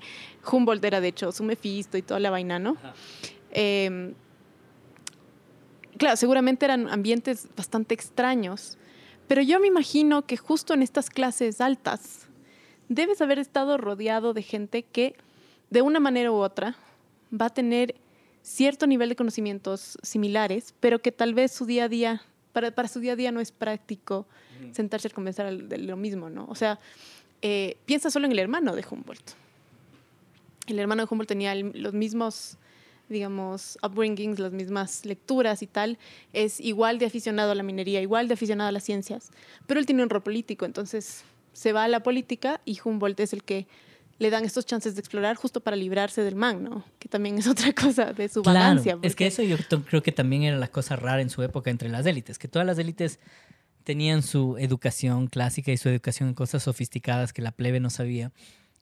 Humboldt 0.50 0.86
era, 0.86 1.02
de 1.02 1.08
hecho, 1.08 1.32
su 1.32 1.44
Mefisto 1.44 1.98
y 1.98 2.04
toda 2.04 2.20
la 2.20 2.30
vaina, 2.30 2.60
¿no? 2.60 2.78
Eh, 3.52 4.14
claro, 5.98 6.16
seguramente 6.18 6.66
eran 6.66 6.88
ambientes 6.88 7.48
bastante 7.58 7.96
extraños, 7.96 8.78
pero 9.28 9.42
yo 9.42 9.60
me 9.60 9.68
imagino 9.68 10.26
que 10.28 10.38
justo 10.38 10.76
en 10.76 10.84
estas 10.84 11.10
clases 11.10 11.62
altas 11.62 12.28
debes 12.90 13.22
haber 13.22 13.40
estado 13.40 13.78
rodeado 13.78 14.34
de 14.34 14.44
gente 14.44 14.84
que 14.84 15.16
de 15.72 15.82
una 15.82 16.00
manera 16.00 16.32
u 16.32 16.36
otra 16.36 16.76
va 17.34 17.48
a 17.48 17.50
tener 17.54 17.96
cierto 18.42 18.88
nivel 18.88 19.10
de 19.10 19.16
conocimientos 19.16 19.98
similares, 20.04 20.74
pero 20.80 21.00
que 21.02 21.12
tal 21.12 21.34
vez 21.34 21.52
su 21.52 21.66
día 21.66 21.86
a 21.86 21.90
día, 21.90 22.22
para, 22.52 22.72
para 22.72 22.88
su 22.88 23.00
día 23.00 23.14
a 23.14 23.16
día 23.16 23.32
no 23.32 23.40
es 23.40 23.52
práctico 23.52 24.26
sentarse 24.74 25.08
a 25.08 25.12
conversar 25.12 25.52
de 25.56 25.78
lo 25.78 25.98
mismo, 25.98 26.30
¿no? 26.30 26.46
O 26.50 26.56
sea, 26.56 26.80
eh, 27.42 27.78
piensa 27.86 28.10
solo 28.12 28.26
en 28.26 28.32
el 28.34 28.40
hermano 28.40 28.76
de 28.76 28.86
Humboldt. 28.90 29.32
El 30.68 30.80
hermano 30.80 31.04
de 31.06 31.08
Humboldt 31.12 31.28
tenía 31.28 31.52
el- 31.54 31.72
los 31.76 31.94
mismos, 31.94 32.58
digamos, 33.10 33.78
upbringings, 33.84 34.40
las 34.40 34.54
mismas 34.54 35.06
lecturas 35.06 35.62
y 35.62 35.68
tal. 35.68 35.98
Es 36.32 36.60
igual 36.62 37.00
de 37.00 37.06
aficionado 37.06 37.52
a 37.52 37.56
la 37.56 37.64
minería, 37.64 38.02
igual 38.02 38.28
de 38.28 38.36
aficionado 38.36 38.70
a 38.70 38.72
las 38.72 38.84
ciencias, 38.84 39.32
pero 39.68 39.80
él 39.80 39.86
tiene 39.86 40.04
un 40.04 40.10
rol 40.10 40.24
político, 40.24 40.66
entonces 40.66 41.24
se 41.52 41.74
va 41.74 41.84
a 41.84 41.88
la 41.88 42.02
política 42.02 42.62
y 42.66 42.80
Humboldt 42.84 43.20
es 43.20 43.34
el 43.34 43.44
que 43.44 43.68
le 44.20 44.30
dan 44.30 44.46
estos 44.46 44.66
chances 44.66 44.96
de 44.96 45.00
explorar 45.02 45.36
justo 45.36 45.60
para 45.62 45.76
librarse 45.76 46.22
del 46.24 46.36
man, 46.36 46.64
¿no? 46.64 46.84
Que 47.00 47.10
también 47.10 47.38
es 47.38 47.48
otra 47.48 47.74
cosa 47.74 48.14
de 48.14 48.30
su 48.30 48.42
Claro, 48.44 48.60
vagancia. 48.60 48.98
es 49.02 49.16
que 49.16 49.28
eso 49.28 49.42
yo 49.44 49.58
creo 49.90 50.04
que 50.04 50.12
también 50.12 50.44
era 50.44 50.58
la 50.58 50.68
cosa 50.68 50.96
rara 50.96 51.22
en 51.22 51.30
su 51.30 51.42
época 51.44 51.70
entre 51.72 51.90
las 51.90 52.06
élites, 52.06 52.38
que 52.38 52.48
todas 52.48 52.66
las 52.66 52.78
élites 52.80 53.20
tenían 53.84 54.22
su 54.24 54.56
educación 54.58 55.28
clásica 55.28 55.72
y 55.72 55.78
su 55.78 55.90
educación 55.90 56.30
en 56.30 56.36
cosas 56.36 56.64
sofisticadas 56.64 57.34
que 57.34 57.42
la 57.42 57.52
plebe 57.52 57.80
no 57.82 57.90
sabía, 57.90 58.32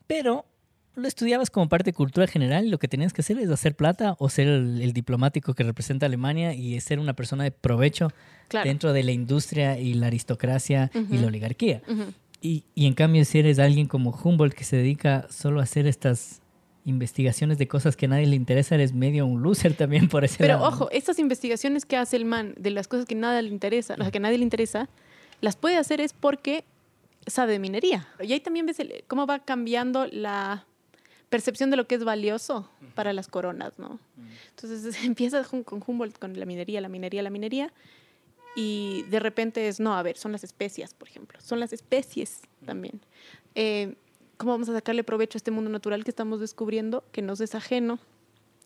pero 0.05 0.45
lo 0.93 1.07
estudiabas 1.07 1.49
como 1.49 1.69
parte 1.69 1.91
de 1.91 1.93
cultura 1.93 2.27
general 2.27 2.65
y 2.65 2.69
lo 2.69 2.77
que 2.77 2.89
tenías 2.89 3.13
que 3.13 3.21
hacer 3.21 3.39
es 3.39 3.49
hacer 3.49 3.75
plata 3.75 4.15
o 4.19 4.29
ser 4.29 4.47
el, 4.47 4.81
el 4.81 4.91
diplomático 4.93 5.53
que 5.53 5.63
representa 5.63 6.05
a 6.05 6.07
Alemania 6.07 6.53
y 6.53 6.79
ser 6.81 6.99
una 6.99 7.13
persona 7.13 7.43
de 7.45 7.51
provecho 7.51 8.09
Claro. 8.49 8.67
dentro 8.67 8.91
de 8.91 9.01
la 9.03 9.13
industria 9.13 9.79
y 9.79 9.93
la 9.93 10.07
aristocracia 10.07 10.91
y 11.09 11.17
la 11.19 11.27
oligarquía. 11.27 11.81
Ujú. 11.87 12.11
Y, 12.41 12.63
y 12.75 12.88
en 12.88 12.93
cambio, 12.93 13.23
si 13.25 13.39
eres 13.39 13.60
alguien 13.60 13.88
como 13.88 14.12
Humboldt 14.12 14.54
que 14.56 14.63
se 14.63 14.75
dedica 14.77 15.27
solo 15.30 15.60
a 15.60 15.63
hacer 15.63 15.86
estas 15.88 16.41
investigaciones 16.86 17.60
de 17.60 17.67
cosas 17.67 17.95
que 17.95 18.08
a 18.08 18.10
nadie 18.10 18.25
le 18.25 18.36
interesa, 18.36 18.73
eres 18.75 18.93
medio 18.93 19.25
un 19.27 19.43
loser 19.43 19.75
también 19.75 20.10
por 20.10 20.23
ese 20.25 20.38
Pero 20.39 20.56
lado, 20.56 20.67
ojo, 20.67 20.89
estas 20.91 21.19
investigaciones 21.19 21.86
que 21.86 21.95
hace 21.97 22.15
el 22.17 22.25
man 22.25 22.56
de 22.58 22.71
las 22.71 22.88
cosas 22.88 23.06
que 23.06 23.13
nada 23.13 23.39
le 23.41 23.49
interesa, 23.49 23.95
las 23.97 24.10
que 24.12 24.17
a 24.17 24.21
nadie 24.21 24.39
le 24.39 24.43
interesa, 24.43 24.89
las 25.41 25.56
puede 25.56 25.77
hacer 25.77 26.01
es 26.01 26.13
porque 26.13 26.63
sabe 27.27 27.51
de 27.54 27.60
minería. 27.60 28.08
Y 28.19 28.34
ahí 28.34 28.39
también 28.39 28.65
ves 28.65 28.80
el- 28.80 29.04
cómo 29.08 29.27
va 29.27 29.38
cambiando 29.39 30.08
la 30.08 30.65
percepción 31.30 31.69
de 31.69 31.77
lo 31.77 31.86
que 31.88 31.95
es 31.95 32.04
valioso 32.04 32.67
para 32.95 33.13
las 33.13 33.27
coronas, 33.27 33.77
¿no? 33.77 33.99
Entonces 34.56 34.95
empiezas 35.06 35.47
con 35.47 35.63
Humboldt 35.86 36.17
con 36.17 36.38
la 36.39 36.45
minería, 36.47 36.82
la 36.82 36.89
minería, 36.89 37.21
la 37.21 37.30
minería, 37.30 37.71
y 38.55 39.03
de 39.03 39.19
repente 39.19 39.67
es, 39.67 39.79
no, 39.79 39.95
a 39.95 40.03
ver, 40.03 40.17
son 40.17 40.31
las 40.31 40.43
especias, 40.43 40.93
por 40.93 41.07
ejemplo, 41.07 41.39
son 41.41 41.59
las 41.59 41.73
especies 41.73 42.41
también. 42.65 43.01
Eh, 43.55 43.95
¿Cómo 44.37 44.53
vamos 44.53 44.69
a 44.69 44.73
sacarle 44.73 45.03
provecho 45.03 45.37
a 45.37 45.39
este 45.39 45.51
mundo 45.51 45.69
natural 45.69 46.03
que 46.03 46.11
estamos 46.11 46.39
descubriendo, 46.39 47.03
que 47.11 47.21
nos 47.21 47.41
es 47.41 47.55
ajeno 47.55 47.99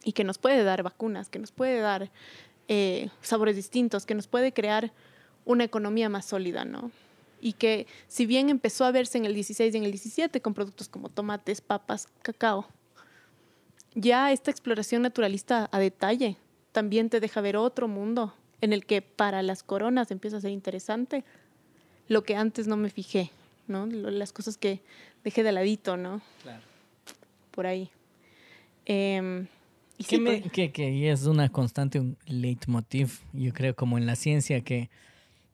y 0.04 0.14
que 0.14 0.24
nos 0.24 0.38
puede 0.38 0.64
dar 0.64 0.84
vacunas, 0.84 1.30
que 1.30 1.40
nos 1.40 1.52
puede 1.52 1.80
dar 1.80 2.12
eh, 2.68 3.10
sabores 3.22 3.56
distintos, 3.56 4.06
que 4.06 4.16
nos 4.16 4.28
puede 4.28 4.54
crear 4.54 4.92
una 5.44 5.66
economía 5.66 6.10
más 6.10 6.26
sólida, 6.26 6.66
¿no? 6.66 6.92
Y 7.42 7.54
que 7.54 7.86
si 8.08 8.26
bien 8.26 8.50
empezó 8.50 8.86
a 8.86 8.92
verse 8.92 9.18
en 9.18 9.26
el 9.26 9.34
16 9.36 9.74
y 9.74 9.78
en 9.78 9.84
el 9.84 9.92
17 9.92 10.42
con 10.42 10.54
productos 10.54 10.88
como 10.90 11.10
tomates, 11.10 11.62
papas, 11.62 12.08
cacao, 12.22 12.68
ya 13.94 14.32
esta 14.32 14.52
exploración 14.52 15.02
naturalista 15.02 15.70
a 15.72 15.80
detalle 15.80 16.38
también 16.72 17.10
te 17.10 17.20
deja 17.20 17.42
ver 17.42 17.58
otro 17.58 17.88
mundo 17.88 18.34
en 18.66 18.74
el 18.74 18.86
que 18.86 19.02
para 19.02 19.42
las 19.42 19.64
coronas 19.64 20.12
empieza 20.12 20.38
a 20.38 20.42
ser 20.42 20.52
interesante 20.52 21.24
lo 22.08 22.24
que 22.24 22.36
antes 22.36 22.68
no 22.68 22.78
me 22.78 22.90
fijé, 22.90 23.32
¿no? 23.68 23.86
Las 23.86 24.34
cosas 24.34 24.58
que 24.58 24.82
dejé 25.24 25.44
de 25.44 25.52
ladito, 25.52 25.98
¿no? 25.98 26.22
Claro. 26.44 26.62
Por 27.52 27.68
ahí. 27.68 27.90
Eh, 28.86 29.48
y 29.98 30.04
que, 30.04 30.20
me, 30.20 30.40
pues 30.40 30.52
que, 30.52 30.72
que, 30.72 31.12
es 31.12 31.26
una 31.26 31.50
constante, 31.50 32.00
un 32.00 32.18
leitmotiv, 32.26 33.20
yo 33.34 33.54
creo, 33.54 33.76
como 33.76 33.98
en 33.98 34.06
la 34.06 34.16
ciencia, 34.16 34.62
que 34.62 34.90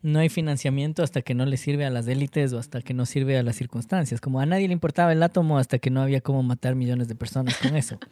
no 0.02 0.19
hay 0.19 0.30
financiamiento 0.30 1.04
hasta 1.04 1.21
que 1.21 1.36
no 1.36 1.45
le 1.45 1.58
sirve 1.58 1.86
a 1.86 1.89
las 1.91 2.08
élites 2.08 2.54
o 2.54 2.60
hasta 2.60 2.82
que 2.82 2.93
no 2.93 3.06
sirve 3.06 3.38
a 3.38 3.43
las 3.43 3.56
circunstancias. 3.56 4.19
Como 4.19 4.39
a 4.39 4.45
nadie 4.45 4.67
le 4.67 4.74
importaba 4.74 5.12
el 5.12 5.21
átomo 5.21 5.60
hasta 5.60 5.78
que 5.78 5.91
no 5.91 6.02
había 6.02 6.21
cómo 6.21 6.41
matar 6.41 6.76
millones 6.76 7.08
de 7.08 7.15
personas 7.15 7.58
con 7.58 7.76
eso. 7.76 8.00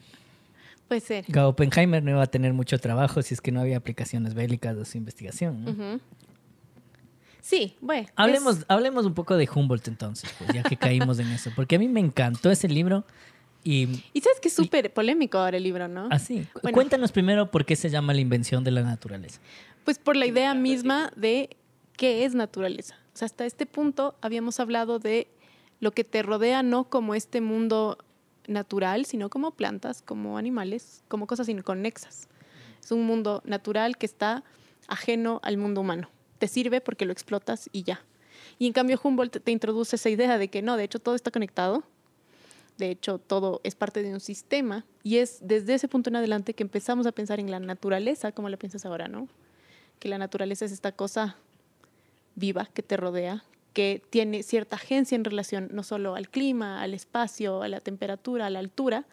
Puede 0.90 1.02
ser. 1.02 1.26
Oppenheimer 1.38 2.04
no 2.04 2.10
iba 2.10 2.24
a 2.24 2.28
tener 2.28 2.52
mucho 2.54 2.80
trabajo 2.80 3.22
si 3.22 3.36
es 3.36 3.42
que 3.42 3.52
no 3.52 3.62
había 3.62 3.78
aplicaciones 3.78 4.34
bélicas 4.34 4.76
de 4.76 4.86
su 4.86 4.98
investigación. 4.98 6.02
Sí, 7.42 7.78
bueno. 7.80 8.08
Hablemos, 8.16 8.66
hablemos 8.68 9.06
un 9.06 9.14
poco 9.14 9.38
de 9.38 9.48
Humboldt 9.54 9.88
entonces, 9.88 10.34
pues, 10.40 10.52
ya 10.52 10.64
que 10.64 10.76
caímos 10.78 11.20
en 11.20 11.28
eso. 11.28 11.52
Porque 11.56 11.76
a 11.76 11.80
mí 11.80 11.88
me 11.88 12.00
encantó 12.00 12.50
ese 12.50 12.68
libro. 12.68 13.06
Y, 13.64 14.04
y 14.14 14.22
sabes 14.22 14.40
que 14.42 14.48
es 14.48 14.54
súper 14.56 14.92
polémico 14.92 15.38
ahora 15.38 15.58
el 15.58 15.64
libro, 15.64 15.88
¿no? 15.88 16.08
Así. 16.10 16.48
Ah, 16.56 16.72
Cuéntanos 16.72 17.12
primero 17.12 17.52
por 17.52 17.66
qué 17.66 17.76
se 17.76 17.92
llama 17.92 18.16
la 18.16 18.22
invención 18.22 18.64
de 18.64 18.72
la 18.72 18.82
naturaleza. 18.82 19.40
Pues 19.86 20.00
por 20.00 20.16
la 20.16 20.26
idea 20.26 20.56
misma 20.56 21.12
de 21.16 21.56
qué 21.98 22.26
es 22.26 22.34
naturaleza. 22.34 22.96
O 23.14 23.18
sea, 23.18 23.28
hasta 23.28 23.46
este 23.46 23.68
punto 23.68 24.16
habíamos 24.22 24.60
hablado 24.60 24.98
de 24.98 25.28
lo 25.82 25.92
que 25.92 26.04
te 26.04 26.24
rodea 26.24 26.64
no 26.64 26.86
como 26.86 27.14
este 27.14 27.42
mundo 27.42 28.00
natural, 28.50 29.06
sino 29.06 29.30
como 29.30 29.52
plantas, 29.52 30.02
como 30.02 30.38
animales, 30.38 31.04
como 31.08 31.28
cosas 31.28 31.48
inconexas. 31.50 32.28
Es 32.84 32.92
un 32.92 33.06
mundo 33.06 33.42
natural 33.46 33.98
que 33.98 34.06
está 34.06 34.44
ajeno 34.88 35.40
al 35.44 35.58
mundo 35.58 35.82
humano. 35.82 36.10
Te 36.40 36.48
sirve 36.48 36.82
porque 36.82 37.06
lo 37.06 37.14
explotas 37.14 37.70
y 37.72 37.84
ya. 37.84 38.02
Y 38.58 38.68
en 38.68 38.74
cambio 38.74 39.00
Humboldt 39.02 39.44
te 39.44 39.52
introduce 39.52 39.96
esa 39.96 40.10
idea 40.10 40.38
de 40.38 40.48
que 40.48 40.62
no, 40.62 40.78
de 40.78 40.84
hecho 40.84 41.00
todo 41.00 41.16
está 41.16 41.32
conectado, 41.32 41.84
de 42.78 42.90
hecho 42.90 43.20
todo 43.20 43.62
es 43.64 43.76
parte 43.76 44.02
de 44.02 44.14
un 44.14 44.20
sistema 44.20 44.86
y 45.04 45.18
es 45.18 45.40
desde 45.42 45.74
ese 45.76 45.88
punto 45.88 46.10
en 46.10 46.16
adelante 46.16 46.54
que 46.54 46.64
empezamos 46.64 47.06
a 47.06 47.12
pensar 47.12 47.40
en 47.40 47.52
la 47.52 47.60
naturaleza, 47.60 48.32
como 48.32 48.50
la 48.50 48.58
piensas 48.58 48.86
ahora, 48.86 49.08
¿no? 49.08 49.28
Que 50.00 50.10
la 50.10 50.18
naturaleza 50.18 50.66
es 50.66 50.72
esta 50.72 50.94
cosa 50.94 51.36
viva 52.36 52.70
que 52.74 52.82
te 52.82 52.98
rodea, 52.98 53.44
que 53.74 54.02
tiene 54.10 54.44
cierta 54.44 54.76
agencia 54.76 55.16
en 55.16 55.24
relación 55.24 55.70
no 55.72 55.84
solo 55.84 56.16
al 56.16 56.30
clima, 56.30 56.82
al 56.82 56.94
espacio, 56.94 57.62
a 57.62 57.68
la 57.68 57.80
temperatura, 57.80 58.48
a 58.48 58.50
la 58.50 58.60
altura, 58.60 59.06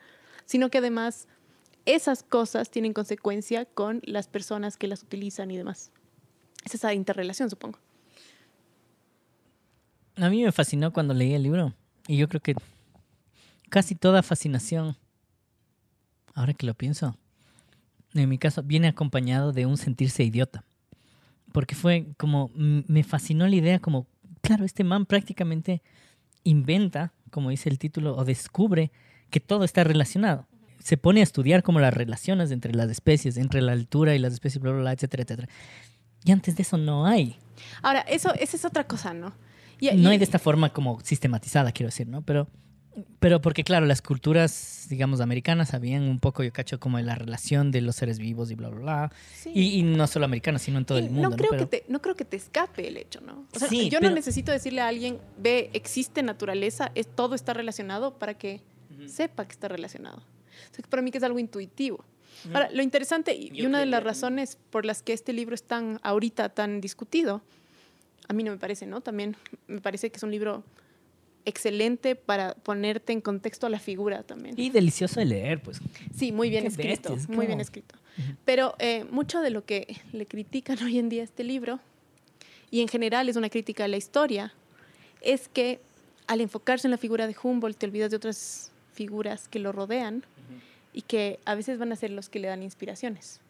sino 0.45 0.71
que 0.71 0.79
además 0.79 1.29
esas 1.85 2.23
cosas 2.23 2.71
tienen 2.71 2.93
consecuencia 2.93 3.65
con 3.65 4.01
las 4.05 4.29
personas 4.29 4.77
que 4.77 4.89
las 4.89 5.03
utilizan 5.03 5.51
y 5.51 5.57
demás. 5.57 5.93
Es 6.65 6.75
esa 6.75 6.93
interrelación, 6.95 7.49
supongo. 7.49 7.79
A 10.17 10.29
mí 10.29 10.43
me 10.43 10.53
fascinó 10.53 10.93
cuando 10.93 11.15
leí 11.15 11.35
el 11.35 11.43
libro 11.43 11.75
y 12.09 12.17
yo 12.17 12.29
creo 12.29 12.41
que 12.41 12.55
casi 13.69 13.95
toda 13.95 14.23
fascinación, 14.23 14.97
ahora 16.35 16.55
que 16.55 16.67
lo 16.67 16.75
pienso, 16.75 17.17
en 18.15 18.29
mi 18.29 18.39
caso, 18.39 18.63
viene 18.63 18.89
acompañado 18.89 19.53
de 19.53 19.67
un 19.67 19.77
sentirse 19.77 20.25
idiota. 20.25 20.65
Porque 21.53 21.75
fue 21.75 22.09
como, 22.17 22.51
me 22.55 23.03
fascinó 23.03 23.47
la 23.47 23.57
idea 23.57 23.79
como 23.79 24.07
claro, 24.47 24.65
este 24.65 24.85
man 24.85 25.07
prácticamente 25.07 25.83
inventa, 26.45 27.13
como 27.31 27.51
dice 27.51 27.69
el 27.69 27.79
título, 27.79 28.17
o 28.17 28.25
descubre 28.25 28.93
que 29.31 29.41
todo 29.41 29.65
está 29.65 29.85
relacionado. 29.85 30.47
Se 30.83 30.97
pone 30.97 31.21
a 31.21 31.25
estudiar 31.25 31.63
como 31.63 31.81
las 31.81 31.93
relaciones 31.93 32.51
entre 32.53 32.73
las 32.75 32.89
especies, 32.91 33.37
entre 33.37 33.61
la 33.61 33.73
altura 33.73 34.15
y 34.15 34.19
las 34.19 34.33
especies, 34.33 34.63
bla, 34.63 34.73
bla, 34.73 34.81
bla, 34.83 34.93
etcétera, 34.93 35.25
etcétera. 35.25 35.49
Y 36.25 36.33
antes 36.33 36.57
de 36.57 36.63
eso 36.63 36.77
no 36.77 37.07
hay. 37.07 37.37
Ahora, 37.83 38.01
eso, 38.01 38.33
esa 38.35 38.57
es 38.57 38.65
otra 38.65 38.85
cosa, 38.85 39.13
¿no? 39.13 39.35
no 39.97 40.11
hay 40.11 40.19
de 40.19 40.25
esta 40.25 40.39
forma 40.39 40.71
como 40.73 41.01
sistematizada, 41.01 41.73
quiero 41.73 41.89
decir, 41.89 42.07
¿no? 42.09 42.23
Pero 42.23 42.49
pero 43.19 43.43
porque, 43.43 43.63
claro, 43.65 43.85
las 43.85 44.01
culturas, 44.01 44.87
digamos, 44.89 45.21
americanas 45.21 45.71
sabían 45.71 46.05
un 46.05 46.19
poco, 46.19 46.43
yo 46.43 46.53
cacho, 46.53 46.81
como 46.81 46.97
de 46.97 47.03
la 47.03 47.15
relación 47.15 47.71
de 47.71 47.83
los 47.83 47.97
seres 47.97 48.19
vivos 48.19 48.51
y 48.51 48.55
bla, 48.55 48.69
bla, 48.69 48.81
bla. 48.81 49.13
Y, 49.53 49.83
no 49.83 50.07
solo 50.07 50.25
americanas, 50.25 50.63
sino 50.63 50.79
en 50.79 50.85
todo 50.87 50.99
el 50.99 51.11
mundo. 51.11 51.31
No 51.31 51.37
creo, 51.37 51.51
Que 51.51 51.67
te, 51.67 51.85
no 51.89 52.01
creo 52.01 52.15
que 52.15 52.25
te 52.25 52.37
escape 52.37 52.89
el 52.89 52.97
hecho, 52.97 53.21
¿no? 53.21 53.47
O 53.55 53.59
sea, 53.59 53.69
yo 53.69 54.01
no 54.01 54.11
necesito 54.11 54.53
decirle 54.53 54.81
a 54.81 54.89
alguien, 54.89 55.19
ve, 55.39 55.71
existe 55.75 56.23
naturaleza, 56.23 56.91
es, 56.95 57.07
todo 57.07 57.35
está 57.35 57.53
relacionado 57.53 58.19
para 58.19 58.35
que 58.35 58.63
sepa 59.07 59.45
que 59.47 59.53
está 59.53 59.69
relacionado. 59.69 60.23
para 60.89 61.03
mí 61.03 61.11
que 61.11 61.19
es 61.19 61.25
algo 61.25 61.39
intuitivo. 61.39 62.05
Ahora, 62.53 62.71
lo 62.71 62.83
interesante 62.83 63.35
y, 63.35 63.65
una 63.67 63.79
de 63.79 63.87
las 63.87 64.03
razones 64.03 64.59
por 64.71 64.85
las 64.85 65.03
que 65.03 65.13
este 65.13 65.33
libro 65.33 65.55
es 65.55 65.65
tan, 65.65 66.01
ahorita 66.03 66.49
tan 66.51 66.81
discutido, 66.81 67.43
a 68.29 68.33
mí 68.33 68.43
no 68.43 68.53
me 68.53 68.59
parece, 68.59 68.87
¿no? 68.87 69.01
También 69.01 69.37
me 69.67 69.81
parece 69.81 70.11
que 70.11 70.17
es 70.17 70.23
un 70.23 70.31
libro 70.31 70.65
excelente 71.47 72.17
para 72.17 72.55
ponerte 72.55 73.13
en 73.13 73.21
contexto 73.21 73.67
a 73.67 73.71
la 73.71 73.79
figura 73.79 74.25
también. 74.25 74.55
Y 74.59 74.69
delicioso 74.69 75.21
de 75.21 75.27
leer, 75.27 75.63
pues. 75.63 75.81
Sí, 76.15 76.33
muy 76.33 76.51
bien 76.51 76.67
escrito, 76.67 77.17
muy 77.29 77.47
bien 77.47 77.61
escrito. 77.61 77.95
Pero 78.45 78.75
eh, 78.79 79.05
mucho 79.11 79.41
de 79.41 79.51
lo 79.51 79.65
que 79.65 79.97
le 80.13 80.27
critican 80.27 80.79
hoy 80.83 80.99
en 80.99 81.09
día 81.09 81.23
a 81.23 81.25
este 81.25 81.45
libro, 81.45 81.81
y 82.71 82.81
en 82.81 82.89
general 82.89 83.29
es 83.29 83.37
una 83.37 83.49
crítica 83.49 83.85
a 83.85 83.89
la 83.89 83.97
historia, 83.97 84.53
es 85.23 85.49
que 85.49 85.81
al 86.27 86.41
enfocarse 86.41 86.89
en 86.89 86.91
la 86.91 86.99
figura 86.99 87.27
de 87.29 87.37
Humboldt 87.41 87.79
te 87.79 87.87
olvidas 87.87 88.11
de 88.11 88.17
otras 88.17 88.73
figuras 88.93 89.47
que 89.49 89.61
lo 89.61 89.71
rodean 89.71 90.25
y 90.93 91.03
que 91.03 91.39
a 91.45 91.55
veces 91.55 91.79
van 91.79 91.93
a 91.93 91.97
ser 91.97 92.11
los 92.11 92.29
que 92.29 92.41
le 92.41 92.49
dan 92.49 92.63
inspiraciones. 92.63 93.41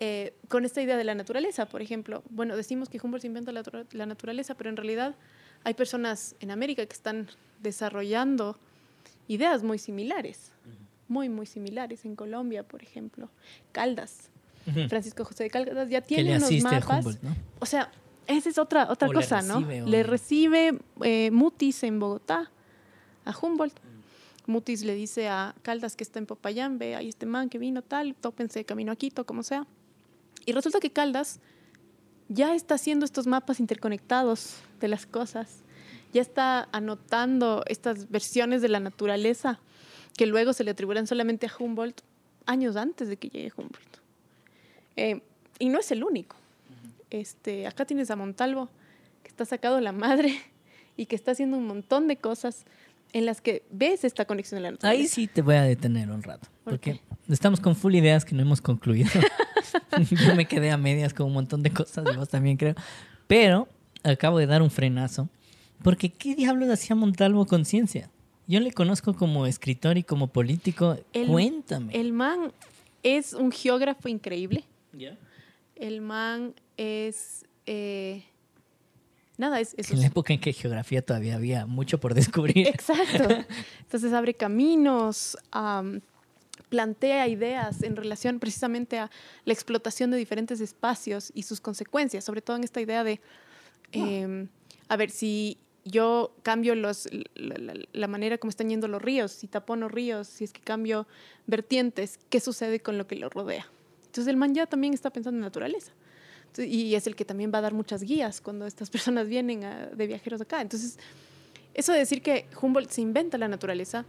Eh, 0.00 0.32
con 0.48 0.64
esta 0.64 0.80
idea 0.80 0.96
de 0.96 1.04
la 1.04 1.14
naturaleza, 1.14 1.66
por 1.66 1.82
ejemplo, 1.82 2.22
bueno, 2.30 2.56
decimos 2.56 2.88
que 2.88 2.98
Humboldt 3.02 3.24
inventa 3.26 3.52
la, 3.52 3.62
la 3.92 4.06
naturaleza, 4.06 4.54
pero 4.54 4.70
en 4.70 4.76
realidad 4.76 5.14
hay 5.64 5.74
personas 5.74 6.36
en 6.40 6.50
América 6.50 6.84
que 6.86 6.92
están 6.92 7.28
desarrollando 7.60 8.56
ideas 9.28 9.62
muy 9.62 9.78
similares, 9.78 10.52
muy, 11.08 11.28
muy 11.28 11.46
similares. 11.46 12.04
En 12.04 12.14
Colombia, 12.14 12.62
por 12.62 12.82
ejemplo, 12.82 13.30
Caldas. 13.72 14.30
Francisco 14.88 15.26
José 15.26 15.44
de 15.44 15.50
Caldas 15.50 15.90
ya 15.90 16.00
tiene 16.00 16.36
unos 16.36 16.50
mapas. 16.62 17.18
O 17.58 17.66
sea, 17.66 17.90
esa 18.26 18.48
es 18.48 18.58
otra, 18.58 18.90
otra 18.90 19.08
cosa, 19.08 19.42
¿no? 19.42 19.60
Le 19.60 20.02
recibe 20.02 20.78
eh, 21.02 21.30
Mutis 21.30 21.82
en 21.82 21.98
Bogotá 21.98 22.50
a 23.24 23.34
Humboldt. 23.36 23.78
Mutis 24.46 24.82
le 24.84 24.94
dice 24.94 25.28
a 25.28 25.54
Caldas 25.62 25.96
que 25.96 26.04
está 26.04 26.18
en 26.18 26.26
Popayán, 26.26 26.78
ve, 26.78 26.96
ahí 26.96 27.08
este 27.08 27.24
man 27.24 27.48
que 27.48 27.58
vino 27.58 27.80
tal, 27.82 28.14
tópense 28.14 28.64
camino 28.64 28.92
a 28.92 28.96
Quito, 28.96 29.24
como 29.24 29.42
sea. 29.42 29.66
Y 30.44 30.52
resulta 30.52 30.80
que 30.80 30.90
Caldas 30.90 31.40
ya 32.28 32.54
está 32.54 32.74
haciendo 32.74 33.04
estos 33.04 33.26
mapas 33.26 33.60
interconectados 33.60 34.56
de 34.84 34.88
las 34.88 35.06
cosas, 35.06 35.62
ya 36.12 36.20
está 36.20 36.68
anotando 36.72 37.64
estas 37.66 38.10
versiones 38.10 38.62
de 38.62 38.68
la 38.68 38.80
naturaleza 38.80 39.58
que 40.16 40.26
luego 40.26 40.52
se 40.52 40.62
le 40.62 40.70
atribuirán 40.70 41.06
solamente 41.06 41.46
a 41.46 41.52
Humboldt 41.58 42.02
años 42.46 42.76
antes 42.76 43.08
de 43.08 43.16
que 43.16 43.28
llegue 43.28 43.52
Humboldt. 43.56 43.98
Eh, 44.96 45.22
y 45.58 45.68
no 45.68 45.80
es 45.80 45.90
el 45.90 46.04
único. 46.04 46.36
este, 47.10 47.66
acá 47.66 47.84
tienes 47.84 48.10
a 48.10 48.16
Montalvo, 48.16 48.68
que 49.22 49.28
está 49.28 49.44
sacado 49.44 49.80
la 49.80 49.92
madre 49.92 50.38
y 50.96 51.06
que 51.06 51.16
está 51.16 51.32
haciendo 51.32 51.56
un 51.56 51.66
montón 51.66 52.08
de 52.08 52.16
cosas 52.16 52.64
en 53.12 53.26
las 53.26 53.40
que 53.40 53.62
ves 53.70 54.04
esta 54.04 54.24
conexión 54.24 54.58
de 54.58 54.62
la 54.62 54.70
naturaleza. 54.72 55.00
Ahí 55.00 55.06
sí 55.06 55.28
te 55.28 55.40
voy 55.40 55.54
a 55.54 55.62
detener 55.62 56.10
un 56.10 56.22
rato, 56.22 56.48
porque 56.64 57.00
estamos 57.28 57.60
con 57.60 57.76
full 57.76 57.94
ideas 57.94 58.24
que 58.24 58.34
no 58.34 58.42
hemos 58.42 58.60
concluido. 58.60 59.08
Yo 60.10 60.34
me 60.34 60.46
quedé 60.46 60.72
a 60.72 60.76
medias 60.76 61.14
con 61.14 61.26
un 61.26 61.32
montón 61.32 61.62
de 61.62 61.70
cosas, 61.70 62.04
y 62.12 62.16
vos 62.16 62.28
también 62.28 62.56
creo. 62.56 62.74
Pero 63.28 63.68
acabo 64.04 64.38
de 64.38 64.46
dar 64.46 64.62
un 64.62 64.70
frenazo, 64.70 65.28
porque 65.82 66.10
¿qué 66.10 66.34
diablos 66.34 66.68
hacía 66.70 66.94
Montalvo 66.94 67.46
con 67.46 67.64
ciencia? 67.64 68.10
Yo 68.46 68.60
le 68.60 68.72
conozco 68.72 69.14
como 69.14 69.46
escritor 69.46 69.96
y 69.96 70.02
como 70.02 70.28
político. 70.28 70.98
Cuéntame. 71.26 71.92
El 71.98 72.12
man 72.12 72.52
es 73.02 73.32
un 73.32 73.50
geógrafo 73.50 74.08
increíble. 74.08 74.64
El 75.76 76.00
man 76.00 76.54
es... 76.76 77.44
Eh, 77.66 78.22
nada, 79.38 79.60
es... 79.60 79.74
en 79.90 80.00
la 80.00 80.06
época 80.06 80.34
en 80.34 80.40
que 80.40 80.52
geografía 80.52 81.02
todavía 81.02 81.36
había 81.36 81.66
mucho 81.66 81.98
por 81.98 82.14
descubrir. 82.14 82.66
Exacto. 82.68 83.44
Entonces 83.80 84.12
abre 84.12 84.34
caminos, 84.34 85.38
plantea 86.68 87.28
ideas 87.28 87.82
en 87.82 87.96
relación 87.96 88.40
precisamente 88.40 88.98
a 88.98 89.10
la 89.46 89.52
explotación 89.54 90.10
de 90.10 90.18
diferentes 90.18 90.60
espacios 90.60 91.32
y 91.34 91.44
sus 91.44 91.60
consecuencias, 91.60 92.24
sobre 92.24 92.42
todo 92.42 92.56
en 92.56 92.64
esta 92.64 92.80
idea 92.80 93.04
de, 93.04 93.20
em, 93.94 94.48
a 94.88 94.96
ver, 94.96 95.10
si 95.10 95.58
yo 95.84 96.34
cambio 96.42 96.74
los, 96.74 97.08
la, 97.34 98.08
manera 98.08 98.38
como 98.38 98.48
están 98.50 98.70
yendo 98.70 98.88
los 98.88 99.02
ríos, 99.02 99.32
si 99.32 99.48
tapono 99.48 99.88
ríos, 99.88 100.26
si 100.26 100.44
es 100.44 100.52
que 100.52 100.60
cambio 100.60 101.06
vertientes, 101.46 102.18
¿qué 102.30 102.40
sucede 102.40 102.80
con 102.80 102.96
lo 102.96 103.06
que 103.06 103.16
lo 103.16 103.28
rodea? 103.28 103.66
Entonces 104.06 104.28
el 104.28 104.36
man 104.36 104.54
ya 104.54 104.66
también 104.66 104.94
está 104.94 105.10
pensando 105.10 105.38
en 105.38 105.42
naturaleza. 105.42 105.92
y 106.56 106.94
es 106.94 107.06
el 107.06 107.16
que 107.16 107.24
también 107.24 107.50
va 107.52 107.58
a 107.58 107.62
dar 107.62 107.74
muchas 107.74 108.02
guías 108.02 108.40
cuando 108.40 108.66
estas 108.66 108.88
personas 108.94 109.28
vienen 109.28 109.60
de 109.94 110.06
viajeros 110.06 110.40
acá. 110.40 110.60
Entonces, 110.60 110.98
eso 111.74 111.92
de 111.92 111.98
decir 111.98 112.22
que 112.22 112.46
Humboldt 112.60 112.90
se 112.90 113.00
inventa 113.00 113.36
la 113.36 113.48
naturaleza. 113.48 114.06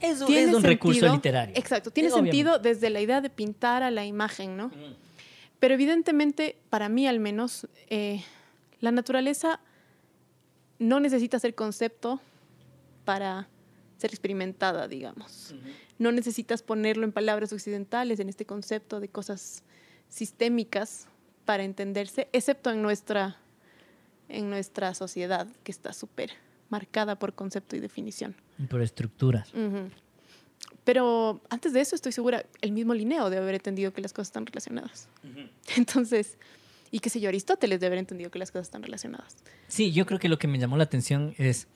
Es, 0.00 0.20
es 0.20 0.54
un 0.54 0.62
recurso 0.62 1.12
literario. 1.12 1.54
Exacto, 1.56 1.90
tiene 1.90 2.10
sentido 2.10 2.58
desde 2.58 2.90
la 2.90 3.00
idea 3.00 3.20
de 3.20 3.30
pintar 3.30 3.82
a 3.82 3.90
la 3.90 4.04
imagen, 4.04 4.56
¿no? 4.56 4.70
Pero 5.60 5.74
evidentemente, 5.74 6.56
para 6.70 6.88
mí 6.88 7.06
al 7.06 7.20
menos, 7.20 7.68
eh, 7.88 8.24
la 8.80 8.90
naturaleza 8.92 9.60
no 10.78 11.00
necesita 11.00 11.38
ser 11.38 11.54
concepto 11.54 12.20
para 13.04 13.48
ser 13.98 14.10
experimentada, 14.10 14.88
digamos. 14.88 15.54
No 15.98 16.10
necesitas 16.10 16.62
ponerlo 16.62 17.04
en 17.04 17.12
palabras 17.12 17.52
occidentales, 17.52 18.18
en 18.20 18.30
este 18.30 18.46
concepto 18.46 18.98
de 18.98 19.08
cosas 19.08 19.62
sistémicas 20.08 21.06
para 21.44 21.64
entenderse, 21.64 22.28
excepto 22.32 22.70
en 22.70 22.80
nuestra, 22.80 23.36
en 24.28 24.48
nuestra 24.48 24.94
sociedad, 24.94 25.46
que 25.62 25.72
está 25.72 25.92
súper 25.92 26.30
marcada 26.70 27.18
por 27.18 27.34
concepto 27.34 27.76
y 27.76 27.80
definición. 27.80 28.34
Por 28.70 28.80
estructuras. 28.80 29.52
Pero 30.84 31.40
antes 31.50 31.72
de 31.72 31.80
eso 31.80 31.94
estoy 31.94 32.12
segura, 32.12 32.46
el 32.62 32.72
mismo 32.72 32.94
Linneo 32.94 33.28
debe 33.28 33.42
haber 33.42 33.56
entendido 33.56 33.92
que 33.92 34.00
las 34.00 34.12
cosas 34.12 34.28
están 34.28 34.46
relacionadas. 34.46 35.08
Entonces, 35.76 36.38
y 36.90 36.98
qué 37.00 37.10
sé 37.10 37.20
yo, 37.20 37.28
Aristóteles 37.28 37.80
debe 37.80 37.88
haber 37.88 37.98
entendido 38.00 38.30
que 38.30 38.38
las 38.38 38.50
cosas 38.50 38.66
están 38.66 38.82
relacionadas. 38.82 39.36
Sí, 39.68 39.92
yo 39.92 40.06
creo 40.06 40.18
que 40.18 40.28
lo 40.28 40.38
que 40.38 40.48
me 40.48 40.58
llamó 40.58 40.76
la 40.76 40.84
atención 40.84 41.34
es 41.38 41.68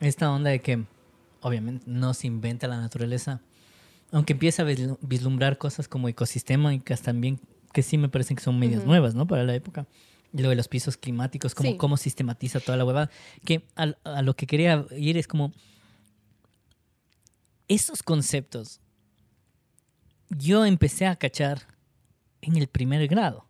esta 0.00 0.30
onda 0.30 0.50
de 0.50 0.60
que 0.60 0.84
obviamente 1.40 1.84
no 1.86 2.14
se 2.14 2.26
inventa 2.26 2.68
la 2.68 2.80
naturaleza, 2.80 3.40
aunque 4.12 4.34
empieza 4.34 4.62
a 4.62 4.66
vislumbrar 5.00 5.58
cosas 5.58 5.88
como 5.88 6.08
ecosistémicas 6.08 7.02
también, 7.02 7.40
que 7.72 7.82
sí 7.82 7.98
me 7.98 8.08
parecen 8.08 8.36
que 8.36 8.42
son 8.42 8.58
medias 8.58 8.84
nuevas, 8.84 9.14
¿no? 9.14 9.26
Para 9.26 9.44
la 9.44 9.54
época. 9.54 9.86
Y 10.32 10.42
lo 10.42 10.48
de 10.48 10.56
los 10.56 10.68
pisos 10.68 10.96
climáticos, 10.96 11.54
como 11.54 11.76
cómo 11.78 11.96
sistematiza 11.96 12.60
toda 12.60 12.76
la 12.76 12.84
huevada. 12.84 13.10
Que 13.44 13.64
a, 13.76 13.94
a 14.04 14.22
lo 14.22 14.34
que 14.34 14.46
quería 14.46 14.86
ir 14.96 15.16
es 15.16 15.26
como 15.26 15.52
esos 17.68 18.02
conceptos 18.02 18.80
yo 20.28 20.64
empecé 20.64 21.06
a 21.06 21.16
cachar 21.16 21.62
en 22.40 22.56
el 22.56 22.66
primer 22.66 23.06
grado 23.08 23.46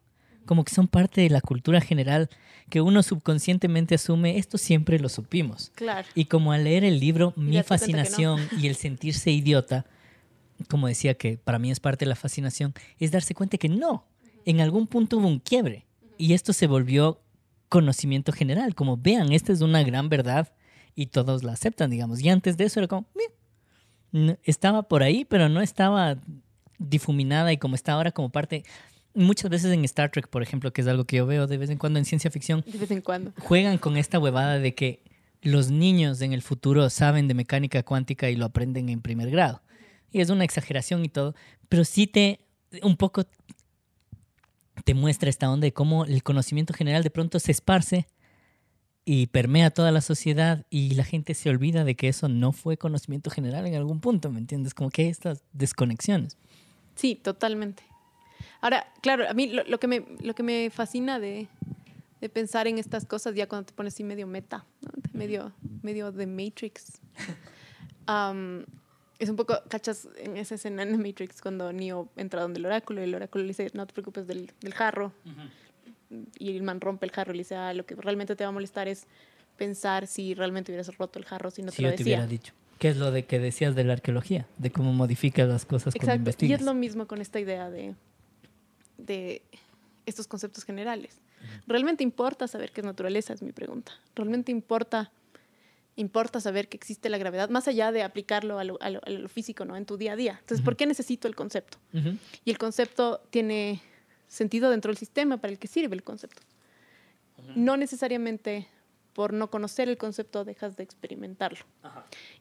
como 0.47 0.65
que 0.65 0.75
son 0.75 0.89
parte 0.89 1.21
de 1.21 1.31
la 1.31 1.41
cultura 1.41 1.81
general 1.81 2.29
que 2.71 2.81
uno 2.81 3.03
subconscientemente 3.03 3.95
asume, 3.95 4.39
esto 4.39 4.59
siempre 4.59 4.99
lo 4.99 5.09
supimos. 5.09 5.71
Claro. 5.75 6.09
Y 6.15 6.27
como 6.27 6.53
al 6.53 6.65
leer 6.65 6.85
el 6.85 6.99
libro, 6.99 7.33
mi 7.37 7.63
fascinación 7.63 8.41
y 8.61 8.67
el 8.67 8.75
sentirse 8.75 9.31
idiota, 9.31 9.85
como 10.69 10.89
decía 10.89 11.15
que 11.15 11.37
para 11.37 11.59
mí 11.59 11.71
es 11.71 11.81
parte 11.81 12.05
de 12.05 12.09
la 12.09 12.17
fascinación, 12.17 12.75
es 12.99 13.11
darse 13.11 13.35
cuenta 13.35 13.59
que 13.59 13.69
no, 13.69 14.07
en 14.45 14.61
algún 14.61 14.87
punto 14.87 15.19
hubo 15.19 15.29
un 15.29 15.41
quiebre 15.41 15.87
y 16.17 16.33
esto 16.33 16.53
se 16.53 16.67
volvió 16.67 17.21
conocimiento 17.69 18.33
general, 18.33 18.75
como 18.75 18.97
vean, 18.97 19.33
esta 19.33 19.53
es 19.53 19.61
una 19.61 19.83
gran 19.83 20.09
verdad 20.09 20.53
y 20.95 21.07
todos 21.07 21.43
la 21.43 21.53
aceptan, 21.53 21.91
digamos. 21.91 22.21
Y 22.21 22.29
antes 22.29 22.57
de 22.57 22.65
eso 22.65 22.81
era 22.81 22.89
como, 22.89 23.07
estaba 24.45 24.85
por 24.85 25.03
ahí, 25.03 25.25
pero 25.25 25.49
no 25.49 25.61
estaba 25.61 26.17
difuminada 26.79 27.53
y 27.53 27.57
como 27.57 27.75
está 27.75 27.93
ahora 27.93 28.13
como 28.13 28.31
parte 28.31 28.65
muchas 29.14 29.50
veces 29.50 29.72
en 29.72 29.85
Star 29.85 30.11
Trek, 30.11 30.29
por 30.29 30.42
ejemplo, 30.42 30.72
que 30.72 30.83
es 30.83 30.88
algo 30.88 31.05
que 31.05 31.16
yo 31.16 31.27
veo 31.27 31.46
de 31.46 31.57
vez 31.57 31.70
en 31.70 31.79
cuando 31.79 31.98
en 31.98 32.05
ciencia 32.05 32.31
ficción, 32.31 32.64
de 32.66 32.79
vez 32.79 32.90
en 32.90 33.00
cuando. 33.00 33.33
juegan 33.38 33.79
con 33.79 33.96
esta 33.96 34.18
huevada 34.18 34.59
de 34.59 34.74
que 34.74 35.03
los 35.42 35.70
niños 35.70 36.20
en 36.20 36.33
el 36.33 36.42
futuro 36.42 36.88
saben 36.90 37.29
de 37.29 37.35
mecánica 37.35 37.83
cuántica 37.83 38.31
y 38.31 38.37
lo 38.37 38.46
aprenden 38.46 38.88
en 38.88 39.00
primer 39.00 39.31
grado. 39.31 39.62
Y 40.11 40.20
es 40.20 40.31
una 40.31 40.44
exageración 40.44 41.05
y 41.05 41.09
todo, 41.09 41.35
pero 41.68 41.85
sí 41.85 42.07
te 42.07 42.40
un 42.83 42.96
poco 42.96 43.24
te 44.85 44.94
muestra 44.94 45.31
esta 45.31 45.50
onda 45.50 45.66
de 45.66 45.72
cómo 45.72 46.05
el 46.05 46.22
conocimiento 46.22 46.74
general 46.74 47.03
de 47.03 47.11
pronto 47.11 47.38
se 47.38 47.53
esparce 47.53 48.07
y 49.05 49.27
permea 49.29 49.70
toda 49.70 49.92
la 49.92 50.00
sociedad 50.00 50.66
y 50.70 50.94
la 50.94 51.05
gente 51.05 51.35
se 51.35 51.50
olvida 51.50 51.85
de 51.85 51.94
que 51.94 52.09
eso 52.09 52.29
no 52.29 52.53
fue 52.53 52.77
conocimiento 52.77 53.31
general 53.31 53.66
en 53.66 53.74
algún 53.74 54.00
punto, 54.00 54.31
¿me 54.31 54.38
entiendes? 54.38 54.74
Como 54.74 54.90
que 54.90 55.03
hay 55.03 55.09
estas 55.09 55.44
desconexiones. 55.53 56.38
Sí, 56.94 57.14
totalmente. 57.14 57.83
Ahora, 58.61 58.87
claro, 59.03 59.29
a 59.29 59.35
mí 59.35 59.49
lo, 59.49 59.79
que, 59.79 59.87
me, 59.87 60.05
lo 60.20 60.35
que 60.35 60.42
me 60.42 60.70
fascina 60.70 61.18
de, 61.18 61.49
pensar 62.33 62.66
en 62.66 62.79
estas 62.79 63.05
cosas, 63.05 63.35
ya 63.35 63.47
cuando 63.47 63.66
te 63.66 63.75
pones 63.75 63.92
así 63.92 64.03
medio 64.03 64.27
meta, 64.27 64.64
medio, 65.12 65.53
medio 65.83 66.11
de 66.11 66.27
Matrix, 66.27 67.01
es 69.18 69.29
un 69.29 69.37
poco, 69.37 69.59
cachas, 69.68 70.09
en 70.16 70.37
esa 70.37 70.55
escena 70.55 70.83
en 70.83 71.03
Matrix, 71.03 71.42
cuando 71.42 71.70
Neo 71.73 72.09
entra 72.16 72.40
donde 72.40 72.61
el 72.61 72.66
oráculo 72.66 73.03
y 73.03 73.05
el 73.05 73.14
oráculo 73.14 73.44
le 73.44 73.49
dice, 73.49 73.70
no 73.75 73.87
te 73.87 73.92
preocupes 73.92 74.27
del, 74.27 74.51
jarro, 74.73 75.12
y 76.38 76.57
el 76.57 76.62
man 76.62 76.81
rompe 76.81 77.05
el 77.05 77.12
jarro 77.12 77.33
y 77.33 77.37
le 77.37 77.42
dice, 77.42 77.57
ah, 77.57 77.75
lo 77.75 77.85
que 77.85 77.94
realmente 77.94 78.37
te 78.37 78.44
va 78.44 78.49
a 78.49 78.53
molestar 78.53 78.88
es 78.88 79.07
pensar 79.57 80.07
si 80.07 80.35
realmente 80.35 80.73
hubieras 80.73 80.97
roto 80.97 81.18
el 81.18 81.25
jarro 81.25 81.51
si 81.51 81.62
no 81.62 81.73
te 81.73 81.83
lo 81.83 81.90
decía. 81.90 81.97
te 81.97 82.11
hubiera 82.11 82.27
dicho. 82.27 82.53
¿Qué 82.79 82.88
es 82.88 82.97
lo 82.97 83.12
de 83.12 83.25
que 83.25 83.38
decías 83.38 83.75
de 83.75 83.85
la 83.85 83.94
arqueología? 83.94 84.47
De 84.59 84.70
cómo 84.70 84.92
modifica 84.92 85.44
las 85.44 85.64
cosas 85.64 85.94
cuando 85.94 86.14
investigas. 86.14 86.51
Y 86.51 86.55
es 86.55 86.62
lo 86.62 86.75
mismo 86.75 87.07
con 87.07 87.20
esta 87.20 87.40
idea 87.40 87.70
de 87.70 87.94
de 88.99 89.43
estos 90.07 90.27
conceptos 90.27 90.65
generales. 90.65 91.21
¿Realmente 91.67 92.03
importa 92.03 92.49
saber 92.49 92.73
qué 92.73 92.81
es 92.81 92.87
naturaleza? 92.87 93.33
Es 93.33 93.43
mi 93.43 93.53
pregunta. 93.53 93.93
¿Realmente 94.15 94.51
importa, 94.51 95.13
importa 95.97 96.41
saber 96.41 96.69
que 96.69 96.77
existe 96.77 97.09
la 97.09 97.19
gravedad, 97.19 97.51
más 97.51 97.69
allá 97.69 97.93
de 97.93 98.03
aplicarlo 98.03 98.59
a 98.59 98.65
lo, 98.65 99.29
físico, 99.29 99.65
¿no? 99.65 99.77
En 99.77 99.87
tu 99.87 99.97
día 99.97 100.13
a 100.13 100.17
día. 100.17 100.37
Entonces, 100.41 100.65
¿por 100.65 100.77
qué 100.77 100.87
necesito 100.87 101.29
el 101.29 101.35
concepto? 101.35 101.79
Y 102.45 102.51
el 102.51 102.59
concepto 102.59 103.21
tiene 103.31 103.83
sentido 104.27 104.71
dentro 104.71 104.91
del 104.91 104.99
sistema 104.99 105.37
para 105.37 105.53
el 105.53 105.59
que 105.59 105.69
sirve 105.69 105.95
el 105.95 106.03
concepto. 106.03 106.43
No 107.55 107.77
necesariamente 107.77 108.69
por 109.13 109.33
no 109.33 109.49
conocer 109.49 109.89
el 109.89 109.97
concepto 109.97 110.45
dejas 110.45 110.77
de 110.77 110.83
experimentarlo. 110.83 111.65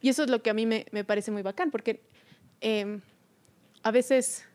Y 0.02 0.10
eso 0.10 0.24
es 0.24 0.30
lo 0.30 0.42
que 0.42 0.50
a 0.50 0.54
mí 0.54 0.66
me, 0.66 1.04
parece 1.06 1.32
muy 1.32 1.44
bacán, 1.44 1.72
porque 1.72 2.02
em, 2.62 3.02
a 3.84 3.92
veces 3.92 4.46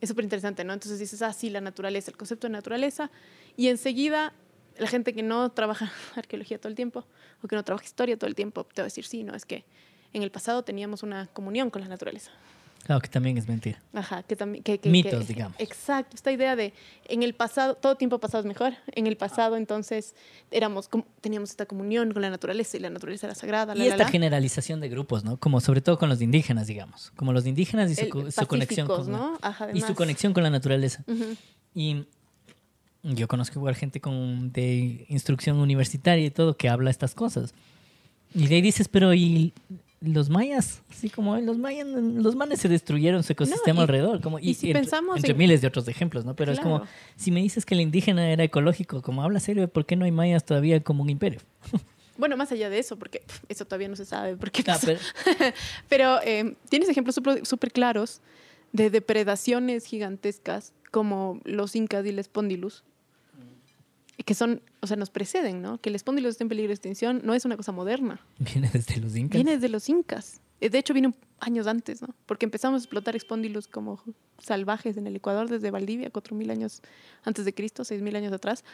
es 0.00 0.08
súper 0.08 0.24
interesante, 0.24 0.64
¿no? 0.64 0.72
Entonces 0.72 0.98
dices, 0.98 1.22
ah, 1.22 1.32
sí, 1.32 1.50
la 1.50 1.60
naturaleza, 1.60 2.10
el 2.10 2.16
concepto 2.16 2.46
de 2.46 2.52
naturaleza, 2.52 3.10
y 3.56 3.68
enseguida 3.68 4.32
la 4.78 4.86
gente 4.86 5.12
que 5.12 5.22
no 5.22 5.50
trabaja 5.50 5.92
arqueología 6.16 6.58
todo 6.58 6.68
el 6.68 6.76
tiempo 6.76 7.04
o 7.42 7.48
que 7.48 7.56
no 7.56 7.64
trabaja 7.64 7.84
historia 7.84 8.16
todo 8.16 8.28
el 8.28 8.34
tiempo 8.34 8.64
te 8.64 8.82
va 8.82 8.84
a 8.84 8.86
decir, 8.86 9.04
sí, 9.04 9.24
no, 9.24 9.34
es 9.34 9.44
que 9.44 9.64
en 10.12 10.22
el 10.22 10.30
pasado 10.30 10.62
teníamos 10.62 11.02
una 11.02 11.26
comunión 11.26 11.70
con 11.70 11.82
la 11.82 11.88
naturaleza. 11.88 12.30
Claro, 12.84 13.00
que 13.00 13.08
también 13.08 13.36
es 13.36 13.46
mentira. 13.46 13.78
Ajá, 13.92 14.22
que 14.22 14.34
también... 14.34 14.64
Mitos, 14.84 15.28
digamos. 15.28 15.60
Exacto, 15.60 16.16
esta 16.16 16.32
idea 16.32 16.56
de 16.56 16.72
en 17.06 17.22
el 17.22 17.34
pasado, 17.34 17.74
todo 17.74 17.96
tiempo 17.96 18.18
pasado 18.18 18.40
es 18.40 18.46
mejor. 18.46 18.74
En 18.92 19.06
el 19.06 19.16
pasado, 19.16 19.56
entonces, 19.56 20.14
éramos, 20.50 20.88
teníamos 21.20 21.50
esta 21.50 21.66
comunión 21.66 22.12
con 22.12 22.22
la 22.22 22.30
naturaleza 22.30 22.76
y 22.76 22.80
la 22.80 22.90
naturaleza 22.90 23.26
era 23.26 23.34
sagrada. 23.34 23.76
y 23.76 23.86
esta 23.86 24.08
generalización 24.08 24.80
de 24.80 24.88
grupos, 24.88 25.22
¿no? 25.24 25.36
Como 25.36 25.60
sobre 25.60 25.80
todo 25.80 25.98
con 25.98 26.08
los 26.08 26.22
indígenas, 26.22 26.66
digamos. 26.66 27.12
Como 27.16 27.32
los 27.32 27.46
indígenas 27.46 27.90
y 27.90 27.94
su, 27.94 28.08
conexión 28.46 28.86
con... 28.86 29.10
¿no? 29.10 29.38
y 29.74 29.82
su 29.82 29.94
conexión 29.94 30.32
con 30.32 30.42
la 30.42 30.50
naturaleza. 30.50 31.04
Y 31.74 32.06
yo 33.02 33.28
conozco 33.28 33.58
igual 33.58 33.74
gente 33.74 34.00
con, 34.00 34.52
de 34.52 35.06
instrucción 35.08 35.58
universitaria 35.58 36.24
y 36.24 36.30
todo 36.30 36.56
que 36.56 36.68
habla 36.68 36.90
estas 36.90 37.14
cosas. 37.14 37.54
Y 38.34 38.46
de 38.46 38.56
ahí 38.56 38.62
dices, 38.62 38.88
pero 38.88 39.14
¿y 39.14 39.52
los 40.00 40.30
mayas, 40.30 40.82
así 40.90 41.10
como 41.10 41.36
los 41.38 41.58
mayas, 41.58 41.86
los 41.86 42.36
manes 42.36 42.60
se 42.60 42.68
destruyeron 42.68 43.22
su 43.22 43.32
ecosistema 43.32 43.82
alrededor, 43.82 44.20
como 44.20 44.38
y, 44.38 44.54
si 44.54 44.68
entre, 44.68 44.82
pensamos 44.82 45.16
entre 45.16 45.34
miles 45.34 45.60
de 45.60 45.66
otros 45.66 45.88
ejemplos, 45.88 46.24
¿no? 46.24 46.36
Pero 46.36 46.52
es 46.52 46.60
como 46.60 46.82
si 47.16 47.30
me 47.30 47.40
dices 47.40 47.66
que 47.66 47.74
el 47.74 47.80
indígena 47.80 48.30
era 48.30 48.44
ecológico, 48.44 49.02
como 49.02 49.22
habla 49.22 49.40
serio, 49.40 49.68
¿por 49.68 49.86
qué 49.86 49.96
no 49.96 50.04
hay 50.04 50.12
mayas 50.12 50.44
todavía 50.44 50.82
como 50.82 51.02
un 51.02 51.10
imperio? 51.10 51.40
Bueno, 52.18 52.36
más 52.36 52.50
allá 52.50 52.68
de 52.68 52.80
eso, 52.80 52.98
porque 52.98 53.22
eso 53.48 53.64
todavía 53.64 53.86
no 53.86 53.94
se 53.94 54.04
sabe 54.04 54.36
por 54.36 54.50
qué. 54.50 54.64
Ah, 54.66 54.80
pero, 55.88 56.20
eh, 56.24 56.56
tienes 56.68 56.88
ejemplos 56.88 57.14
súper 57.14 57.70
claros 57.70 58.22
de 58.72 58.90
depredaciones 58.90 59.84
gigantescas 59.84 60.72
como 60.90 61.40
los 61.44 61.76
incas 61.76 62.04
y 62.04 62.08
el 62.08 62.18
espondilus, 62.18 62.82
que 64.24 64.34
son, 64.34 64.62
o 64.80 64.86
sea, 64.86 64.96
nos 64.96 65.10
preceden, 65.10 65.62
¿no? 65.62 65.80
Que 65.80 65.90
el 65.90 65.94
espóndilo 65.94 66.28
esté 66.28 66.44
en 66.44 66.48
peligro 66.48 66.68
de 66.68 66.74
extinción 66.74 67.20
no 67.24 67.34
es 67.34 67.44
una 67.44 67.56
cosa 67.56 67.72
moderna. 67.72 68.20
Viene 68.38 68.68
desde 68.72 68.96
los 69.00 69.14
incas. 69.16 69.34
Viene 69.34 69.52
desde 69.52 69.68
los 69.68 69.88
incas. 69.88 70.40
Eh, 70.60 70.70
de 70.70 70.78
hecho, 70.78 70.92
vino 70.92 71.14
años 71.40 71.66
antes, 71.66 72.02
¿no? 72.02 72.08
Porque 72.26 72.44
empezamos 72.44 72.82
a 72.82 72.84
explotar 72.84 73.14
espóndilos 73.14 73.68
como 73.68 74.02
salvajes 74.38 74.96
en 74.96 75.06
el 75.06 75.16
Ecuador 75.16 75.48
desde 75.48 75.70
Valdivia, 75.70 76.12
4.000 76.12 76.50
años 76.50 76.82
antes 77.24 77.44
de 77.44 77.54
Cristo, 77.54 77.84
6.000 77.84 78.16
años 78.16 78.32
atrás. 78.32 78.64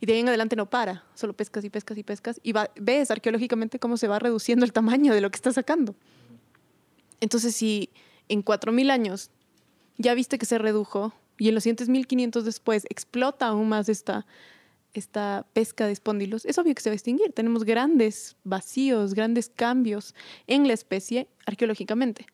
Y 0.00 0.06
de 0.06 0.14
ahí 0.14 0.20
en 0.20 0.28
adelante 0.28 0.56
no 0.56 0.68
para, 0.68 1.04
solo 1.14 1.32
pescas 1.32 1.64
y 1.64 1.70
pescas 1.70 1.96
y 1.96 2.02
pescas. 2.02 2.40
Y 2.42 2.52
ves 2.80 3.12
arqueológicamente 3.12 3.78
cómo 3.78 3.96
se 3.96 4.08
va 4.08 4.18
reduciendo 4.18 4.64
el 4.64 4.72
tamaño 4.72 5.14
de 5.14 5.20
lo 5.20 5.30
que 5.30 5.36
está 5.36 5.52
sacando. 5.52 5.94
Entonces, 7.20 7.54
si 7.54 7.90
en 8.28 8.44
4.000 8.44 8.90
años 8.90 9.30
ya 9.98 10.14
viste 10.14 10.38
que 10.38 10.46
se 10.46 10.58
redujo 10.58 11.12
y 11.38 11.48
en 11.48 11.54
los 11.54 11.64
siguientes 11.64 11.88
1.500 11.88 12.42
después 12.42 12.86
explota 12.88 13.46
aún 13.46 13.68
más 13.68 13.88
esta, 13.88 14.26
esta 14.94 15.46
pesca 15.52 15.86
de 15.86 15.92
espóndilos, 15.92 16.44
es 16.44 16.58
obvio 16.58 16.74
que 16.74 16.82
se 16.82 16.90
va 16.90 16.92
a 16.92 16.94
extinguir. 16.94 17.32
Tenemos 17.32 17.64
grandes 17.64 18.36
vacíos, 18.44 19.14
grandes 19.14 19.48
cambios 19.48 20.14
en 20.46 20.66
la 20.66 20.74
especie 20.74 21.28
arqueológicamente. 21.46 22.26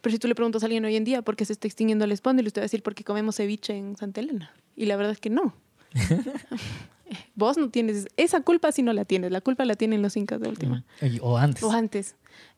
Pero 0.00 0.12
si 0.12 0.18
tú 0.18 0.28
le 0.28 0.34
preguntas 0.34 0.62
a 0.62 0.66
alguien 0.66 0.84
hoy 0.84 0.96
en 0.96 1.04
día 1.04 1.22
por 1.22 1.36
qué 1.36 1.44
se 1.44 1.52
está 1.52 1.68
extinguiendo 1.68 2.04
el 2.04 2.12
espóndilo, 2.12 2.46
usted 2.46 2.60
va 2.60 2.64
a 2.64 2.66
decir 2.66 2.82
porque 2.82 3.04
comemos 3.04 3.36
ceviche 3.36 3.76
en 3.76 3.96
Santa 3.96 4.20
Elena. 4.20 4.52
Y 4.76 4.86
la 4.86 4.96
verdad 4.96 5.12
es 5.12 5.20
que 5.20 5.30
no. 5.30 5.54
Vos 7.34 7.58
no 7.58 7.70
tienes 7.70 8.06
esa 8.16 8.40
culpa 8.40 8.72
si 8.72 8.82
no 8.82 8.92
la 8.92 9.04
tienes. 9.04 9.30
La 9.30 9.40
culpa 9.40 9.64
la 9.64 9.74
tienen 9.74 10.00
los 10.00 10.16
incas 10.16 10.40
de 10.40 10.48
última. 10.48 10.84
O 11.20 11.36
antes. 11.36 11.62
O 11.62 11.70
antes. 11.70 12.16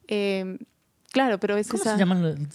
Eh, 0.08 0.58
claro, 1.12 1.38
pero 1.38 1.56
es 1.56 1.68
¿Cómo 1.68 1.82
esa... 1.82 1.92
se 1.94 1.98
llaman? 1.98 2.48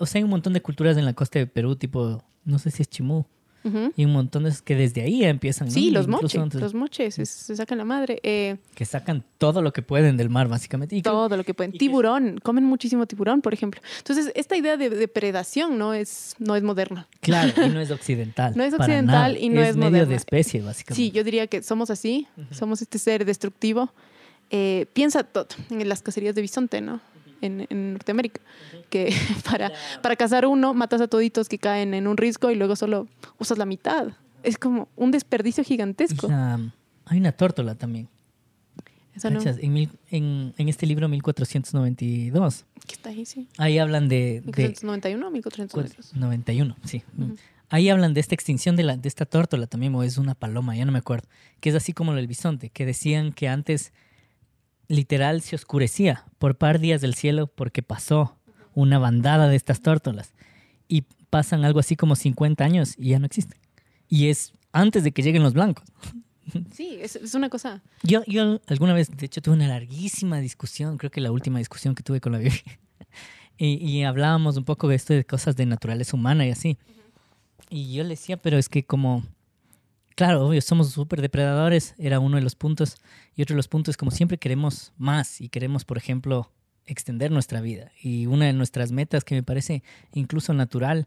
O 0.00 0.06
sea, 0.06 0.18
hay 0.18 0.24
un 0.24 0.30
montón 0.30 0.52
de 0.52 0.60
culturas 0.62 0.96
en 0.96 1.04
la 1.04 1.12
costa 1.14 1.38
de 1.38 1.46
Perú, 1.46 1.76
tipo, 1.76 2.22
no 2.44 2.58
sé 2.58 2.70
si 2.70 2.82
es 2.82 2.88
Chimú. 2.88 3.24
Y 3.96 4.04
un 4.04 4.12
montón 4.12 4.44
de 4.44 4.52
que 4.62 4.74
desde 4.76 5.00
ahí 5.00 5.24
empiezan. 5.24 5.68
¿no? 5.68 5.72
Sí, 5.72 5.90
los 5.90 6.02
Incluso 6.06 6.22
moches. 6.24 6.40
antes- 6.42 6.60
Los 6.60 6.74
moches 6.74 7.18
es- 7.18 7.30
se 7.30 7.56
sacan 7.56 7.78
la 7.78 7.86
madre. 7.86 8.20
Eh, 8.22 8.58
Que 8.74 8.84
sacan 8.84 9.24
todo 9.38 9.62
lo 9.62 9.72
que 9.72 9.80
pueden 9.80 10.18
del 10.18 10.28
mar, 10.28 10.48
básicamente. 10.48 10.94
Y 10.96 10.98
que- 11.00 11.08
todo 11.08 11.34
lo 11.34 11.44
que 11.44 11.54
pueden. 11.54 11.72
que- 11.72 11.78
Tiburón, 11.78 12.38
comen 12.42 12.64
muchísimo 12.64 13.06
tiburón, 13.06 13.40
por 13.40 13.54
ejemplo. 13.54 13.80
Entonces, 13.96 14.30
esta 14.34 14.54
idea 14.54 14.76
de 14.76 14.90
depredación 14.90 15.78
no 15.78 15.94
es, 15.94 16.34
no 16.38 16.56
es 16.56 16.62
moderna. 16.62 17.08
Claro, 17.22 17.54
y 17.64 17.70
no 17.70 17.80
es 17.80 17.90
occidental. 17.90 18.52
No 18.54 18.64
es 18.64 18.74
occidental 18.74 19.38
y 19.38 19.48
no 19.48 19.62
es 19.62 19.76
medio 19.76 19.90
moderna. 19.92 20.10
de 20.10 20.16
especie, 20.16 20.60
básicamente. 20.60 20.96
Sí, 21.02 21.10
yo 21.10 21.24
diría 21.24 21.46
que 21.46 21.62
somos 21.62 21.88
así, 21.88 22.26
somos 22.50 22.82
este 22.82 22.98
ser 22.98 23.24
destructivo. 23.24 23.90
Eh, 24.50 24.84
piensa 24.92 25.24
todo 25.24 25.46
en 25.70 25.88
las 25.88 26.02
cacerías 26.02 26.34
de 26.34 26.42
bisonte, 26.42 26.82
¿no? 26.82 27.00
En, 27.40 27.66
en 27.68 27.92
Norteamérica, 27.94 28.40
que 28.90 29.14
para, 29.44 29.72
para 30.02 30.16
cazar 30.16 30.46
uno 30.46 30.72
matas 30.74 31.00
a 31.00 31.08
toditos 31.08 31.48
que 31.48 31.58
caen 31.58 31.92
en 31.94 32.06
un 32.06 32.16
risco 32.16 32.50
y 32.50 32.54
luego 32.54 32.74
solo 32.76 33.06
usas 33.38 33.58
la 33.58 33.66
mitad. 33.66 34.08
Es 34.42 34.56
como 34.58 34.88
un 34.96 35.10
desperdicio 35.10 35.62
gigantesco. 35.64 36.28
la- 36.28 36.60
hay 37.06 37.18
una 37.18 37.32
tórtola 37.32 37.74
también. 37.74 38.08
Eso 39.14 39.30
no. 39.30 39.40
En, 39.42 39.72
mil- 39.72 39.90
en, 40.10 40.54
en 40.56 40.68
este 40.68 40.86
libro 40.86 41.08
1492. 41.08 42.64
que 42.86 42.94
está 42.94 43.10
ahí, 43.10 43.24
sí. 43.26 43.48
Ahí 43.58 43.78
hablan 43.78 44.08
de... 44.08 44.40
de 44.44 44.68
1491 44.68 45.26
o 45.26 45.30
1492. 45.30 46.14
91, 46.14 46.76
sí. 46.84 47.02
Ujú. 47.18 47.36
Ahí 47.70 47.88
hablan 47.88 48.14
de 48.14 48.20
esta 48.20 48.34
extinción 48.34 48.76
de, 48.76 48.82
la, 48.84 48.96
de 48.96 49.08
esta 49.08 49.24
tórtola 49.26 49.66
también, 49.66 49.94
o 49.94 50.02
es 50.02 50.18
una 50.18 50.34
paloma, 50.34 50.76
ya 50.76 50.84
no 50.84 50.92
me 50.92 50.98
acuerdo. 50.98 51.28
Que 51.60 51.70
es 51.70 51.74
así 51.74 51.92
como 51.92 52.12
lo 52.12 52.16
del 52.16 52.26
bisonte, 52.26 52.70
que 52.70 52.84
decían 52.86 53.32
que 53.32 53.48
antes 53.48 53.92
literal 54.88 55.42
se 55.42 55.56
oscurecía 55.56 56.24
por 56.38 56.56
par 56.56 56.78
días 56.78 57.00
del 57.00 57.14
cielo 57.14 57.46
porque 57.46 57.82
pasó 57.82 58.38
una 58.74 58.98
bandada 58.98 59.48
de 59.48 59.56
estas 59.56 59.80
tórtolas. 59.80 60.34
Y 60.88 61.02
pasan 61.30 61.64
algo 61.64 61.80
así 61.80 61.96
como 61.96 62.16
50 62.16 62.64
años 62.64 62.94
y 62.98 63.10
ya 63.10 63.18
no 63.18 63.26
existen. 63.26 63.58
Y 64.08 64.28
es 64.28 64.52
antes 64.72 65.04
de 65.04 65.12
que 65.12 65.22
lleguen 65.22 65.42
los 65.42 65.54
blancos. 65.54 65.84
Sí, 66.72 66.98
es, 67.00 67.16
es 67.16 67.34
una 67.34 67.48
cosa. 67.48 67.82
Yo, 68.02 68.22
yo 68.26 68.60
alguna 68.66 68.92
vez, 68.92 69.10
de 69.10 69.24
hecho, 69.24 69.40
tuve 69.40 69.54
una 69.54 69.66
larguísima 69.66 70.40
discusión, 70.40 70.98
creo 70.98 71.10
que 71.10 71.22
la 71.22 71.32
última 71.32 71.58
discusión 71.58 71.94
que 71.94 72.02
tuve 72.02 72.20
con 72.20 72.32
la 72.32 72.38
Biblia. 72.38 72.62
Y, 73.56 73.76
y 73.76 74.02
hablábamos 74.02 74.56
un 74.56 74.64
poco 74.64 74.88
de 74.88 74.96
esto 74.96 75.14
de 75.14 75.24
cosas 75.24 75.54
de 75.54 75.64
naturaleza 75.64 76.16
humana 76.16 76.44
y 76.44 76.50
así. 76.50 76.76
Y 77.70 77.94
yo 77.94 78.02
le 78.02 78.10
decía, 78.10 78.36
pero 78.36 78.58
es 78.58 78.68
que 78.68 78.84
como, 78.84 79.22
claro, 80.14 80.46
obvio, 80.46 80.60
somos 80.60 80.90
súper 80.90 81.20
depredadores, 81.20 81.94
era 81.98 82.20
uno 82.20 82.36
de 82.36 82.42
los 82.42 82.54
puntos. 82.54 82.96
Y 83.34 83.42
otro 83.42 83.54
de 83.54 83.58
los 83.58 83.68
puntos 83.68 83.92
es 83.92 83.96
como 83.96 84.10
siempre 84.10 84.38
queremos 84.38 84.92
más 84.96 85.40
y 85.40 85.48
queremos, 85.48 85.84
por 85.84 85.98
ejemplo, 85.98 86.50
extender 86.86 87.30
nuestra 87.30 87.60
vida. 87.60 87.92
Y 88.00 88.26
una 88.26 88.46
de 88.46 88.52
nuestras 88.52 88.92
metas 88.92 89.24
que 89.24 89.34
me 89.34 89.42
parece 89.42 89.82
incluso 90.12 90.52
natural, 90.52 91.06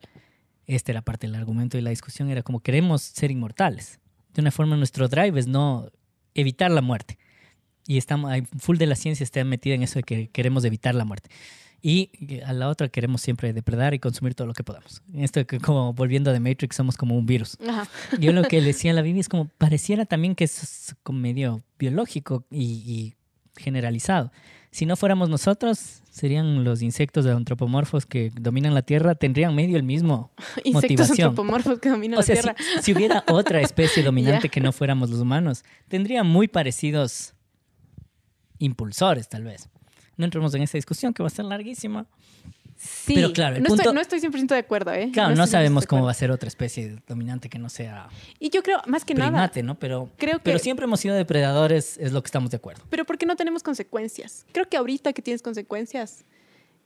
esta 0.65 0.91
era 0.91 1.01
parte 1.01 1.27
del 1.27 1.35
argumento 1.35 1.77
y 1.77 1.81
la 1.81 1.89
discusión, 1.89 2.29
era 2.29 2.43
como 2.43 2.59
queremos 2.59 3.01
ser 3.01 3.31
inmortales. 3.31 3.99
De 4.33 4.41
una 4.41 4.51
forma 4.51 4.75
nuestro 4.75 5.07
drive 5.07 5.39
es 5.39 5.47
no 5.47 5.89
evitar 6.33 6.71
la 6.71 6.81
muerte. 6.81 7.17
Y 7.85 7.97
estamos, 7.97 8.31
full 8.59 8.77
de 8.77 8.85
la 8.85 8.95
ciencia 8.95 9.23
está 9.23 9.43
metida 9.43 9.75
en 9.75 9.83
eso 9.83 9.99
de 9.99 10.03
que 10.03 10.29
queremos 10.29 10.65
evitar 10.65 10.93
la 10.93 11.05
muerte. 11.05 11.29
Y 11.81 12.41
a 12.45 12.53
la 12.53 12.69
otra 12.69 12.89
queremos 12.89 13.21
siempre 13.21 13.53
depredar 13.53 13.93
y 13.93 13.99
consumir 13.99 14.33
todo 14.33 14.47
lo 14.47 14.53
que 14.53 14.63
podamos. 14.63 15.01
Esto 15.13 15.45
que 15.45 15.59
como 15.59 15.93
volviendo 15.93 16.33
de 16.33 16.39
Matrix 16.39 16.75
somos 16.75 16.97
como 16.97 17.15
un 17.15 17.25
virus. 17.25 17.57
Ajá. 17.67 17.87
Yo 18.19 18.33
lo 18.33 18.43
que 18.43 18.59
le 18.59 18.67
decía 18.67 18.91
a 18.91 18.93
la 18.95 19.01
Bibi 19.01 19.19
es 19.19 19.29
como 19.29 19.45
pareciera 19.57 20.05
también 20.05 20.35
que 20.35 20.43
es 20.45 20.95
como 21.03 21.19
medio 21.19 21.61
biológico 21.77 22.45
y, 22.49 22.63
y 22.63 23.15
generalizado. 23.61 24.31
Si 24.71 24.85
no 24.85 24.95
fuéramos 24.95 25.29
nosotros, 25.29 26.01
serían 26.11 26.63
los 26.63 26.81
insectos 26.81 27.25
antropomorfos 27.25 28.05
que 28.05 28.31
dominan 28.39 28.73
la 28.73 28.81
Tierra, 28.81 29.15
tendrían 29.15 29.55
medio 29.55 29.77
el 29.77 29.83
mismo. 29.83 30.31
Insectos 30.63 30.73
Motivación. 31.07 31.29
antropomorfos 31.29 31.79
que 31.79 31.89
dominan 31.89 32.19
O 32.19 32.23
sea, 32.23 32.35
la 32.35 32.53
Tierra. 32.53 32.81
si 32.81 32.93
hubiera 32.93 33.23
otra 33.29 33.61
especie 33.61 34.03
dominante 34.03 34.49
que 34.49 34.59
no 34.59 34.71
fuéramos 34.71 35.09
los 35.09 35.19
humanos, 35.19 35.63
tendría 35.87 36.23
muy 36.23 36.47
parecidos 36.47 37.33
impulsores, 38.59 39.29
tal 39.29 39.43
vez. 39.43 39.69
No 40.17 40.25
entremos 40.25 40.53
en 40.55 40.63
esa 40.63 40.77
discusión 40.77 41.13
que 41.13 41.23
va 41.23 41.27
a 41.27 41.29
ser 41.29 41.45
larguísima. 41.45 42.05
Sí, 42.79 43.13
Pero 43.15 43.33
claro, 43.33 43.55
el 43.55 43.63
no, 43.63 43.69
punto- 43.69 43.81
estoy, 43.81 43.95
no 43.95 44.01
estoy 44.01 44.19
100% 44.19 44.47
de 44.49 44.57
acuerdo, 44.59 44.93
¿eh? 44.93 45.09
Claro, 45.11 45.29
no, 45.35 45.43
estoy 45.45 45.47
100% 45.47 45.51
sabemos 45.51 45.87
cómo 45.87 46.05
va 46.05 46.11
a 46.11 46.13
ser 46.13 46.29
otra 46.29 46.47
especie 46.47 47.01
dominante 47.07 47.49
que 47.49 47.57
no 47.57 47.69
sea 47.69 48.07
Y 48.39 48.51
yo 48.51 48.61
creo, 48.61 48.79
más 48.85 49.03
que 49.03 49.15
nada, 49.15 49.29
primate, 49.31 49.63
¿no? 49.63 49.79
Pero, 49.79 50.11
creo 50.17 50.37
que... 50.37 50.43
pero 50.43 50.59
siempre 50.59 50.83
hemos 50.83 50.99
sido 50.99 51.15
depredadores, 51.15 51.97
es 51.97 52.11
lo 52.11 52.21
que 52.21 52.27
estamos 52.27 52.51
de 52.51 52.57
acuerdo. 52.57 52.83
Pero 52.89 53.03
porque 53.05 53.25
no 53.25 53.35
tenemos 53.35 53.63
consecuencias. 53.63 54.45
Creo 54.51 54.69
que 54.69 54.77
ahorita 54.77 55.13
que 55.13 55.23
tienes 55.23 55.41
consecuencias 55.41 56.23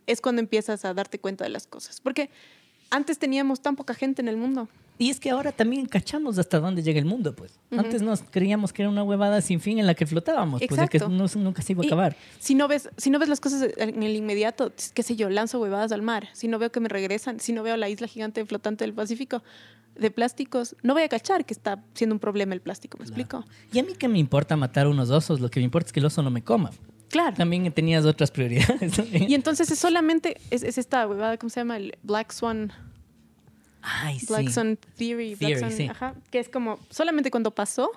es 0.07 0.21
cuando 0.21 0.39
empiezas 0.39 0.85
a 0.85 0.93
darte 0.93 1.19
cuenta 1.19 1.43
de 1.43 1.49
las 1.49 1.67
cosas. 1.67 1.99
Porque 1.99 2.29
antes 2.89 3.19
teníamos 3.19 3.61
tan 3.61 3.75
poca 3.75 3.93
gente 3.93 4.21
en 4.21 4.29
el 4.29 4.37
mundo. 4.37 4.69
Y 5.01 5.09
es 5.09 5.19
que 5.19 5.31
ahora 5.31 5.51
también 5.51 5.87
cachamos 5.87 6.37
hasta 6.37 6.59
dónde 6.59 6.83
llega 6.83 6.99
el 6.99 7.05
mundo, 7.05 7.35
pues. 7.35 7.59
Antes 7.75 8.03
nos 8.03 8.21
creíamos 8.21 8.71
que 8.71 8.83
era 8.83 8.89
una 8.91 9.01
huevada 9.01 9.41
sin 9.41 9.59
fin 9.59 9.79
en 9.79 9.87
la 9.87 9.95
que 9.95 10.05
flotábamos, 10.05 10.61
pues 10.67 10.79
de 10.79 10.87
que 10.89 10.99
no- 10.99 11.25
nunca 11.37 11.63
se 11.63 11.71
iba 11.73 11.81
a 11.81 11.85
Y- 11.85 11.87
acabar. 11.87 12.15
Si 12.39 12.53
no 12.53 12.67
ves, 12.67 12.87
si 12.97 13.09
no 13.09 13.17
ves 13.17 13.27
las 13.27 13.39
cosas 13.39 13.67
en 13.77 14.03
el 14.03 14.15
inmediato, 14.15 14.71
qué 14.93 15.01
sé 15.01 15.15
yo, 15.15 15.31
lanzo 15.31 15.59
huevadas 15.59 15.91
al 15.91 16.03
mar. 16.03 16.27
Si 16.33 16.47
no 16.47 16.59
veo 16.59 16.71
que 16.71 16.79
me 16.79 16.87
regresan, 16.87 17.39
si 17.39 17.51
no 17.51 17.63
veo 17.63 17.77
la 17.77 17.89
isla 17.89 18.05
gigante 18.05 18.45
flotante 18.45 18.83
del 18.83 18.93
Pacífico 18.93 19.41
de 19.95 20.11
plásticos, 20.11 20.75
no 20.83 20.93
voy 20.93 21.01
a 21.01 21.09
cachar 21.09 21.45
que 21.45 21.53
está 21.55 21.83
siendo 21.95 22.13
un 22.15 22.19
problema 22.19 22.53
el 22.53 22.61
plástico, 22.61 22.99
¿me 22.99 23.05
Claro. 23.05 23.21
explico? 23.21 23.45
Y 23.73 23.79
a 23.79 23.83
mí 23.83 23.93
que 23.95 24.07
me 24.07 24.19
importa 24.19 24.55
matar 24.55 24.87
unos 24.87 25.09
osos, 25.09 25.39
lo 25.39 25.49
que 25.49 25.59
me 25.59 25.63
importa 25.63 25.87
es 25.87 25.93
que 25.93 25.99
el 25.99 26.05
oso 26.05 26.21
no 26.21 26.29
me 26.29 26.43
coma. 26.43 26.69
Claro. 27.09 27.35
También 27.35 27.69
tenías 27.73 28.05
otras 28.05 28.29
prioridades. 28.29 29.01
Y 29.13 29.33
entonces 29.33 29.71
es 29.71 29.79
solamente, 29.79 30.37
es, 30.51 30.61
es 30.61 30.77
esta 30.77 31.07
huevada, 31.07 31.37
¿cómo 31.37 31.49
se 31.49 31.59
llama? 31.59 31.75
El 31.77 31.97
Black 32.03 32.31
Swan, 32.31 32.71
Ay, 33.81 34.19
sí. 34.19 34.27
Black 34.27 34.49
Swan 34.49 34.77
Theory, 34.97 35.35
Black 35.35 35.39
Theory, 35.53 35.59
Swan- 35.59 35.71
sí. 35.77 35.87
ajá, 35.89 36.15
que 36.29 36.39
es 36.39 36.49
como, 36.49 36.79
solamente 36.89 37.31
cuando 37.31 37.51
pasó, 37.51 37.89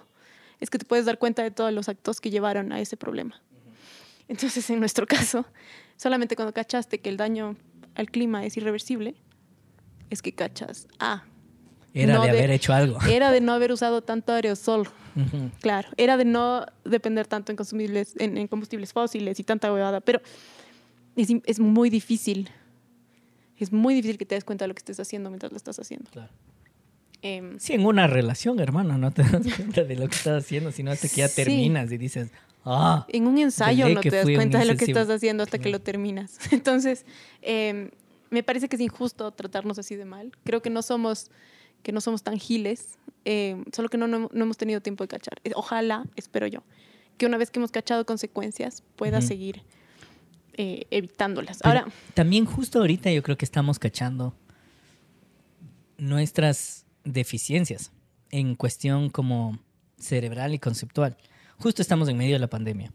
es 0.61 0.71
que 0.71 0.79
te 0.79 0.85
puedes 0.85 1.05
dar 1.05 1.19
cuenta 1.19 1.43
de 1.43 1.51
todos 1.51 1.73
los 1.73 1.89
actos 1.89 2.21
que 2.21 2.31
llevaron 2.31 2.73
a 2.73 2.81
ese 2.81 2.97
problema. 2.97 3.41
Entonces, 4.29 4.69
en 4.71 4.81
nuestro 4.81 5.07
caso, 5.07 5.45
solamente 5.97 6.37
cuando 6.37 6.53
cachaste 6.55 6.99
que 7.01 7.09
el 7.11 7.17
daño 7.17 7.57
al 7.95 8.11
clima 8.11 8.45
es 8.47 8.57
irreversible, 8.57 9.15
es 10.11 10.23
que 10.23 10.33
cachas, 10.33 10.87
ah, 10.99 11.25
Era 11.93 12.15
no 12.15 12.23
de 12.23 12.31
de- 12.33 12.39
haber 12.39 12.51
hecho 12.51 12.73
algo. 12.73 12.99
era 13.09 13.31
de 13.31 13.41
no 13.41 13.53
haber 13.53 13.71
usado 13.73 14.03
tanto 14.03 14.33
aerosol, 14.33 14.89
Ujú. 15.17 15.51
claro, 15.61 15.89
era 15.97 16.17
de 16.17 16.25
no 16.25 16.65
depender 16.85 17.27
tanto 17.27 17.53
en, 17.53 17.57
consumibles, 17.57 18.15
en, 18.19 18.37
en 18.39 18.49
combustibles 18.49 18.93
fósiles 18.93 19.39
y 19.39 19.45
tanta 19.45 19.73
huevada, 19.73 20.01
pero 20.01 20.21
es, 21.17 21.29
es 21.45 21.61
muy 21.61 21.91
difícil, 21.91 22.49
es 23.59 23.73
muy 23.73 23.95
difícil 23.95 24.19
que 24.19 24.27
te 24.27 24.35
des 24.35 24.45
cuenta 24.45 24.65
de 24.65 24.69
lo 24.69 24.75
que 24.75 24.81
estés 24.81 24.99
haciendo 25.01 25.31
mientras 25.31 25.53
lo 25.53 25.57
estás 25.57 25.79
haciendo. 25.79 26.11
Claro. 26.11 26.31
Em, 27.23 27.59
Sí, 27.59 27.73
en 27.73 27.87
una 27.87 28.07
relación, 28.07 28.59
hermano, 28.61 28.99
no 28.99 29.11
te 29.11 29.23
das 29.23 29.47
cuenta 29.57 29.85
de 29.85 29.97
lo 29.97 30.09
que 30.09 30.15
estás 30.17 30.45
haciendo, 30.45 30.73
sino 30.73 30.91
hasta 30.91 31.09
que 31.09 31.17
ya 31.17 31.29
Sí. 31.29 31.37
terminas 31.37 31.91
y 31.91 31.97
dices, 31.99 32.31
ah, 32.65 33.07
En 33.09 33.27
un 33.27 33.39
ensayo 33.39 33.89
no 33.89 34.01
que 34.01 34.11
te 34.11 34.17
das 34.17 34.25
cuenta 34.27 34.59
de 34.59 34.67
lo 34.67 34.77
que 34.77 34.85
estás 34.85 35.09
haciendo 35.09 35.43
hasta 35.43 35.59
que 35.59 35.65
Claro. 35.65 35.79
lo 35.79 35.83
terminas. 35.85 36.39
Entonces, 36.53 37.07
eh, 37.43 37.91
me 38.31 38.43
parece 38.43 38.69
que 38.69 38.77
es 38.77 38.83
injusto 38.83 39.31
tratarnos 39.33 39.79
así 39.79 39.97
de 39.97 40.05
mal. 40.05 40.33
Creo 40.45 40.61
que 40.61 40.69
no 40.71 40.83
somos, 40.83 41.31
que 41.83 41.93
no 41.93 42.01
somos 42.01 42.23
tan 42.23 42.39
giles, 42.39 42.99
eh, 43.25 43.63
solo 43.75 43.89
que 43.89 43.97
no, 43.97 44.07
no, 44.07 44.29
no 44.33 44.45
hemos 44.45 44.57
tenido 44.59 44.81
tiempo 44.83 45.05
de 45.05 45.09
cachar. 45.09 45.39
Eh, 45.45 45.53
Ojalá, 45.55 46.05
espero 46.17 46.47
yo, 46.47 46.63
que 47.17 47.25
una 47.27 47.39
vez 47.39 47.51
que 47.51 47.59
hemos 47.59 47.71
cachado 47.71 48.05
consecuencias, 48.05 48.83
pueda 48.97 49.19
Ujú. 49.19 49.29
seguir 49.29 49.63
eh, 50.57 50.87
evitándolas. 50.91 51.59
Pero 51.63 51.81
Ahora, 51.81 51.93
también 52.15 52.45
justo 52.45 52.79
ahorita 52.81 53.11
yo 53.13 53.23
creo 53.23 53.37
que 53.37 53.45
estamos 53.45 53.79
cachando 53.79 54.35
nuestras 55.99 56.87
deficiencias 57.05 57.93
en 58.31 58.55
cuestión 58.57 59.11
como 59.11 59.59
cerebral 59.99 60.55
y 60.55 60.59
conceptual. 60.59 61.17
Justo 61.59 61.83
estamos 61.83 62.09
en 62.09 62.17
medio 62.17 62.35
de 62.35 62.41
la 62.41 62.49
pandemia 62.49 62.93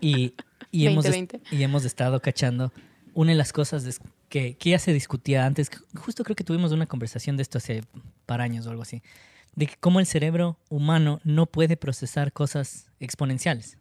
y, 0.00 0.34
y, 0.72 0.86
hemos, 0.86 1.04
est- 1.04 1.14
2020. 1.14 1.42
y 1.56 1.62
hemos 1.62 1.84
estado 1.84 2.20
cachando 2.20 2.72
una 3.12 3.32
de 3.32 3.36
las 3.36 3.52
cosas 3.52 4.00
que, 4.28 4.56
que 4.56 4.70
ya 4.70 4.78
se 4.78 4.92
discutía 4.92 5.46
antes, 5.46 5.70
justo 5.94 6.24
creo 6.24 6.36
que 6.36 6.44
tuvimos 6.44 6.72
una 6.72 6.86
conversación 6.86 7.36
de 7.36 7.42
esto 7.42 7.58
hace 7.58 7.82
par 8.26 8.40
años 8.40 8.66
o 8.66 8.70
algo 8.70 8.82
así, 8.82 9.02
de 9.54 9.66
que 9.66 9.74
cómo 9.78 10.00
el 10.00 10.06
cerebro 10.06 10.58
humano 10.68 11.20
no 11.24 11.46
puede 11.46 11.76
procesar 11.76 12.32
cosas 12.32 12.90
exponenciales. 13.00 13.78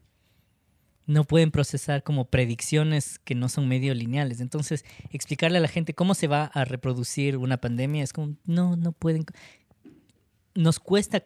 No 1.08 1.24
pueden 1.24 1.51
procesar 1.51 2.03
como 2.03 2.26
predicciones 2.26 3.20
que 3.20 3.36
no 3.36 3.49
son 3.49 3.68
medio 3.68 3.93
lineales. 3.93 4.41
Entonces, 4.41 4.86
explicarle 5.12 5.60
a 5.60 5.62
la 5.62 5.68
gente 5.68 5.93
cómo 5.93 6.16
se 6.16 6.28
va 6.28 6.45
a 6.45 6.66
reproducir 6.66 7.38
una 7.38 7.58
pandemia 7.58 8.03
es 8.03 8.14
como, 8.14 8.36
no, 8.45 8.76
no 8.76 8.91
pueden. 8.91 9.26
Nos 10.56 10.80
cuesta 10.80 11.24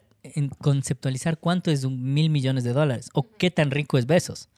conceptualizar 0.58 1.38
cuánto 1.38 1.70
es 1.70 1.84
un 1.84 2.12
mil 2.12 2.30
millones 2.30 2.64
de 2.64 2.72
dólares 2.72 3.10
o 3.14 3.30
qué 3.30 3.50
tan 3.50 3.70
rico 3.70 3.98
es 3.98 4.06
Besos. 4.06 4.48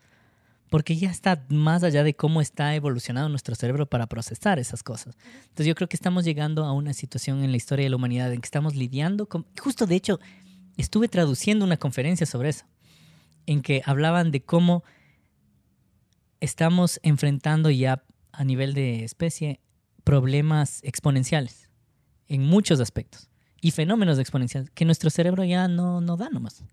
Porque 0.71 0.97
ya 0.97 1.11
está 1.11 1.45
más 1.51 1.83
allá 1.83 2.03
de 2.03 2.15
cómo 2.15 2.41
está 2.41 2.75
evolucionado 2.75 3.29
nuestro 3.29 3.55
cerebro 3.55 3.85
para 3.85 4.07
procesar 4.07 4.59
esas 4.59 4.83
cosas. 4.83 5.17
Entonces 5.43 5.67
yo 5.67 5.75
creo 5.75 5.87
que 5.87 5.97
estamos 5.97 6.25
llegando 6.25 6.65
a 6.65 6.73
una 6.73 6.95
situación 6.95 7.45
en 7.45 7.51
la 7.51 7.59
historia 7.59 7.85
de 7.85 7.91
la 7.91 7.97
humanidad 7.97 8.33
en 8.33 8.41
que 8.41 8.47
estamos 8.47 8.75
lidiando 8.75 9.27
con... 9.27 9.47
Justo 9.61 9.87
de 9.87 9.97
hecho, 9.97 10.19
estuve 10.79 11.09
traduciendo 11.09 11.67
una 11.67 11.77
conferencia 11.77 12.27
sobre 12.27 12.49
eso, 12.49 12.65
en 13.45 13.61
que 13.61 13.83
hablaban 13.85 14.31
de 14.31 14.43
cómo 14.43 14.83
estamos 16.43 16.99
enfrentando 17.03 17.71
ya 17.71 18.03
a 18.33 18.45
nivel 18.45 18.75
de 18.75 19.05
especie 19.05 19.61
problemas 20.05 20.81
exponenciales 20.83 21.71
en 22.29 22.43
muchos 22.45 22.81
aspectos 22.81 23.29
y 23.61 23.71
fenómenos 23.71 24.19
exponenciales 24.19 24.71
que 24.71 24.85
nuestro 24.85 25.09
cerebro 25.11 25.45
ya 25.45 25.69
no, 25.69 26.01
no 26.01 26.17
da 26.17 26.29
nomás. 26.31 26.65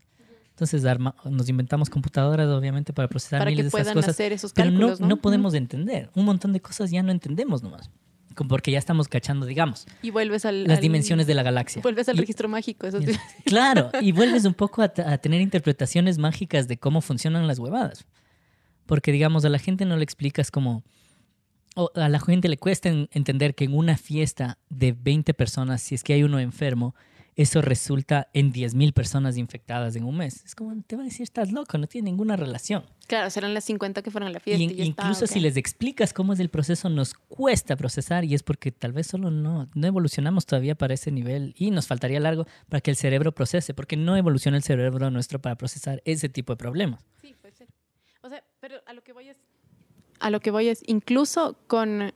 Entonces 0.50 0.84
nos 1.26 1.48
inventamos 1.48 1.90
computadoras, 1.90 2.48
obviamente, 2.50 2.92
para 2.92 3.08
procesar 3.08 3.40
para 3.40 3.52
miles 3.52 3.58
que 3.60 3.64
de 3.64 3.68
esas 3.70 3.82
puedan 3.82 3.94
cosas. 3.94 4.10
hacer 4.10 4.34
esos 4.34 4.52
pero 4.54 4.72
no, 4.72 4.96
no 4.98 5.18
podemos 5.22 5.54
entender. 5.54 6.10
Un 6.16 6.26
montón 6.26 6.52
de 6.52 6.60
cosas 6.60 6.92
ya 6.92 7.02
no 7.04 7.12
entendemos 7.12 7.64
nomás. 7.64 7.90
Porque 8.48 8.72
ya 8.72 8.80
estamos 8.80 9.08
cachando, 9.08 9.46
digamos, 9.46 9.86
Y 10.02 10.12
vuelves 10.12 10.46
al... 10.46 10.64
las 10.64 10.78
al- 10.78 10.82
dimensiones 10.82 11.28
de 11.28 11.34
la 11.34 11.44
galaxia. 11.44 11.82
Vuelves 11.82 12.08
al 12.10 12.16
Y- 12.18 12.22
registro 12.22 12.48
mágico. 12.50 12.88
Eso 12.88 13.00
y- 13.00 13.06
Claro, 13.46 13.92
y 14.02 14.12
vuelves 14.14 14.46
un 14.46 14.54
poco 14.54 14.82
a, 14.82 14.86
a 15.06 15.18
tener 15.18 15.42
interpretaciones 15.42 16.18
mágicas 16.18 16.68
de 16.68 16.78
cómo 16.78 17.02
funcionan 17.02 17.48
las 17.48 17.60
huevadas. 17.60 18.06
Porque, 18.90 19.12
digamos, 19.12 19.46
a 19.46 19.50
la 19.50 19.60
gente 19.60 19.86
no 19.86 19.96
le 19.98 20.04
explicas 20.04 20.50
cómo... 20.50 20.84
O 21.76 21.92
a 21.94 22.10
la 22.10 22.20
gente 22.20 22.50
le 22.50 22.58
cuesta 22.58 22.90
en- 22.90 23.08
entender 23.12 23.54
que 23.54 23.66
en 23.66 23.76
una 23.76 23.98
fiesta 23.98 24.58
de 24.70 24.94
20 24.94 25.36
personas, 25.36 25.84
si 25.84 25.94
es 25.94 26.04
que 26.04 26.14
hay 26.14 26.24
uno 26.24 26.40
enfermo, 26.40 26.96
eso 27.36 27.62
resulta 27.62 28.30
en 28.34 28.52
10.000 28.52 28.92
personas 28.92 29.38
infectadas 29.38 29.96
en 29.96 30.06
un 30.06 30.18
mes. 30.18 30.44
Es 30.44 30.56
como, 30.56 30.76
te 30.82 30.96
va 30.96 31.04
a 31.04 31.06
decir, 31.06 31.22
estás 31.22 31.52
loco, 31.52 31.78
no 31.78 31.86
tiene 31.86 32.10
ninguna 32.10 32.36
relación. 32.36 32.84
Claro, 33.06 33.30
serán 33.30 33.54
las 33.54 33.64
50 33.66 34.02
que 34.02 34.10
fueron 34.10 34.30
a 34.30 34.32
la 34.34 34.40
fiesta. 34.40 34.64
Y, 34.64 34.68
está, 34.82 35.04
incluso 35.04 35.28
si 35.28 35.40
les 35.40 35.56
explicas 35.56 36.12
cómo 36.12 36.34
es 36.34 36.40
el 36.40 36.50
proceso, 36.50 36.90
nos 36.90 37.14
cuesta 37.14 37.76
procesar 37.76 38.26
y 38.26 38.34
es 38.34 38.42
porque 38.42 38.72
tal 38.72 38.92
vez 38.92 39.06
solo 39.06 39.30
no, 39.30 39.70
no 39.76 39.88
evolucionamos 39.88 40.48
todavía 40.48 40.74
para 40.74 40.96
ese 40.96 41.12
nivel 41.12 41.54
y 41.56 41.70
nos 41.70 41.86
faltaría 41.86 42.20
largo 42.20 42.48
para 42.68 42.82
que 42.82 42.90
el 42.90 42.98
cerebro 42.98 43.32
procese, 43.34 43.76
porque 43.76 43.96
no 43.96 44.18
evoluciona 44.18 44.58
el 44.58 44.64
cerebro 44.64 45.12
nuestro 45.12 45.40
para 45.40 45.56
procesar 45.56 46.02
ese 46.06 46.28
tipo 46.28 46.54
de 46.54 46.58
problemas. 46.58 47.06
Sí, 47.22 47.36
puede 47.40 47.54
ser. 47.54 47.68
O 48.22 48.28
sea, 48.30 48.44
pero 48.60 48.76
a 48.86 48.94
lo 48.94 49.02
que 49.04 49.14
voy 49.14 49.30
es. 49.30 49.38
A 50.20 50.30
lo 50.30 50.40
que 50.40 50.52
voy 50.52 50.68
es, 50.68 50.82
incluso 50.86 51.56
con. 51.68 52.12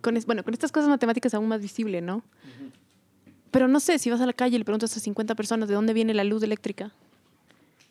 con 0.00 0.16
es- 0.16 0.26
bueno, 0.26 0.44
con 0.44 0.52
estas 0.54 0.72
cosas 0.72 0.88
matemáticas 0.88 1.34
aún 1.34 1.48
más 1.48 1.60
visible, 1.60 2.00
¿no? 2.00 2.22
Pero 3.50 3.66
no 3.68 3.80
sé, 3.80 3.98
si 3.98 4.10
vas 4.10 4.20
a 4.20 4.26
la 4.26 4.32
calle 4.34 4.56
y 4.56 4.58
le 4.58 4.64
preguntas 4.64 4.94
a 4.96 5.00
50 5.00 5.34
personas 5.34 5.68
de 5.68 5.74
dónde 5.74 5.94
viene 5.94 6.12
la 6.12 6.24
luz 6.24 6.42
eléctrica, 6.42 6.92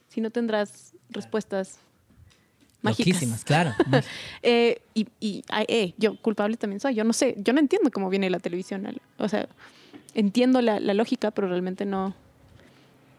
si 0.10 0.22
no 0.22 0.30
tendrás 0.30 0.94
respuestas 1.10 1.80
mágicas. 2.84 3.44
Claro. 3.44 3.74
Eh, 4.44 4.82
y 4.94 5.08
y 5.20 5.44
ay, 5.50 5.66
eh, 5.68 5.94
yo 5.98 6.22
culpable 6.22 6.58
también 6.58 6.80
soy. 6.80 6.94
Yo 6.94 7.04
no 7.04 7.14
sé, 7.14 7.36
yo 7.40 7.54
no 7.54 7.60
entiendo 7.60 7.90
cómo 7.92 8.10
viene 8.10 8.30
la 8.30 8.40
televisión. 8.40 8.88
O 9.18 9.28
sea, 9.28 9.50
entiendo 10.14 10.62
la, 10.62 10.80
la 10.80 10.94
lógica, 10.94 11.32
pero 11.32 11.48
realmente 11.48 11.86
no. 11.86 12.14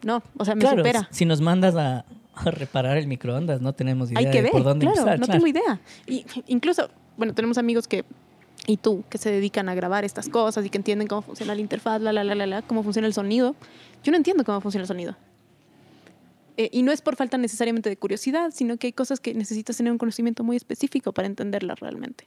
No, 0.01 0.23
o 0.37 0.45
sea, 0.45 0.55
me 0.55 0.61
claro, 0.61 0.77
supera. 0.77 1.09
si 1.11 1.25
nos 1.25 1.41
mandas 1.41 1.75
a, 1.75 2.05
a 2.45 2.51
reparar 2.51 2.97
el 2.97 3.07
microondas, 3.07 3.61
no 3.61 3.73
tenemos 3.73 4.09
idea 4.11 4.19
Hay 4.19 4.25
que 4.25 4.37
de 4.37 4.41
ver, 4.43 4.51
por 4.51 4.63
dónde 4.63 4.85
claro, 4.85 4.99
empezar. 4.99 5.19
no 5.19 5.25
claro. 5.25 5.39
tengo 5.41 5.47
idea. 5.47 5.79
Y 6.07 6.25
incluso, 6.47 6.89
bueno, 7.17 7.33
tenemos 7.33 7.57
amigos 7.57 7.87
que, 7.87 8.05
y 8.67 8.77
tú, 8.77 9.03
que 9.09 9.17
se 9.17 9.31
dedican 9.31 9.69
a 9.69 9.75
grabar 9.75 10.05
estas 10.05 10.29
cosas 10.29 10.65
y 10.65 10.69
que 10.69 10.77
entienden 10.77 11.07
cómo 11.07 11.21
funciona 11.21 11.55
la 11.55 11.61
interfaz, 11.61 12.01
la, 12.01 12.13
la, 12.13 12.23
la, 12.23 12.35
la, 12.35 12.45
la, 12.47 12.61
cómo 12.61 12.83
funciona 12.83 13.07
el 13.07 13.13
sonido. 13.13 13.55
Yo 14.03 14.11
no 14.11 14.17
entiendo 14.17 14.43
cómo 14.43 14.61
funciona 14.61 14.83
el 14.83 14.87
sonido. 14.87 15.15
Eh, 16.57 16.69
y 16.73 16.83
no 16.83 16.91
es 16.91 17.01
por 17.01 17.15
falta 17.15 17.37
necesariamente 17.37 17.89
de 17.89 17.95
curiosidad, 17.97 18.51
sino 18.53 18.77
que 18.77 18.87
hay 18.87 18.93
cosas 18.93 19.19
que 19.19 19.33
necesitas 19.33 19.77
tener 19.77 19.91
un 19.93 19.97
conocimiento 19.97 20.43
muy 20.43 20.57
específico 20.57 21.13
para 21.13 21.25
entenderlas 21.27 21.79
realmente. 21.79 22.25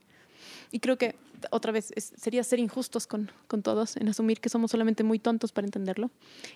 Y 0.71 0.81
creo 0.81 0.97
que, 0.97 1.17
otra 1.51 1.71
vez, 1.71 1.93
es- 1.97 2.13
sería 2.17 2.43
ser 2.43 2.59
injustos 2.59 3.07
con, 3.07 3.31
con 3.47 3.63
todos 3.63 3.97
en 3.99 4.09
asumir 4.09 4.41
que 4.41 4.49
somos 4.49 4.71
solamente 4.71 5.05
muy 5.05 5.19
tontos 5.19 5.53
para 5.53 5.67
entenderlo. 5.67 6.11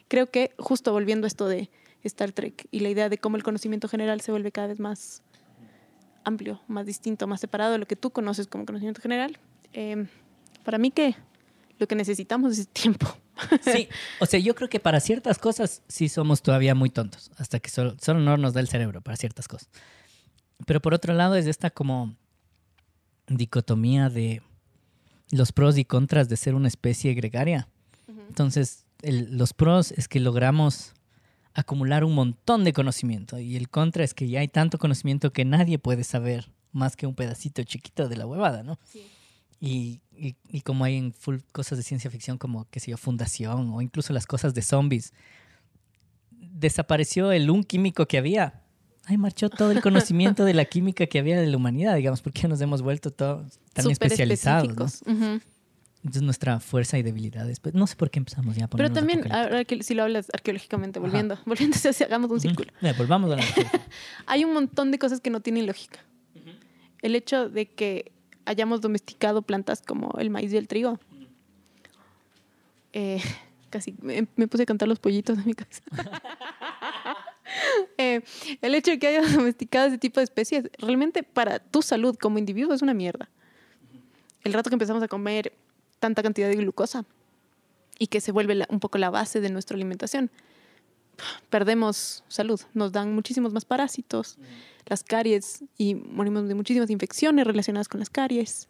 Creo 0.09 0.31
que, 0.31 0.53
justo 0.59 0.91
volviendo 0.93 1.27
a 1.27 1.29
esto 1.29 1.49
de 1.49 1.69
Star 2.05 2.33
Trek 2.33 2.67
y 2.71 2.81
la 2.81 2.89
idea 2.89 3.09
de 3.09 3.19
cómo 3.19 3.37
el 3.37 3.43
conocimiento 3.43 3.89
general 3.89 4.21
se 4.21 4.31
vuelve 4.31 4.53
cada 4.53 4.69
vez 4.69 4.79
más 4.81 5.23
amplio, 6.25 6.61
más 6.69 6.87
distinto, 6.87 7.27
más 7.27 7.41
separado 7.41 7.73
de 7.73 7.79
lo 7.79 7.87
que 7.87 7.97
tú 7.97 8.11
conoces 8.11 8.47
como 8.47 8.65
conocimiento 8.67 9.01
general, 9.01 9.39
eh, 9.73 10.07
para 10.65 10.79
mí 10.79 10.91
que 10.91 11.15
lo 11.79 11.87
que 11.87 11.95
necesitamos 11.95 12.59
es 12.59 12.69
tiempo. 12.69 13.07
Sí, 13.63 13.87
o 14.19 14.25
sea, 14.25 14.41
yo 14.41 14.55
creo 14.55 14.71
que 14.71 14.81
para 14.81 14.99
ciertas 14.99 15.37
cosas 15.39 15.83
sí 15.89 16.09
somos 16.09 16.41
todavía 16.41 16.75
muy 16.75 16.89
tontos, 16.89 17.31
hasta 17.37 17.61
que 17.61 17.69
solo, 17.69 17.95
solo 18.01 18.19
no 18.21 18.39
nos 18.39 18.55
da 18.55 18.61
el 18.61 18.69
cerebro 18.69 19.03
para 19.03 19.17
ciertas 19.19 19.47
cosas. 19.47 19.69
Pero 20.65 20.81
por 20.81 20.95
otro 20.95 21.13
lado 21.13 21.35
es 21.35 21.47
esta 21.47 21.69
como 21.69 22.17
dicotomía 23.27 24.09
de 24.09 24.41
los 25.31 25.53
pros 25.53 25.77
y 25.77 25.85
contras 25.85 26.29
de 26.31 26.37
ser 26.39 26.55
una 26.55 26.69
especie 26.69 27.13
gregaria. 27.15 27.69
Entonces, 28.29 28.87
el- 29.03 29.37
los 29.37 29.53
pros 29.53 29.93
es 29.93 30.09
que 30.09 30.19
logramos 30.21 30.95
acumular 31.57 32.05
un 32.05 32.15
montón 32.15 32.65
de 32.65 32.75
conocimiento 32.75 33.39
y 33.39 33.57
el 33.57 33.71
contra 33.71 34.05
es 34.05 34.13
que 34.13 34.29
ya 34.29 34.41
hay 34.41 34.49
tanto 34.49 34.79
conocimiento 34.79 35.33
que 35.33 35.47
nadie 35.47 35.79
puede 35.79 36.05
saber 36.05 36.51
más 36.73 36.97
que 36.97 37.07
un 37.07 37.15
pedacito 37.15 37.63
chiquito 37.63 38.09
de 38.09 38.17
la 38.17 38.27
huevada, 38.27 38.63
¿no? 38.63 38.79
Y, 39.59 40.03
y, 40.15 40.37
y 40.51 40.61
como 40.61 40.85
hay 40.85 40.97
en 40.97 41.15
full 41.15 41.39
cosas 41.53 41.79
de 41.79 41.83
ciencia 41.83 42.11
ficción 42.11 42.37
como, 42.37 42.69
qué 42.71 42.79
sé 42.79 42.91
yo, 42.91 42.99
Fundación 42.99 43.71
o 43.73 43.81
incluso 43.81 44.13
las 44.13 44.27
cosas 44.27 44.53
de 44.53 44.61
zombies, 44.61 45.15
desapareció 46.31 47.33
el 47.33 47.49
un 47.49 47.65
químico 47.65 48.07
que 48.07 48.19
había. 48.19 48.63
Ay, 49.07 49.17
marchó 49.17 49.49
todo 49.49 49.71
el 49.71 49.81
conocimiento 49.81 50.45
de 50.45 50.53
la 50.53 50.67
química 50.67 51.07
que 51.07 51.19
había 51.19 51.41
de 51.41 51.47
la 51.47 51.57
humanidad, 51.57 51.97
digamos, 51.97 52.21
porque 52.21 52.47
nos 52.49 52.61
hemos 52.61 52.83
vuelto 52.83 53.11
todos 53.11 53.59
tan 53.73 53.91
especializados. 53.91 54.77
¿no? 54.77 54.85
específicos. 54.85 55.03
Ujú. 55.07 55.41
Entonces 56.07 56.23
nuestra 56.23 56.61
fuerza 56.61 56.97
y 56.99 57.03
debilidad 57.03 57.51
es- 57.51 57.59
pues, 57.59 57.75
no 57.75 57.85
sé 57.89 57.97
por 57.97 58.11
qué 58.11 58.21
empezamos 58.21 58.55
ya 58.55 58.67
a 58.67 58.69
Pero 58.69 58.93
también, 58.93 59.31
ahora 59.33 59.65
que 59.65 59.83
si 59.83 59.93
lo 59.93 60.05
hablas 60.05 60.29
arqueológicamente, 60.33 61.01
Ajá. 61.01 61.07
volviendo, 61.09 61.37
volviendo, 61.47 61.77
si 61.77 62.05
hagamos 62.05 62.31
un 62.31 62.41
círculo. 62.41 62.71
Ya, 62.81 62.93
volvamos 62.93 63.33
a 63.33 63.37
la 63.37 63.43
Hay 64.27 64.45
un 64.45 64.53
montón 64.53 64.93
de 64.93 65.01
cosas 65.01 65.21
que 65.21 65.31
no 65.31 65.41
tienen 65.41 65.67
lógica. 65.67 65.99
El 67.03 67.17
hecho 67.17 67.49
de 67.49 67.67
que 67.67 68.13
hayamos 68.45 68.81
domesticado 68.81 69.43
plantas 69.43 69.83
como 69.83 70.13
el 70.19 70.31
maíz 70.31 70.53
y 70.53 70.57
el 70.57 70.69
trigo. 70.69 71.01
Eh, 72.93 73.21
casi 73.71 73.95
me, 74.01 74.29
me 74.37 74.47
puse 74.47 74.63
a 74.63 74.67
cantar 74.67 74.87
los 74.87 75.01
pollitos 75.01 75.37
en 75.39 75.45
mi 75.47 75.55
casa. 75.55 75.83
Eh, 77.99 78.23
el 78.63 78.75
hecho 78.77 78.93
de 78.93 78.99
que 79.01 79.09
hayas 79.09 79.35
domesticado 79.35 79.89
ese 79.89 79.99
tipo 79.99 80.21
de 80.21 80.25
especies, 80.25 80.71
realmente 80.79 81.23
para 81.25 81.59
tu 81.59 81.83
salud 81.83 82.17
como 82.17 82.39
individuo 82.39 82.73
es 82.75 82.83
una 82.83 82.95
mierda. 82.95 83.29
El 84.45 84.53
rato 84.53 84.71
que 84.71 84.75
empezamos 84.75 85.03
a 85.03 85.09
comer 85.09 85.53
tanta 85.99 86.23
cantidad 86.23 86.49
de 86.49 86.57
glucosa 86.57 87.05
y 87.99 88.09
que 88.09 88.21
se 88.21 88.33
vuelve 88.33 88.55
la- 88.55 88.67
un 88.71 88.81
poco 88.81 88.99
la 88.99 89.11
base 89.11 89.41
de 89.41 89.51
nuestra 89.51 89.75
alimentación, 89.75 90.31
perdemos 91.51 92.23
salud, 92.29 92.61
nos 92.75 92.93
dan 92.93 93.15
muchísimos 93.15 93.53
más 93.53 93.65
parásitos, 93.65 94.37
las 94.87 95.03
caries 95.03 95.65
y 95.79 95.95
morimos 95.95 96.47
de 96.49 96.55
muchísimas 96.55 96.91
infecciones 96.91 97.47
relacionadas 97.47 97.89
con 97.89 98.01
las 98.01 98.11
caries. 98.11 98.69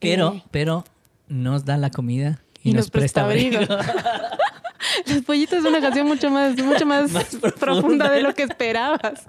Pero, 0.00 0.34
Eh, 0.34 0.42
pero 0.50 0.84
nos 1.28 1.64
da 1.64 1.76
la 1.76 1.90
comida 1.90 2.40
y, 2.62 2.70
y 2.70 2.72
nos, 2.72 2.90
presta 2.90 3.24
abrigo. 3.24 3.60
Los 5.06 5.22
pollitos 5.22 5.58
es 5.58 5.64
una 5.64 5.80
canción 5.80 6.06
mucho 6.06 6.30
más, 6.30 6.56
mucho 6.62 6.86
más, 6.86 7.10
Más 7.12 7.24
profunda. 7.26 7.56
profunda. 7.58 8.10
de 8.10 8.22
lo 8.22 8.34
que 8.34 8.44
esperabas. 8.44 9.24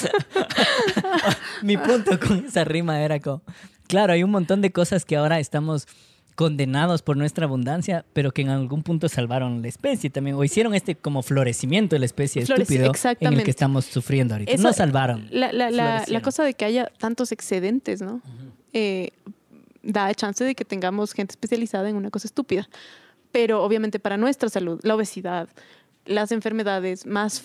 Mi 1.62 1.76
punto 1.76 2.18
con 2.20 2.44
esa 2.46 2.64
rima 2.64 3.00
era 3.02 3.18
como, 3.20 3.42
claro, 3.88 4.12
hay 4.12 4.22
un 4.22 4.30
montón 4.30 4.60
de 4.60 4.72
cosas 4.72 5.04
que 5.04 5.16
ahora 5.16 5.38
estamos 5.38 5.86
condenados 6.34 7.02
por 7.02 7.16
nuestra 7.16 7.44
abundancia, 7.46 8.04
pero 8.12 8.32
que 8.32 8.42
en 8.42 8.48
algún 8.48 8.82
punto 8.82 9.08
salvaron 9.08 9.62
la 9.62 9.68
especie 9.68 10.10
también, 10.10 10.36
o 10.36 10.44
hicieron 10.44 10.74
este 10.74 10.94
como 10.94 11.22
florecimiento 11.22 11.94
de 11.96 12.00
la 12.00 12.06
especie 12.06 12.42
estúpido 12.42 12.92
en 13.20 13.32
el 13.34 13.42
que 13.44 13.50
estamos 13.50 13.84
sufriendo 13.84 14.34
ahorita. 14.34 14.52
Eso- 14.52 14.62
no 14.62 14.72
salvaron. 14.72 15.26
La, 15.30 15.52
la- 15.52 15.70
la- 15.70 15.70
la 15.70 15.92
Florecieron. 15.96 16.22
cosa 16.22 16.44
de 16.44 16.54
que 16.54 16.64
haya 16.64 16.90
tantos 16.98 17.32
excedentes, 17.32 18.00
¿no? 18.02 18.22
Eh, 18.72 19.10
da 19.82 20.12
chance 20.14 20.44
de 20.44 20.54
que 20.54 20.64
tengamos 20.64 21.12
gente 21.12 21.32
especializada 21.32 21.88
en 21.88 21.96
una 21.96 22.10
cosa 22.10 22.26
estúpida. 22.28 22.68
Pero 23.32 23.62
obviamente 23.62 23.98
para 23.98 24.16
nuestra 24.16 24.48
salud, 24.48 24.80
la 24.82 24.94
obesidad, 24.94 25.48
las 26.04 26.32
enfermedades 26.32 27.06
más 27.06 27.42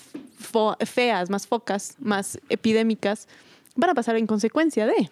feas, 0.86 1.30
más 1.30 1.48
focas, 1.48 1.96
más 2.00 2.40
epidémicas, 2.50 3.28
van 3.76 3.92
a 3.92 3.94
pasar 3.94 4.16
en 4.16 4.26
consecuencia 4.28 4.86
de. 4.88 5.10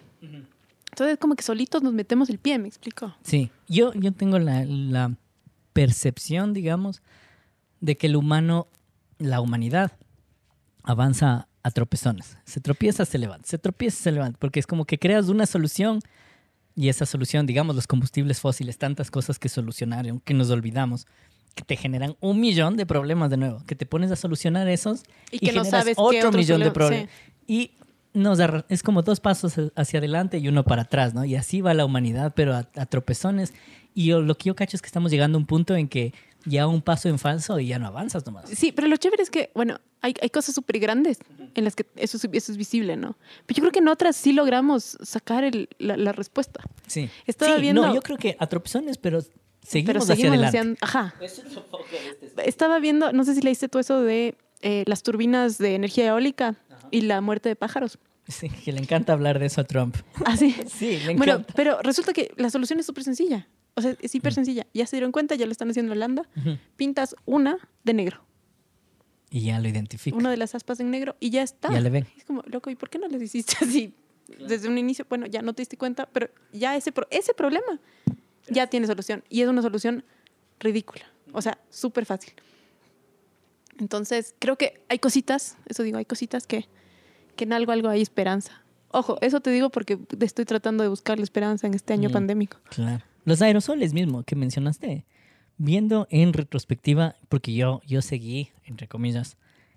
Entonces, 0.94 1.18
como 1.18 1.34
que 1.34 1.42
solitos 1.42 1.82
nos 1.82 1.92
metemos 1.92 2.30
el 2.30 2.38
pie, 2.38 2.58
¿me 2.58 2.68
explico? 2.68 3.14
Sí, 3.24 3.50
yo, 3.68 3.92
yo 3.94 4.12
tengo 4.12 4.38
la, 4.38 4.64
la 4.64 5.12
percepción, 5.72 6.54
digamos, 6.54 7.02
de 7.80 7.96
que 7.96 8.06
el 8.06 8.16
humano, 8.16 8.68
la 9.18 9.40
humanidad, 9.40 9.92
avanza 10.82 11.48
a 11.62 11.70
tropezones. 11.70 12.36
Se 12.44 12.60
tropieza, 12.60 13.04
se 13.04 13.18
levanta. 13.18 13.48
Se 13.48 13.58
tropieza, 13.58 14.02
se 14.02 14.12
levanta. 14.12 14.38
Porque 14.38 14.60
es 14.60 14.66
como 14.66 14.84
que 14.84 14.98
creas 14.98 15.28
una 15.28 15.46
solución 15.46 16.00
y 16.76 16.88
esa 16.88 17.06
solución, 17.06 17.46
digamos, 17.46 17.74
los 17.74 17.86
combustibles 17.86 18.40
fósiles, 18.40 18.78
tantas 18.78 19.10
cosas 19.10 19.38
que 19.38 19.48
solucionaron, 19.48 20.20
que 20.20 20.34
nos 20.34 20.50
olvidamos, 20.50 21.06
que 21.54 21.64
te 21.64 21.76
generan 21.76 22.16
un 22.20 22.40
millón 22.40 22.76
de 22.76 22.84
problemas 22.86 23.30
de 23.30 23.36
nuevo. 23.38 23.64
Que 23.66 23.74
te 23.76 23.86
pones 23.86 24.10
a 24.10 24.16
solucionar 24.16 24.68
esos 24.68 25.02
Y 25.30 25.38
que 25.38 25.46
no 25.46 25.64
generas 25.64 25.68
sabes 25.70 25.96
qué 25.96 26.02
otro 26.02 26.32
millón 26.32 26.60
de 26.60 26.70
problemas- 26.72 26.72
problemas. 26.72 27.10
Y 27.46 27.72
nos 28.14 28.38
es 28.68 28.82
como 28.82 29.02
dos 29.02 29.20
pasos 29.20 29.54
hacia 29.76 29.98
adelante 29.98 30.38
y 30.38 30.48
uno 30.48 30.64
para 30.64 30.82
atrás, 30.82 31.12
¿no? 31.14 31.24
Y 31.24 31.34
así 31.36 31.60
va 31.60 31.74
la 31.74 31.84
humanidad, 31.84 32.32
pero 32.34 32.54
a, 32.54 32.68
a 32.76 32.86
tropezones. 32.86 33.52
Y 33.94 34.06
yo- 34.06 34.22
lo 34.22 34.36
que 34.36 34.44
yo 34.44 34.54
cacho 34.56 34.76
es 34.76 34.82
que 34.82 34.86
estamos 34.86 35.10
llegando 35.10 35.36
a 35.36 35.40
un 35.40 35.46
punto 35.46 35.74
en 35.76 35.88
que 35.88 36.14
ya 36.46 36.66
un 36.66 36.82
paso 36.82 37.08
en 37.08 37.18
falso 37.18 37.58
y 37.58 37.68
ya 37.68 37.78
no 37.78 37.86
avanzas 37.86 38.24
nomás. 38.26 38.48
Sí, 38.50 38.70
pero 38.72 38.86
lo 38.86 38.96
chévere 38.96 39.22
es 39.22 39.30
que, 39.30 39.50
bueno, 39.54 39.80
hay, 40.02 40.14
hay 40.20 40.28
cosas 40.30 40.54
súper 40.54 40.78
grandes 40.78 41.18
en 41.54 41.64
las 41.64 41.74
que 41.74 41.86
eso, 41.96 42.16
es- 42.18 42.28
eso 42.32 42.52
es 42.52 42.58
visible, 42.58 42.96
¿no? 42.96 43.16
Pero 43.46 43.56
yo 43.56 43.62
creo 43.62 43.72
que 43.72 43.78
en 43.80 43.88
otras 43.88 44.14
sí 44.16 44.32
logramos 44.32 44.96
sacar 45.02 45.42
el- 45.44 45.68
la, 45.78 45.96
la 45.96 46.12
respuesta. 46.12 46.62
Sí. 46.86 47.08
Estaba 47.26 47.56
Sí, 47.56 47.62
viendo- 47.62 47.82
No, 47.86 47.94
yo 47.94 48.02
creo 48.02 48.18
que 48.18 48.36
a 48.38 48.46
tropezones, 48.46 48.98
pero 48.98 49.20
seguimos, 49.62 49.86
pero 49.86 49.98
hacia 50.00 50.14
seguimos 50.16 50.34
adelante. 50.38 50.58
hacia- 50.58 50.76
ajá. 50.82 51.14
Eso 51.20 51.42
es 51.46 51.56
un 51.56 51.62
poco 51.64 51.84
de 52.20 52.26
este- 52.26 52.48
Estaba 52.48 52.78
viendo, 52.78 53.12
no 53.12 53.24
sé 53.24 53.34
si 53.34 53.40
leíste 53.40 53.68
tú 53.68 53.78
eso 53.78 54.00
de 54.02 54.36
eh, 54.66 54.82
las 54.86 55.02
turbinas 55.02 55.58
de 55.58 55.74
energía 55.74 56.06
eólica 56.06 56.54
y 56.90 57.02
la 57.02 57.20
muerte 57.20 57.48
de 57.48 57.56
pájaros. 57.56 57.98
Sí, 58.28 58.48
que 58.48 58.72
le 58.72 58.80
encanta 58.80 59.12
hablar 59.12 59.38
de 59.38 59.46
eso 59.46 59.60
a 59.60 59.64
Trump. 59.64 59.96
Ah, 60.24 60.36
sí. 60.36 60.54
Sí, 60.66 60.98
le 61.06 61.14
Bueno, 61.16 61.34
encanta. 61.34 61.52
pero 61.56 61.80
resulta 61.82 62.12
que 62.12 62.32
la 62.36 62.48
solución 62.50 62.80
es 62.80 62.86
súper 62.86 63.04
sencilla. 63.04 63.48
O 63.74 63.82
sea, 63.82 63.96
es 64.00 64.14
hiper 64.14 64.32
sencilla. 64.32 64.66
Ya 64.72 64.86
se 64.86 64.96
dieron 64.96 65.10
cuenta, 65.12 65.34
ya 65.34 65.46
lo 65.46 65.52
están 65.52 65.68
haciendo 65.68 65.92
en 65.92 65.98
Holanda. 65.98 66.22
Ujú. 66.36 66.56
Pintas 66.76 67.16
una 67.26 67.58
de 67.82 67.92
negro, 67.92 68.24
Y 69.30 69.40
ya 69.46 69.58
lo 69.60 69.68
identifica. 69.68 70.16
una 70.16 70.30
de 70.30 70.36
las 70.36 70.54
aspas 70.54 70.78
en 70.80 70.90
negro 70.90 71.16
y 71.20 71.30
ya 71.30 71.42
está. 71.42 71.72
Ya 71.72 71.80
le 71.80 71.90
ven. 71.90 72.06
Es 72.16 72.24
como, 72.24 72.42
loco, 72.46 72.70
¿y 72.70 72.76
por 72.76 72.88
qué 72.88 72.98
no 72.98 73.08
les 73.08 73.20
hiciste 73.20 73.56
así 73.62 73.94
desde 74.46 74.68
un 74.68 74.78
inicio? 74.78 75.04
Bueno, 75.08 75.26
ya 75.26 75.42
no 75.42 75.52
te 75.54 75.62
diste 75.62 75.76
cuenta, 75.76 76.06
pero 76.12 76.30
ya 76.52 76.76
ese, 76.76 76.92
pro- 76.92 77.08
ese 77.10 77.34
problema 77.34 77.80
ya 78.48 78.68
tiene 78.68 78.86
solución. 78.86 79.24
Y 79.28 79.42
es 79.42 79.48
una 79.48 79.60
solución 79.60 80.04
ridícula. 80.60 81.04
O 81.32 81.42
sea, 81.42 81.58
súper 81.68 82.06
fácil. 82.06 82.32
Entonces, 83.78 84.34
creo 84.38 84.56
que 84.56 84.80
hay 84.88 84.98
cositas, 84.98 85.56
eso 85.66 85.82
digo, 85.82 85.98
hay 85.98 86.04
cositas 86.04 86.46
que, 86.46 86.66
que 87.36 87.44
en 87.44 87.52
algo, 87.52 87.72
algo 87.72 87.88
hay 87.88 88.02
esperanza. 88.02 88.62
Ojo, 88.90 89.18
eso 89.20 89.40
te 89.40 89.50
digo 89.50 89.70
porque 89.70 89.98
estoy 90.20 90.44
tratando 90.44 90.82
de 90.84 90.88
buscar 90.88 91.18
la 91.18 91.24
esperanza 91.24 91.66
en 91.66 91.74
este 91.74 91.92
año 91.92 92.08
Mm. 92.08 92.12
pandémico. 92.12 92.58
Claro. 92.70 93.02
Los 93.24 93.42
aerosoles 93.42 93.92
mismo 93.92 94.22
que 94.22 94.36
mencionaste, 94.36 95.04
viendo 95.56 96.06
en 96.10 96.32
retrospectiva, 96.32 97.16
porque 97.28 97.54
yo, 97.54 97.80
yo 97.86 98.02
seguí, 98.02 98.50
entre 98.64 98.86
comillas, 98.86 99.36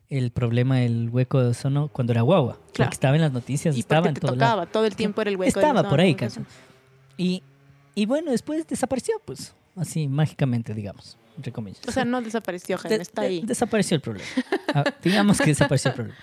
el 0.10 0.32
problema 0.32 0.78
del 0.78 1.10
hueco 1.10 1.42
de 1.42 1.50
ozono 1.50 1.88
cuando 1.90 2.14
era 2.14 2.22
guagua. 2.22 2.54
Claro. 2.54 2.90
Porque 2.90 2.94
estaba 2.94 3.16
en 3.16 3.22
las 3.24 3.34
noticias, 3.34 3.76
Y 3.76 3.80
estaba 3.80 4.08
en 4.08 4.14
todo 4.16 4.34
tocaba, 4.34 4.56
lado. 4.58 4.68
todo 4.72 4.86
el 4.86 4.96
tiempo 4.96 5.22
era 5.22 5.30
el 5.32 5.38
hueco. 5.38 5.60
Estaba 5.60 5.88
por 5.90 6.00
ahí, 6.00 6.16
ozono. 6.22 6.46
Y, 7.18 7.42
y 7.96 8.06
bueno, 8.06 8.32
después 8.32 8.68
desapareció, 8.68 9.16
pues, 9.26 9.54
así 9.76 10.08
mágicamente, 10.08 10.74
digamos, 10.74 11.18
entre 11.38 11.52
comillas. 11.54 11.80
O 11.88 11.92
sea, 11.92 12.04
no 12.04 12.22
desapareció, 12.22 12.78
Jaime, 12.78 12.98
De- 12.98 13.04
está 13.04 13.22
de- 13.22 13.28
ahí. 13.28 13.42
Desapareció 13.46 13.96
el 13.96 14.02
problema. 14.02 14.28
Ah, 14.74 14.84
digamos 15.04 15.38
que 15.40 15.46
desapareció 15.48 15.90
el 15.92 15.96
problema. 15.96 16.20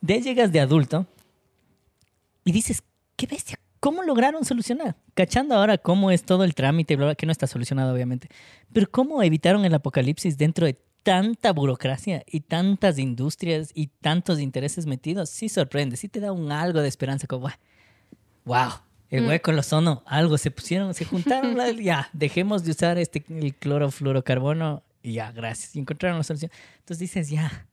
De 0.00 0.20
llegas 0.20 0.52
de 0.52 0.60
adulto 0.60 1.06
y 2.44 2.52
dices, 2.52 2.82
qué 3.16 3.26
bestia, 3.26 3.58
¿cómo 3.80 4.02
lograron 4.02 4.44
solucionar? 4.44 4.96
Cachando 5.14 5.54
ahora 5.54 5.78
cómo 5.78 6.10
es 6.10 6.22
todo 6.24 6.44
el 6.44 6.54
trámite, 6.54 6.96
bla, 6.96 7.06
bla, 7.06 7.14
que 7.14 7.26
no 7.26 7.32
está 7.32 7.46
solucionado 7.46 7.92
obviamente, 7.94 8.28
pero 8.72 8.90
cómo 8.90 9.22
evitaron 9.22 9.64
el 9.64 9.74
apocalipsis 9.74 10.36
dentro 10.36 10.66
de 10.66 10.78
tanta 11.02 11.52
burocracia 11.52 12.24
y 12.26 12.40
tantas 12.40 12.98
industrias 12.98 13.70
y 13.74 13.86
tantos 13.86 14.40
intereses 14.40 14.86
metidos, 14.86 15.30
sí 15.30 15.48
sorprende, 15.48 15.96
sí 15.96 16.08
te 16.08 16.20
da 16.20 16.32
un 16.32 16.50
algo 16.52 16.80
de 16.82 16.88
esperanza 16.88 17.26
como, 17.26 17.48
wow, 18.44 18.70
el 19.10 19.22
Mm. 19.24 19.28
hueco, 19.28 19.50
el 19.50 19.58
ozono, 19.58 20.02
algo, 20.06 20.36
se 20.38 20.50
pusieron, 20.50 20.92
se 20.94 21.04
juntaron, 21.04 21.54
bla, 21.54 21.70
ya, 21.70 22.08
dejemos 22.12 22.64
de 22.64 22.70
usar 22.72 22.98
este 22.98 23.24
el 23.28 23.54
clorofluorocarbono 23.54 24.82
y 25.02 25.14
ya, 25.14 25.32
gracias, 25.32 25.74
y 25.76 25.78
encontraron 25.80 26.18
la 26.18 26.24
solución. 26.24 26.50
Entonces 26.78 26.98
dices, 26.98 27.28
ya, 27.30 27.66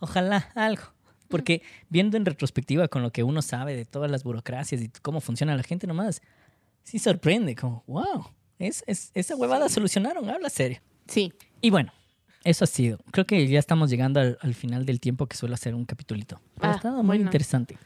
ojalá 0.00 0.50
algo. 0.54 0.82
Porque 1.28 1.62
viendo 1.88 2.16
en 2.16 2.26
retrospectiva 2.26 2.88
con 2.88 3.02
lo 3.02 3.10
que 3.10 3.22
uno 3.22 3.40
sabe 3.42 3.74
de 3.74 3.84
todas 3.86 4.10
las 4.10 4.22
burocracias 4.24 4.82
y 4.82 4.88
cómo 5.02 5.20
funciona 5.20 5.56
la 5.56 5.62
gente 5.62 5.86
nomás, 5.86 6.20
sí 6.84 6.98
sorprende, 6.98 7.54
como, 7.56 7.82
wow, 7.86 8.26
es, 8.58 8.84
es- 8.86 9.10
esa 9.14 9.34
huevada 9.34 9.68
solucionaron, 9.68 10.28
habla 10.28 10.50
serio. 10.50 10.80
Sí. 11.08 11.32
Y 11.62 11.70
bueno, 11.70 11.92
eso 12.44 12.64
ha 12.64 12.66
sido. 12.66 12.98
Creo 13.10 13.26
que 13.26 13.48
ya 13.48 13.58
estamos 13.58 13.88
llegando 13.90 14.20
al, 14.20 14.38
al 14.42 14.54
final 14.54 14.84
del 14.84 15.00
tiempo 15.00 15.26
que 15.26 15.36
suele 15.36 15.54
hacer 15.54 15.74
un 15.74 15.86
capitulito. 15.86 16.40
Pero 16.56 16.68
ha 16.68 16.72
Ah, 16.72 16.76
estado 16.76 16.96
muy 16.98 17.16
bueno. 17.16 17.24
interesante. 17.24 17.78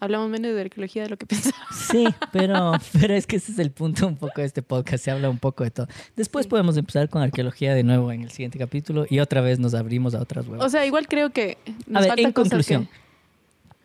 Hablamos 0.00 0.30
menos 0.30 0.54
de 0.54 0.60
arqueología 0.62 1.02
de 1.02 1.10
lo 1.10 1.16
que 1.18 1.26
pensaba. 1.26 1.56
Sí, 1.72 2.06
pero, 2.32 2.72
pero 2.98 3.14
es 3.14 3.26
que 3.26 3.36
ese 3.36 3.52
es 3.52 3.58
el 3.58 3.70
punto 3.70 4.06
un 4.06 4.16
poco 4.16 4.40
de 4.40 4.46
este 4.46 4.62
podcast, 4.62 5.04
se 5.04 5.10
habla 5.10 5.28
un 5.28 5.38
poco 5.38 5.62
de 5.64 5.70
todo. 5.70 5.86
Después 6.16 6.46
Sí. 6.46 6.50
podemos 6.50 6.76
empezar 6.76 7.08
con 7.10 7.20
arqueología 7.22 7.74
de 7.74 7.82
nuevo 7.82 8.10
en 8.10 8.22
el 8.22 8.30
siguiente 8.30 8.58
capítulo 8.58 9.04
y 9.10 9.18
otra 9.20 9.40
vez 9.42 9.58
nos 9.58 9.74
abrimos 9.74 10.14
a 10.14 10.20
otras 10.22 10.46
huevas. 10.48 10.66
O 10.66 10.70
sea, 10.70 10.86
igual 10.86 11.06
creo 11.06 11.30
que 11.30 11.58
nos 11.86 11.98
a 11.98 12.00
ver, 12.00 12.08
falta 12.10 12.22
en 12.22 12.32
conclusión, 12.32 12.86
que- 12.86 12.90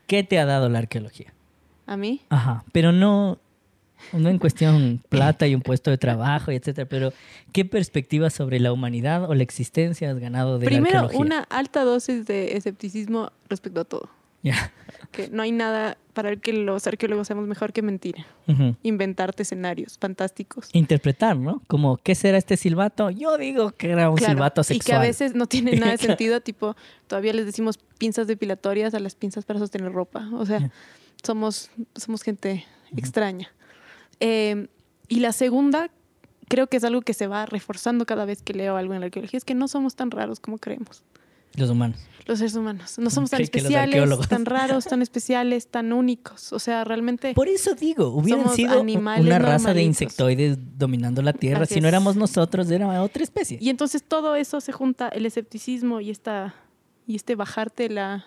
¿qué 0.07 0.24
te 0.24 0.39
ha 0.39 0.45
dado 0.45 0.70
la 0.70 0.80
arqueología? 0.80 1.34
a 1.88 1.97
mí 1.97 2.22
Ajá, 2.30 2.63
pero 2.72 2.91
no, 2.91 3.38
no 4.13 4.30
en 4.30 4.39
cuestión 4.39 5.01
plata 5.09 5.45
y 5.47 5.53
un 5.53 5.61
puesto 5.61 5.91
de 5.91 5.97
trabajo 5.99 6.51
y 6.51 6.55
etcétera, 6.55 6.88
pero 6.89 7.13
¿qué 7.51 7.63
perspectiva 7.66 8.30
sobre 8.32 8.59
la 8.59 8.72
humanidad 8.72 9.30
o 9.30 9.36
la 9.36 9.43
existencia 9.43 10.09
has 10.09 10.18
ganado 10.20 10.57
de 10.59 10.66
la 10.66 10.70
primero 10.72 10.99
arqueología? 10.99 11.20
una 11.20 11.39
alta 11.49 11.84
dosis 11.84 12.26
de 12.26 12.55
escepticismo 12.57 13.32
respecto 13.49 13.82
a 13.82 13.84
todo. 13.86 14.09
Que 15.11 15.29
no 15.29 15.43
hay 15.43 15.51
nada 15.51 15.97
para 16.13 16.29
el 16.29 16.39
que 16.41 16.53
los 16.53 16.87
arqueólogos 16.87 17.27
seamos 17.27 17.47
mejor 17.47 17.73
que 17.73 17.81
mentira. 17.81 18.25
Ujú. 18.47 18.75
Inventarte 18.83 19.43
escenarios 19.43 19.97
fantásticos. 19.99 20.69
Interpretar, 20.73 21.37
¿no? 21.37 21.61
Como, 21.67 21.97
¿qué 21.97 22.15
será 22.15 22.37
este 22.37 22.57
silbato? 22.57 23.09
Yo 23.09 23.37
digo 23.37 23.71
que 23.71 23.91
era 23.91 24.09
un 24.09 24.17
Claro, 24.17 24.33
silbato 24.33 24.61
y 24.61 24.63
sexual. 24.65 24.85
que 24.85 24.93
a 24.93 24.99
veces 24.99 25.35
no 25.35 25.45
tiene 25.47 25.75
nada 25.77 25.93
de 25.93 25.97
sentido, 26.17 26.41
tipo, 26.41 26.75
todavía 27.07 27.33
les 27.33 27.45
decimos 27.45 27.77
pinzas 27.97 28.27
depilatorias 28.27 28.93
a 28.93 28.99
las 28.99 29.15
pinzas 29.15 29.45
para 29.45 29.59
sostener 29.59 29.91
ropa. 29.91 30.29
O 30.33 30.45
sea, 30.45 30.69
somos, 31.23 31.69
somos 31.95 32.21
gente 32.21 32.65
extraña. 32.95 33.49
Eh, 34.19 34.67
y 35.07 35.19
la 35.19 35.33
segunda, 35.33 35.89
creo 36.47 36.67
que 36.67 36.77
es 36.77 36.83
algo 36.83 37.01
que 37.01 37.13
se 37.13 37.27
va 37.27 37.45
reforzando 37.45 38.05
cada 38.05 38.25
vez 38.25 38.41
que 38.41 38.53
leo 38.53 38.75
algo 38.77 38.93
en 38.93 38.99
la 39.01 39.07
arqueología, 39.07 39.37
es 39.37 39.45
que 39.45 39.55
no 39.55 39.67
somos 39.67 39.95
tan 39.95 40.11
raros 40.11 40.39
como 40.39 40.57
creemos. 40.57 41.03
Los 41.55 41.69
humanos. 41.69 41.99
Los 42.25 42.39
seres 42.39 42.55
humanos. 42.55 42.97
No 42.97 43.11
somos 43.11 43.29
tan 43.29 43.41
especiales, 43.41 44.27
tan 44.27 44.45
raros, 44.45 44.85
tan 44.85 45.03
especiales, 45.03 45.67
tan 45.67 45.93
únicos. 45.93 46.53
O 46.53 46.59
sea, 46.59 46.83
realmente... 46.83 47.35
Por 47.35 47.47
eso 47.47 47.75
digo, 47.75 48.07
hubieran 48.07 48.49
sido 48.49 48.81
una 48.81 49.37
raza 49.37 49.73
de 49.75 49.83
insectoides 49.83 50.57
dominando 50.77 51.21
la 51.21 51.33
Tierra. 51.33 51.63
Así 51.63 51.75
Si 51.75 51.81
no 51.81 51.87
éramos 51.87 52.15
nosotros, 52.15 52.69
era 52.71 53.03
otra 53.03 53.23
especie. 53.23 53.59
Y 53.61 53.69
entonces 53.69 54.03
todo 54.03 54.35
eso 54.35 54.59
se 54.59 54.71
junta, 54.71 55.07
el 55.09 55.25
escepticismo 55.25 56.01
y 56.01 56.09
esta 56.09 56.55
y 57.07 57.15
este 57.15 57.35
bajarte 57.35 57.89
la 57.89 58.25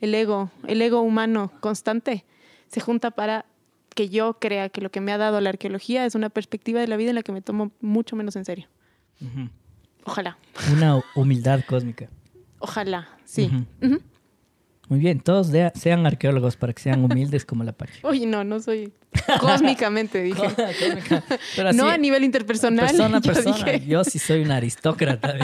el 0.00 0.14
ego, 0.14 0.50
el 0.66 0.80
ego 0.80 1.02
humano 1.02 1.52
constante, 1.60 2.24
se 2.68 2.80
junta 2.80 3.10
para 3.10 3.44
que 3.94 4.08
yo 4.08 4.38
crea 4.40 4.70
que 4.70 4.80
lo 4.80 4.90
que 4.90 5.02
me 5.02 5.12
ha 5.12 5.18
dado 5.18 5.40
la 5.42 5.50
arqueología 5.50 6.06
es 6.06 6.14
una 6.14 6.30
perspectiva 6.30 6.80
de 6.80 6.88
la 6.88 6.96
vida 6.96 7.10
en 7.10 7.16
la 7.16 7.22
que 7.22 7.32
me 7.32 7.42
tomo 7.42 7.70
mucho 7.82 8.16
menos 8.16 8.36
en 8.36 8.46
serio. 8.46 8.66
Ojalá, 10.04 10.38
Una 10.72 11.02
humildad 11.14 11.60
cósmica. 11.68 12.08
Ojalá, 12.60 13.08
sí. 13.24 13.50
Muy 14.88 14.98
bien, 14.98 15.20
todos 15.20 15.50
de- 15.52 15.70
sean 15.76 16.04
arqueólogos 16.06 16.56
para 16.56 16.72
que 16.72 16.82
sean 16.82 17.04
humildes 17.04 17.44
como 17.44 17.62
la 17.62 17.72
Pachi. 17.72 18.00
Oye, 18.02 18.26
no, 18.26 18.42
no 18.42 18.58
soy 18.60 18.92
cósmicamente, 19.40 20.20
dije. 20.24 20.42
Cósmica. 20.42 21.24
Pero 21.54 21.72
no 21.72 21.88
a 21.88 21.96
nivel 21.96 22.24
interpersonal. 22.24 22.86
persona 22.88 23.20
yo 23.22 23.32
persona. 23.32 23.56
dije, 23.72 23.86
Yo 23.86 24.02
sí 24.04 24.18
soy 24.18 24.42
un 24.42 24.50
aristócrata. 24.50 25.34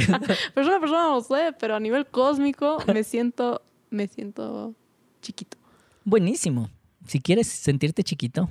persona 0.52 0.80
persona 0.80 1.02
no 1.08 1.20
sé, 1.20 1.54
pero 1.60 1.76
a 1.76 1.80
nivel 1.80 2.06
cósmico 2.06 2.78
me 2.92 3.04
siento, 3.04 3.62
me 3.90 4.08
siento 4.08 4.74
chiquito. 5.22 5.56
Buenísimo. 6.04 6.68
Si 7.06 7.20
quieres 7.20 7.46
sentirte 7.46 8.02
chiquito, 8.02 8.48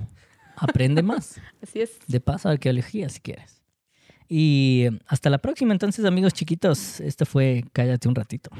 aprende 0.56 1.02
más. 1.02 1.38
Así 1.62 1.82
es. 1.82 1.98
De 2.06 2.20
paso, 2.20 2.48
arqueología, 2.48 3.10
si 3.10 3.20
quieres. 3.20 3.60
Y 4.28 4.86
hasta 5.06 5.30
la 5.30 5.38
próxima, 5.38 5.72
entonces, 5.72 6.04
amigos 6.04 6.32
chiquitos. 6.32 7.00
Esto 7.00 7.26
fue 7.26 7.64
Cállate 7.72 8.08
un 8.08 8.14
ratito. 8.14 8.50